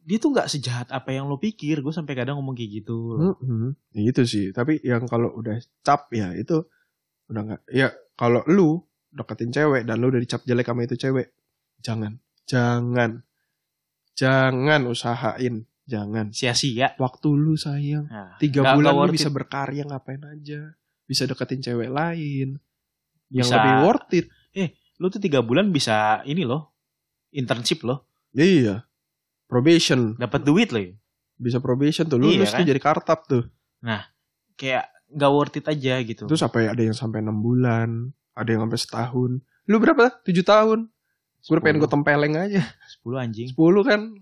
dia 0.01 0.17
tuh 0.17 0.31
nggak 0.31 0.49
sejahat 0.49 0.89
apa 0.89 1.11
yang 1.11 1.27
lo 1.27 1.37
pikir. 1.37 1.79
Gue 1.81 1.91
sampai 1.91 2.15
kadang 2.15 2.39
ngomong 2.39 2.55
kayak 2.55 2.71
gitu. 2.81 3.19
Mm-mm. 3.19 3.75
Ya 3.91 4.03
itu 4.07 4.23
sih. 4.25 4.49
Tapi 4.49 4.79
yang 4.81 5.05
kalau 5.05 5.35
udah 5.35 5.59
cap 5.81 6.07
ya 6.11 6.31
itu 6.33 6.63
udah 7.27 7.43
nggak. 7.45 7.61
Ya 7.69 7.91
kalau 8.15 8.47
lu 8.47 8.81
deketin 9.11 9.51
cewek 9.51 9.83
dan 9.83 9.99
lu 9.99 10.09
udah 10.09 10.19
dicap 10.19 10.41
jelek 10.41 10.65
sama 10.65 10.87
itu 10.87 10.95
cewek, 10.95 11.35
jangan, 11.79 12.17
jangan, 12.47 13.27
jangan 14.15 14.81
usahain, 14.87 15.67
Jangan. 15.83 16.31
sia-sia. 16.31 16.95
Waktu 16.95 17.29
lu 17.33 17.55
sayang. 17.55 18.07
Nah, 18.07 18.39
Tiga 18.39 18.73
bulan 18.73 18.95
lu 18.95 19.11
bisa 19.11 19.27
berkarya 19.29 19.83
ngapain 19.83 20.23
aja. 20.23 20.79
Bisa 21.11 21.27
deketin 21.27 21.59
cewek 21.59 21.91
lain. 21.91 22.55
Yang 23.27 23.47
Bisa. 23.51 23.55
lebih 23.59 23.75
worth 23.83 24.11
it. 24.15 24.27
Lu 25.01 25.09
tuh 25.09 25.17
tiga 25.17 25.41
bulan 25.41 25.73
bisa 25.73 26.21
ini 26.23 26.45
loh, 26.45 26.77
internship 27.33 27.83
loh, 27.83 28.05
Iya. 28.31 28.85
Probation. 29.49 30.13
dapat 30.15 30.45
duit 30.45 30.71
loh. 30.71 30.85
Bisa 31.35 31.57
probation 31.59 32.05
tuh. 32.05 32.21
Iya, 32.21 32.45
Lulus 32.45 32.53
kan? 32.53 32.61
tuh 32.61 32.67
jadi 32.69 32.79
kartap 32.79 33.21
tuh. 33.25 33.49
Kayak 34.55 34.93
nggak 35.09 35.31
worth 35.33 35.57
it 35.57 35.67
aja 35.67 35.95
gitu. 36.05 36.29
Terus 36.29 36.39
sampai 36.39 36.69
ada 36.69 36.83
yang 36.85 36.93
sampai 36.93 37.25
enam 37.25 37.41
bulan. 37.41 38.13
Ada 38.37 38.55
yang 38.55 38.69
sampai 38.69 38.79
setahun. 38.79 39.31
Lu 39.67 39.77
berapa? 39.81 40.21
Tujuh 40.21 40.45
tahun. 40.45 40.87
Gue 41.41 41.59
pengen 41.59 41.81
gue 41.81 41.89
tempeleng 41.89 42.37
aja. 42.37 42.61
10 43.01 43.17
anjing. 43.17 43.49
Sepuluh 43.49 43.81
kan. 43.81 44.13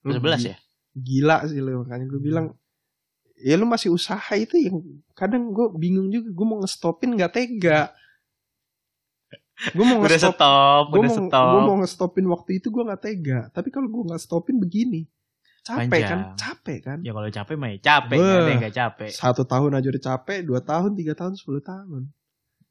Lu 0.00 0.10
11 0.16 0.40
gi- 0.40 0.48
ya? 0.48 0.56
Gila 0.96 1.36
sih 1.44 1.60
lu. 1.60 1.84
Makanya 1.84 2.08
gue 2.08 2.20
bilang. 2.24 2.56
Ya 3.40 3.56
lu 3.56 3.64
masih 3.64 3.88
usaha 3.90 4.32
itu 4.36 4.54
yang 4.56 4.76
kadang 5.16 5.50
gue 5.50 5.66
bingung 5.76 6.08
juga. 6.08 6.28
Gue 6.28 6.46
mau 6.46 6.58
ngestopin 6.60 7.16
gak 7.16 7.32
tega. 7.34 7.90
Gue 9.76 9.84
mau 9.84 10.00
ngestop. 10.00 10.36
stop, 10.40 10.84
Gue 10.88 11.04
mau, 11.04 11.12
stop. 11.28 11.52
gue 11.52 11.60
mau 11.64 11.76
ngestopin 11.84 12.26
waktu 12.32 12.50
itu 12.60 12.72
gue 12.72 12.82
gak 12.84 13.02
tega. 13.04 13.40
Tapi 13.52 13.68
kalau 13.68 13.88
gue 13.92 14.02
gak 14.08 14.22
stopin 14.22 14.56
begini. 14.56 15.04
Capek 15.60 15.92
Panjang. 15.92 16.08
kan? 16.08 16.20
Capek 16.40 16.78
kan? 16.80 16.98
Ya 17.04 17.12
kalau 17.12 17.28
capek 17.28 17.54
mah 17.60 17.68
ya 17.68 17.78
capek, 17.84 18.16
nggak 18.16 18.56
nggak 18.64 18.74
capek. 18.80 19.10
Satu 19.12 19.44
tahun 19.44 19.76
aja 19.76 19.92
udah 19.92 20.02
capek. 20.08 20.38
Dua 20.48 20.60
tahun, 20.64 20.96
tiga 20.96 21.12
tahun, 21.12 21.36
sepuluh 21.36 21.60
tahun. 21.60 22.08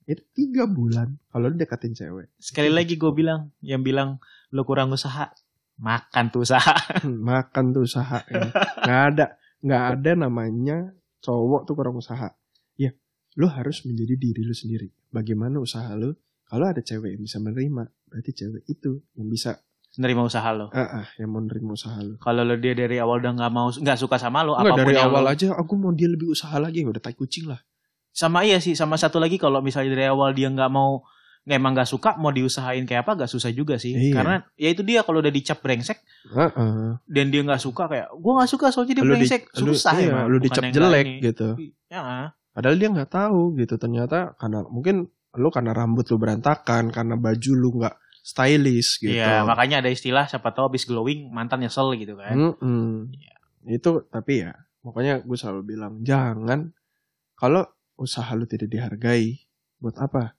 Itu 0.10 0.26
tiga 0.34 0.66
bulan. 0.66 1.22
Kalau 1.30 1.54
lu 1.54 1.56
deketin 1.56 1.94
cewek. 1.94 2.34
Sekali 2.42 2.74
lagi 2.74 2.98
gue 2.98 3.14
bilang, 3.14 3.54
yang 3.62 3.86
bilang 3.86 4.18
lu 4.50 4.66
kurang 4.66 4.90
usaha, 4.90 5.30
makan 5.78 6.34
tuh 6.34 6.42
usaha. 6.42 6.74
makan 7.06 7.78
tuh 7.78 7.86
usaha 7.86 8.26
ya. 8.26 8.50
nggak 8.90 9.02
ada 9.14 9.26
nggak 9.60 9.84
ada 9.94 10.12
namanya 10.16 10.78
cowok 11.20 11.68
tuh 11.68 11.76
kurang 11.76 11.96
usaha. 11.96 12.32
Ya 12.76 12.96
lu 13.36 13.48
harus 13.48 13.84
menjadi 13.84 14.16
diri 14.16 14.42
lu 14.42 14.54
sendiri. 14.54 14.90
Bagaimana 15.10 15.60
usaha 15.60 15.90
lu 15.94 16.16
kalau 16.46 16.66
ada 16.66 16.80
cewek 16.80 17.16
yang 17.16 17.24
bisa 17.24 17.38
menerima? 17.38 17.84
Berarti 18.08 18.32
cewek 18.34 18.64
itu 18.66 19.04
yang 19.14 19.28
bisa 19.28 19.60
Nerima 19.98 20.22
usaha 20.22 20.46
lo. 20.54 20.70
ah 20.70 21.02
ah, 21.02 21.08
yang 21.18 21.34
mau 21.34 21.42
menerima 21.42 21.74
usaha 21.74 21.98
lu. 22.00 22.16
Kalau 22.22 22.46
lo 22.46 22.56
dia 22.56 22.78
dari 22.78 23.02
awal 23.02 23.20
udah 23.20 23.34
nggak 23.36 23.52
mau, 23.52 23.68
nggak 23.68 23.98
suka 23.98 24.22
sama 24.22 24.46
lo, 24.46 24.54
apa 24.54 24.70
pun 24.72 24.86
dari 24.86 24.94
awal 24.96 25.26
lo- 25.26 25.34
aja 25.34 25.58
aku 25.58 25.74
mau 25.76 25.90
dia 25.90 26.06
lebih 26.06 26.30
usaha 26.30 26.54
lagi 26.62 26.86
udah 26.86 27.02
tai 27.02 27.18
kucing 27.18 27.50
lah. 27.50 27.58
Sama 28.14 28.46
iya 28.46 28.62
sih, 28.62 28.78
sama 28.78 29.02
satu 29.02 29.18
lagi 29.18 29.42
kalau 29.42 29.60
misalnya 29.60 29.98
dari 29.98 30.06
awal 30.06 30.32
dia 30.32 30.46
nggak 30.46 30.70
mau, 30.70 31.02
nggak 31.02 31.10
emang 31.48 31.72
nggak 31.74 31.90
suka, 31.90 32.20
mau 32.20 32.30
diusahain 32.30 32.84
kayak 32.84 33.08
apa, 33.08 33.26
gak 33.26 33.32
susah 33.32 33.50
juga 33.56 33.80
sih. 33.80 33.96
Iya. 33.96 34.16
Karena 34.16 34.36
ya 34.60 34.70
itu 34.70 34.82
dia 34.84 35.02
kalau 35.08 35.24
udah 35.24 35.34
dicap 35.34 35.64
brengsek 35.64 36.00
ah 36.36 36.52
ah. 36.54 36.92
dan 37.08 37.26
dia 37.32 37.42
nggak 37.42 37.62
suka 37.62 37.88
kayak, 37.88 38.08
gue 38.12 38.32
nggak 38.36 38.50
suka 38.52 38.66
soalnya 38.70 39.00
dia 39.00 39.04
lu 39.06 39.08
di, 39.08 39.14
brengsek, 39.24 39.42
lu, 39.64 39.74
susah 39.74 39.94
iya, 39.98 40.08
emang. 40.12 40.26
lu 40.28 40.38
Bukan 40.38 40.46
dicap 40.46 40.64
jelek 40.70 41.06
gitu 41.24 41.48
Ya, 41.90 42.34
padahal 42.54 42.76
dia 42.78 42.90
nggak 42.94 43.12
tahu 43.12 43.58
gitu 43.58 43.76
ternyata 43.82 44.38
karena 44.38 44.62
mungkin 44.70 45.10
lu 45.38 45.50
karena 45.50 45.74
rambut 45.74 46.06
lu 46.10 46.18
berantakan 46.22 46.94
karena 46.94 47.18
baju 47.18 47.52
lu 47.58 47.70
nggak 47.82 47.96
stylish 48.22 49.02
gitu 49.02 49.18
Iya, 49.18 49.42
makanya 49.42 49.82
ada 49.82 49.90
istilah 49.90 50.30
siapa 50.30 50.54
tahu 50.54 50.70
habis 50.74 50.86
glowing 50.86 51.34
mantan 51.34 51.66
nyesel 51.66 51.98
gitu 51.98 52.14
kan. 52.14 52.38
Mm-mm. 52.38 53.10
Itu 53.66 54.06
tapi 54.14 54.46
ya, 54.46 54.54
makanya 54.86 55.26
gue 55.26 55.38
selalu 55.38 55.62
bilang 55.66 56.02
jangan 56.06 56.74
kalau 57.40 57.66
usaha 58.00 58.32
lu 58.36 58.48
tidak 58.48 58.70
dihargai, 58.72 59.44
buat 59.80 59.96
apa? 60.00 60.39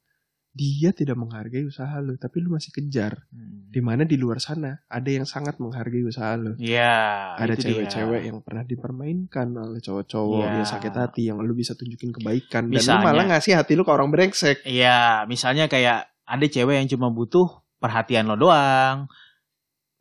Dia 0.50 0.90
tidak 0.90 1.14
menghargai 1.14 1.62
usaha 1.62 1.94
lu, 2.02 2.18
tapi 2.18 2.42
lu 2.42 2.50
masih 2.50 2.74
kejar. 2.74 3.22
Hmm. 3.30 3.70
Di 3.70 3.78
mana 3.78 4.02
di 4.02 4.18
luar 4.18 4.42
sana 4.42 4.82
ada 4.90 5.06
yang 5.06 5.22
sangat 5.22 5.62
menghargai 5.62 6.02
usaha 6.02 6.34
lu. 6.34 6.58
Iya, 6.58 7.38
Ada 7.38 7.54
cewek-cewek 7.54 8.26
yang 8.26 8.42
pernah 8.42 8.66
dipermainkan 8.66 9.46
oleh 9.54 9.78
cowok-cowok 9.78 10.42
Iya. 10.42 10.54
yang 10.58 10.66
sakit 10.66 10.94
hati, 10.98 11.22
yang 11.30 11.38
lu 11.38 11.54
bisa 11.54 11.78
tunjukin 11.78 12.10
kebaikan. 12.10 12.66
Dan 12.66 12.74
lu 12.74 12.82
Misalnya. 12.82 13.06
malah 13.06 13.24
ngasih 13.30 13.54
hati 13.54 13.78
lu 13.78 13.86
ke 13.86 13.92
orang 13.94 14.10
brengsek. 14.10 14.66
Iya, 14.66 15.22
misalnya 15.30 15.70
kayak 15.70 16.10
ada 16.26 16.46
cewek 16.50 16.82
yang 16.82 16.90
cuma 16.90 17.14
butuh 17.14 17.46
perhatian 17.78 18.26
lo 18.26 18.34
doang. 18.34 19.06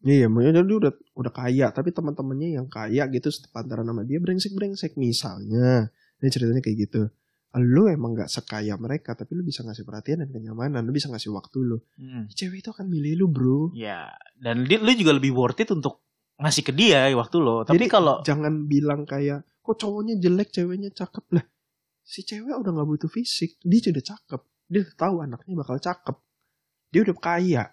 Iya, 0.02 0.32
makanya 0.32 0.64
dia 0.66 0.78
udah 0.82 0.93
udah 1.14 1.34
kaya, 1.36 1.68
tapi 1.76 1.91
teman-temannya 1.91 2.56
yang 2.58 2.68
kaya 2.72 3.06
gitu 3.12 3.30
sepantaran 3.30 3.84
sama 3.84 4.02
dia 4.02 4.18
brengsek-brengsek. 4.18 4.95
Misalnya, 4.95 5.91
ini 6.18 6.28
ceritanya 6.32 6.64
kayak 6.64 6.78
gitu. 6.89 7.02
Lu 7.58 7.89
emang 7.89 8.14
gak 8.14 8.30
sekaya 8.30 8.78
mereka, 8.78 9.18
tapi 9.18 9.34
lu 9.34 9.41
bisa 9.41 9.66
ngasih 9.66 9.82
perhatian 9.82 10.22
dan 10.22 10.30
kenyamanan. 10.30 10.86
Lu 10.86 10.93
bisa 10.93 11.10
ngasih 11.10 11.34
waktu 11.34 11.58
lu. 11.66 11.78
Hmm. 11.97 12.30
Cewek 12.30 12.62
itu 12.62 12.70
akan 12.70 12.86
milih 12.86 13.26
lu, 13.26 13.26
bro. 13.26 13.74
Ya, 13.74 14.14
dan 14.38 14.70
dia, 14.70 14.78
lu 14.78 14.93
juga 14.93 15.18
lebih 15.18 15.34
worth 15.34 15.58
it 15.66 15.70
untuk 15.74 16.06
ngasih 16.38 16.62
ke 16.62 16.72
dia 16.78 17.10
waktu 17.18 17.38
lo. 17.41 17.66
Tapi 17.66 17.82
Jadi 17.82 17.88
kalau 17.89 18.22
jangan 18.22 18.70
bilang 18.70 19.02
kayak, 19.10 19.50
kok 19.66 19.76
cowoknya 19.82 20.22
jelek, 20.22 20.54
ceweknya 20.54 20.93
cakep. 20.93 21.26
Lah, 21.34 21.45
si 22.06 22.22
cewek 22.22 22.54
udah 22.54 22.70
gak 22.70 22.86
butuh 22.86 23.10
fisik. 23.10 23.58
Dia 23.66 23.82
sudah 23.82 24.04
cakep. 24.06 24.41
Dia 24.70 24.80
udah 24.86 24.95
tahu 24.95 25.16
anaknya 25.26 25.54
bakal 25.58 25.82
cakep. 25.82 26.18
Dia 26.93 27.02
udah 27.02 27.18
kaya. 27.18 27.64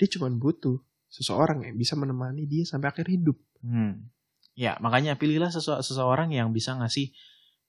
Dia 0.00 0.08
cuma 0.08 0.32
butuh 0.32 0.80
seseorang 1.12 1.68
yang 1.68 1.76
bisa 1.76 2.00
menemani 2.00 2.48
dia 2.48 2.64
sampai 2.64 2.88
akhir 2.88 3.12
hidup. 3.12 3.36
Hmm. 3.60 4.08
Ya, 4.56 4.80
makanya 4.80 5.20
pilihlah 5.20 5.52
sese- 5.52 5.84
seseorang 5.84 6.32
yang 6.32 6.50
bisa 6.50 6.72
ngasih 6.80 7.12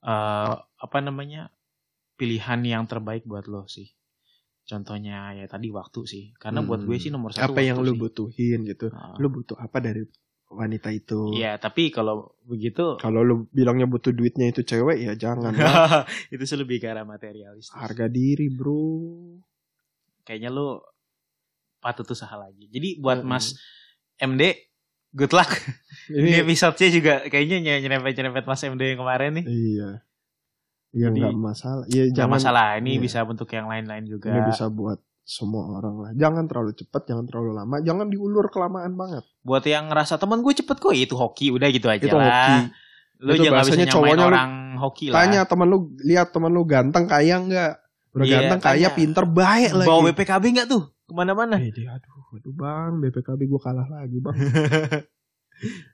eh 0.02 0.54
apa 0.56 0.98
namanya? 1.00 1.52
pilihan 2.16 2.60
yang 2.62 2.84
terbaik 2.84 3.24
buat 3.24 3.48
lo 3.48 3.64
sih. 3.66 3.96
Contohnya 4.68 5.32
ya 5.34 5.48
tadi 5.48 5.72
waktu 5.72 6.04
sih. 6.04 6.24
Karena 6.36 6.60
buat 6.60 6.84
gue 6.84 6.92
Hmm. 6.94 7.02
sih 7.02 7.10
nomor 7.10 7.32
satu 7.32 7.56
apa 7.56 7.64
yang 7.64 7.80
sih. 7.80 7.96
butuhin 7.96 8.60
gitu 8.68 8.92
Ah. 8.92 9.16
lu 9.16 9.32
butuh 9.32 9.56
apa 9.56 9.80
dari 9.80 10.04
wanita 10.52 10.92
itu 10.92 11.32
Iya, 11.32 11.56
tapi 11.58 11.90
kalau 11.90 12.36
begitu 12.44 12.98
kalau 12.98 13.24
lu 13.24 13.48
bilangnya 13.50 13.88
butuh 13.88 14.12
duitnya 14.12 14.50
itu 14.50 14.62
cewek 14.62 15.00
ya 15.00 15.14
jangan 15.16 15.56
lah. 15.56 16.04
itu 16.34 16.44
sih 16.44 16.60
lebih 16.60 16.78
ke 16.78 16.92
arah 16.92 17.08
materialistis. 17.08 17.72
harga 17.72 18.06
diri 18.06 18.52
bro 18.52 19.40
Kayaknya 20.22 20.50
lu 20.52 20.78
patut 21.80 22.04
usaha 22.06 22.36
lagi. 22.36 22.68
Jadi 22.68 23.00
buat 23.00 23.24
Mm-mm. 23.24 23.32
Mas 23.32 23.56
MD, 24.20 24.69
good 25.12 25.32
luck. 25.32 25.50
Ini 26.10 26.18
ini 26.18 26.32
episode-nya 26.42 26.90
juga 26.90 27.14
kayaknya 27.24 27.78
nyerempet-nyerempet 27.78 28.44
Mas 28.44 28.62
MD 28.62 28.82
yang 28.84 29.00
kemarin 29.00 29.32
nih. 29.36 29.46
iya 29.46 29.90
ya 30.90 31.06
Jadi, 31.06 31.22
nggak 31.22 31.38
masalah 31.38 31.86
ya 31.86 32.04
Gak 32.04 32.16
jangan 32.16 32.34
masalah, 32.34 32.66
ini 32.76 32.92
iya. 32.92 33.00
bisa 33.00 33.22
bentuk 33.22 33.46
yang 33.48 33.70
lain-lain 33.70 34.04
juga. 34.04 34.34
ini 34.34 34.42
bisa 34.44 34.66
buat 34.68 34.98
semua 35.22 35.70
orang 35.72 35.96
lah 36.00 36.12
jangan 36.16 36.50
terlalu 36.50 36.74
cepat 36.74 37.06
jangan 37.06 37.30
terlalu 37.30 37.54
lama 37.54 37.78
jangan 37.80 38.10
diulur 38.10 38.50
kelamaan 38.50 38.98
banget 38.98 39.22
Buat 39.40 39.62
yang 39.64 39.86
ngerasa 39.86 40.18
temen 40.18 40.42
gue 40.42 40.50
cepet 40.52 40.74
kok, 40.76 40.90
itu 40.92 41.14
hoki, 41.14 41.54
udah 41.54 41.70
gitu 41.70 41.86
aja 41.86 42.02
itu 42.02 42.10
lah. 42.10 42.26
hoki 42.26 42.58
Lu 43.20 43.32
Itu 43.32 43.44
gak 43.46 43.62
bisa 43.70 43.86
cowoknya 43.86 44.18
lu 44.18 44.26
orang 44.26 44.52
hoki 44.82 45.06
lah. 45.08 45.16
tanya 45.22 45.46
teman 45.46 45.68
lu 45.68 45.78
lihat 46.02 46.34
teman 46.34 46.50
lu 46.50 46.66
ganteng 46.66 47.06
kaya 47.06 47.38
nggak 47.38 47.72
udah 48.10 48.26
Iya, 48.26 48.34
ganteng 48.42 48.60
kaya 48.60 48.82
tanya. 48.82 48.98
pinter 48.98 49.24
baik 49.24 49.72
lagi 49.76 49.86
Bawa 49.86 50.02
BPKB 50.10 50.44
gak 50.56 50.68
tuh? 50.68 50.84
Ke 51.10 51.14
mana-mana? 51.18 51.58
Eh, 51.58 51.74
dia, 51.74 51.98
aduh, 51.98 52.38
aduh 52.38 52.54
bang, 52.54 53.02
BPKB 53.02 53.42
gue 53.50 53.62
kalah 53.62 53.90
lagi 53.90 54.22
bang. 54.22 54.38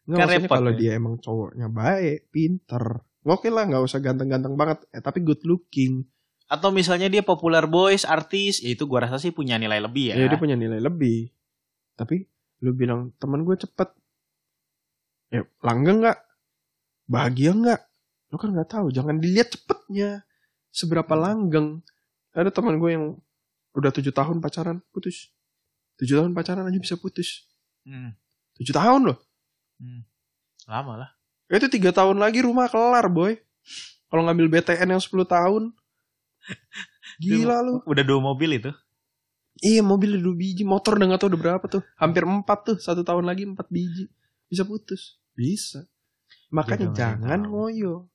Nggak, 0.05 0.17
Kan 0.19 0.27
maksudnya 0.27 0.43
repot 0.45 0.57
kalau 0.59 0.71
ya. 0.75 0.77
dia 0.77 0.91
emang 0.99 1.15
cowoknya 1.17 1.67
baik, 1.71 2.29
pinter. 2.29 2.83
Oke 3.25 3.49
lah, 3.49 3.65
nggak 3.65 3.81
usah 3.81 3.97
ganteng-ganteng 4.03 4.53
banget, 4.53 4.85
eh, 4.93 5.01
tapi 5.01 5.23
good 5.25 5.41
looking. 5.47 6.05
Atau 6.45 6.69
misalnya 6.69 7.09
dia 7.09 7.25
popular 7.25 7.65
boys, 7.65 8.05
artis, 8.05 8.61
ya 8.61 8.77
itu 8.77 8.85
gue 8.85 8.99
rasa 9.01 9.17
sih 9.17 9.33
punya 9.33 9.57
nilai 9.57 9.81
lebih 9.81 10.13
ya. 10.13 10.15
Ya, 10.19 10.29
dia 10.29 10.37
punya 10.37 10.53
nilai 10.53 10.77
lebih. 10.77 11.33
Tapi 11.97 12.21
lu 12.61 12.77
bilang 12.77 13.15
teman 13.17 13.41
gue 13.41 13.57
cepet, 13.57 13.89
ya 15.33 15.41
langgeng 15.65 16.05
nggak? 16.05 16.19
Bahagia 17.09 17.51
nggak? 17.57 17.81
Lu 18.29 18.37
kan 18.37 18.53
nggak 18.53 18.69
tahu. 18.69 18.93
Jangan 18.93 19.17
dilihat 19.17 19.49
cepetnya. 19.49 20.21
Seberapa 20.69 21.17
langgeng. 21.17 21.81
Ada 22.35 22.53
teman 22.53 22.77
gue 22.77 22.91
yang 22.93 23.05
udah 23.75 23.91
tujuh 23.91 24.15
tahun 24.15 24.39
pacaran, 24.39 24.79
putus. 24.89 25.29
Tujuh 25.99 26.23
tahun 26.23 26.31
pacaran 26.31 26.65
aja 26.67 26.79
bisa 26.79 26.95
putus. 26.95 27.47
Hmm, 27.85 28.15
Tujuh 28.57 28.71
tahun 28.71 29.11
loh. 29.11 29.19
lama 30.65 30.93
lah. 31.05 31.09
Itu 31.51 31.69
tiga 31.69 31.93
tahun 31.93 32.17
lagi 32.17 32.41
rumah 32.41 32.65
kelar 32.71 33.05
boy. 33.11 33.37
Kalau 34.09 34.25
ngambil 34.25 34.47
BTN 34.59 34.97
yang 34.97 35.01
10 35.03 35.11
tahun. 35.27 35.63
Gila 37.21 37.61
lu. 37.61 37.73
Udah 37.85 38.03
dua 38.05 38.19
mobil 38.23 38.57
itu. 38.57 38.71
Iya 39.61 39.83
mobil 39.85 40.17
udah 40.17 40.23
dua 40.23 40.35
biji. 40.35 40.63
Motor 40.65 40.97
udah 40.97 41.15
gak 41.15 41.19
tau 41.21 41.29
udah 41.31 41.41
berapa 41.41 41.65
tuh. 41.69 41.83
Hampir 41.99 42.23
empat 42.25 42.59
tuh. 42.65 42.77
Satu 42.79 43.03
tahun 43.05 43.27
lagi 43.27 43.45
empat 43.45 43.67
biji. 43.69 44.09
Bisa 44.49 44.63
putus. 44.65 45.19
Bisa. 45.35 45.85
Makanya 46.49 46.91
Jangan 46.95 47.45
ngoyo. 47.45 48.07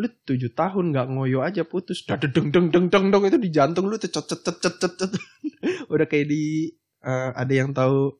Lu 0.00 0.08
tujuh 0.08 0.56
tahun 0.56 0.96
gak 0.96 1.12
ngoyo 1.12 1.44
aja 1.44 1.68
putus. 1.68 2.08
Dah 2.08 2.16
deng 2.16 2.48
deng 2.48 2.72
deng 2.72 2.88
deng 2.88 3.06
deng 3.12 3.22
itu 3.28 3.36
di 3.36 3.52
jantung 3.52 3.92
lu 3.92 4.00
tuh 4.00 4.08
cet 4.08 4.24
cet 4.28 4.40
cet 4.44 4.76
cet 4.80 4.92
cet. 4.96 5.12
udah 5.92 6.06
kayak 6.08 6.26
di 6.32 6.72
eh, 7.04 7.30
ada 7.36 7.52
yang 7.52 7.76
tahu 7.76 8.16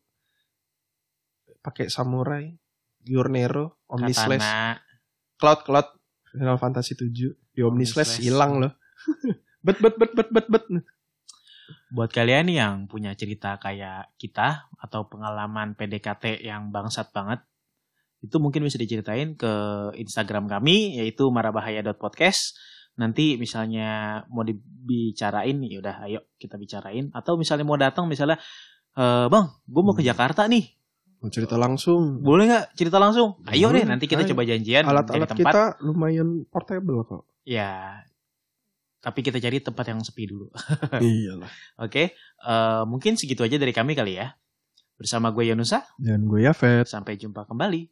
pakai 1.62 1.88
samurai, 1.88 2.52
Yornero, 3.06 3.80
Omnislash. 3.88 4.42
Katana. 4.42 4.82
Cloud 5.38 5.60
Cloud 5.66 5.88
Final 6.32 6.58
Fantasy 6.58 6.92
7 6.94 7.08
di 7.52 7.60
Omnislash 7.60 8.18
Omnislash. 8.18 8.24
hilang 8.24 8.52
loh. 8.60 8.72
bet 9.66 9.78
bet 9.78 9.94
bet 9.96 10.12
bet 10.12 10.28
bet 10.28 10.46
bet. 10.50 10.64
Buat 11.92 12.10
kalian 12.12 12.48
yang 12.48 12.74
punya 12.88 13.12
cerita 13.12 13.60
kayak 13.60 14.16
kita 14.16 14.68
atau 14.80 15.08
pengalaman 15.08 15.76
PDKT 15.76 16.40
yang 16.40 16.72
bangsat 16.72 17.12
banget, 17.12 17.44
itu 18.22 18.36
mungkin 18.38 18.62
bisa 18.62 18.78
diceritain 18.78 19.34
ke 19.34 19.52
Instagram 19.96 20.46
kami 20.46 20.96
yaitu 20.96 21.26
marabahaya.podcast. 21.28 22.54
Nanti 22.92 23.34
misalnya 23.34 24.22
mau 24.28 24.42
dibicarain 24.42 25.56
ya 25.60 25.78
udah 25.78 25.96
ayo 26.04 26.20
kita 26.36 26.54
bicarain 26.54 27.08
atau 27.10 27.34
misalnya 27.34 27.64
mau 27.64 27.74
datang 27.74 28.04
misalnya 28.04 28.36
eh 28.92 29.26
Bang, 29.26 29.58
gue 29.64 29.82
mau 29.82 29.92
ke 29.92 30.00
Hmm. 30.00 30.10
Jakarta 30.12 30.44
nih. 30.44 30.68
Mau 31.18 31.30
cerita 31.30 31.56
langsung. 31.56 32.18
Boleh 32.18 32.46
nggak 32.46 32.66
cerita 32.74 32.98
langsung? 32.98 33.38
Ayo 33.46 33.70
deh 33.70 33.82
nanti 33.82 34.04
kita 34.04 34.22
ayo. 34.22 34.30
coba 34.30 34.42
janjian 34.44 34.84
Alat-alat 34.84 35.28
tempat. 35.28 35.38
kita 35.40 35.62
lumayan 35.80 36.44
portable 36.46 37.00
kok. 37.02 37.22
Ya. 37.42 38.02
Tapi 38.98 39.18
kita 39.20 39.38
cari 39.38 39.58
tempat 39.58 39.82
yang 39.84 39.98
sepi 39.98 40.26
dulu. 40.26 40.46
Iyalah. 41.00 41.50
Oke, 41.80 42.14
eh, 42.14 42.82
mungkin 42.84 43.14
segitu 43.14 43.42
aja 43.42 43.54
dari 43.54 43.70
kami 43.70 43.94
kali 43.94 44.14
ya. 44.14 44.34
Bersama 44.94 45.30
gue 45.30 45.42
Yonusa, 45.44 45.82
Dan 45.96 46.26
gue 46.26 46.42
Yafet. 46.42 46.86
sampai 46.86 47.16
jumpa 47.16 47.42
kembali. 47.42 47.90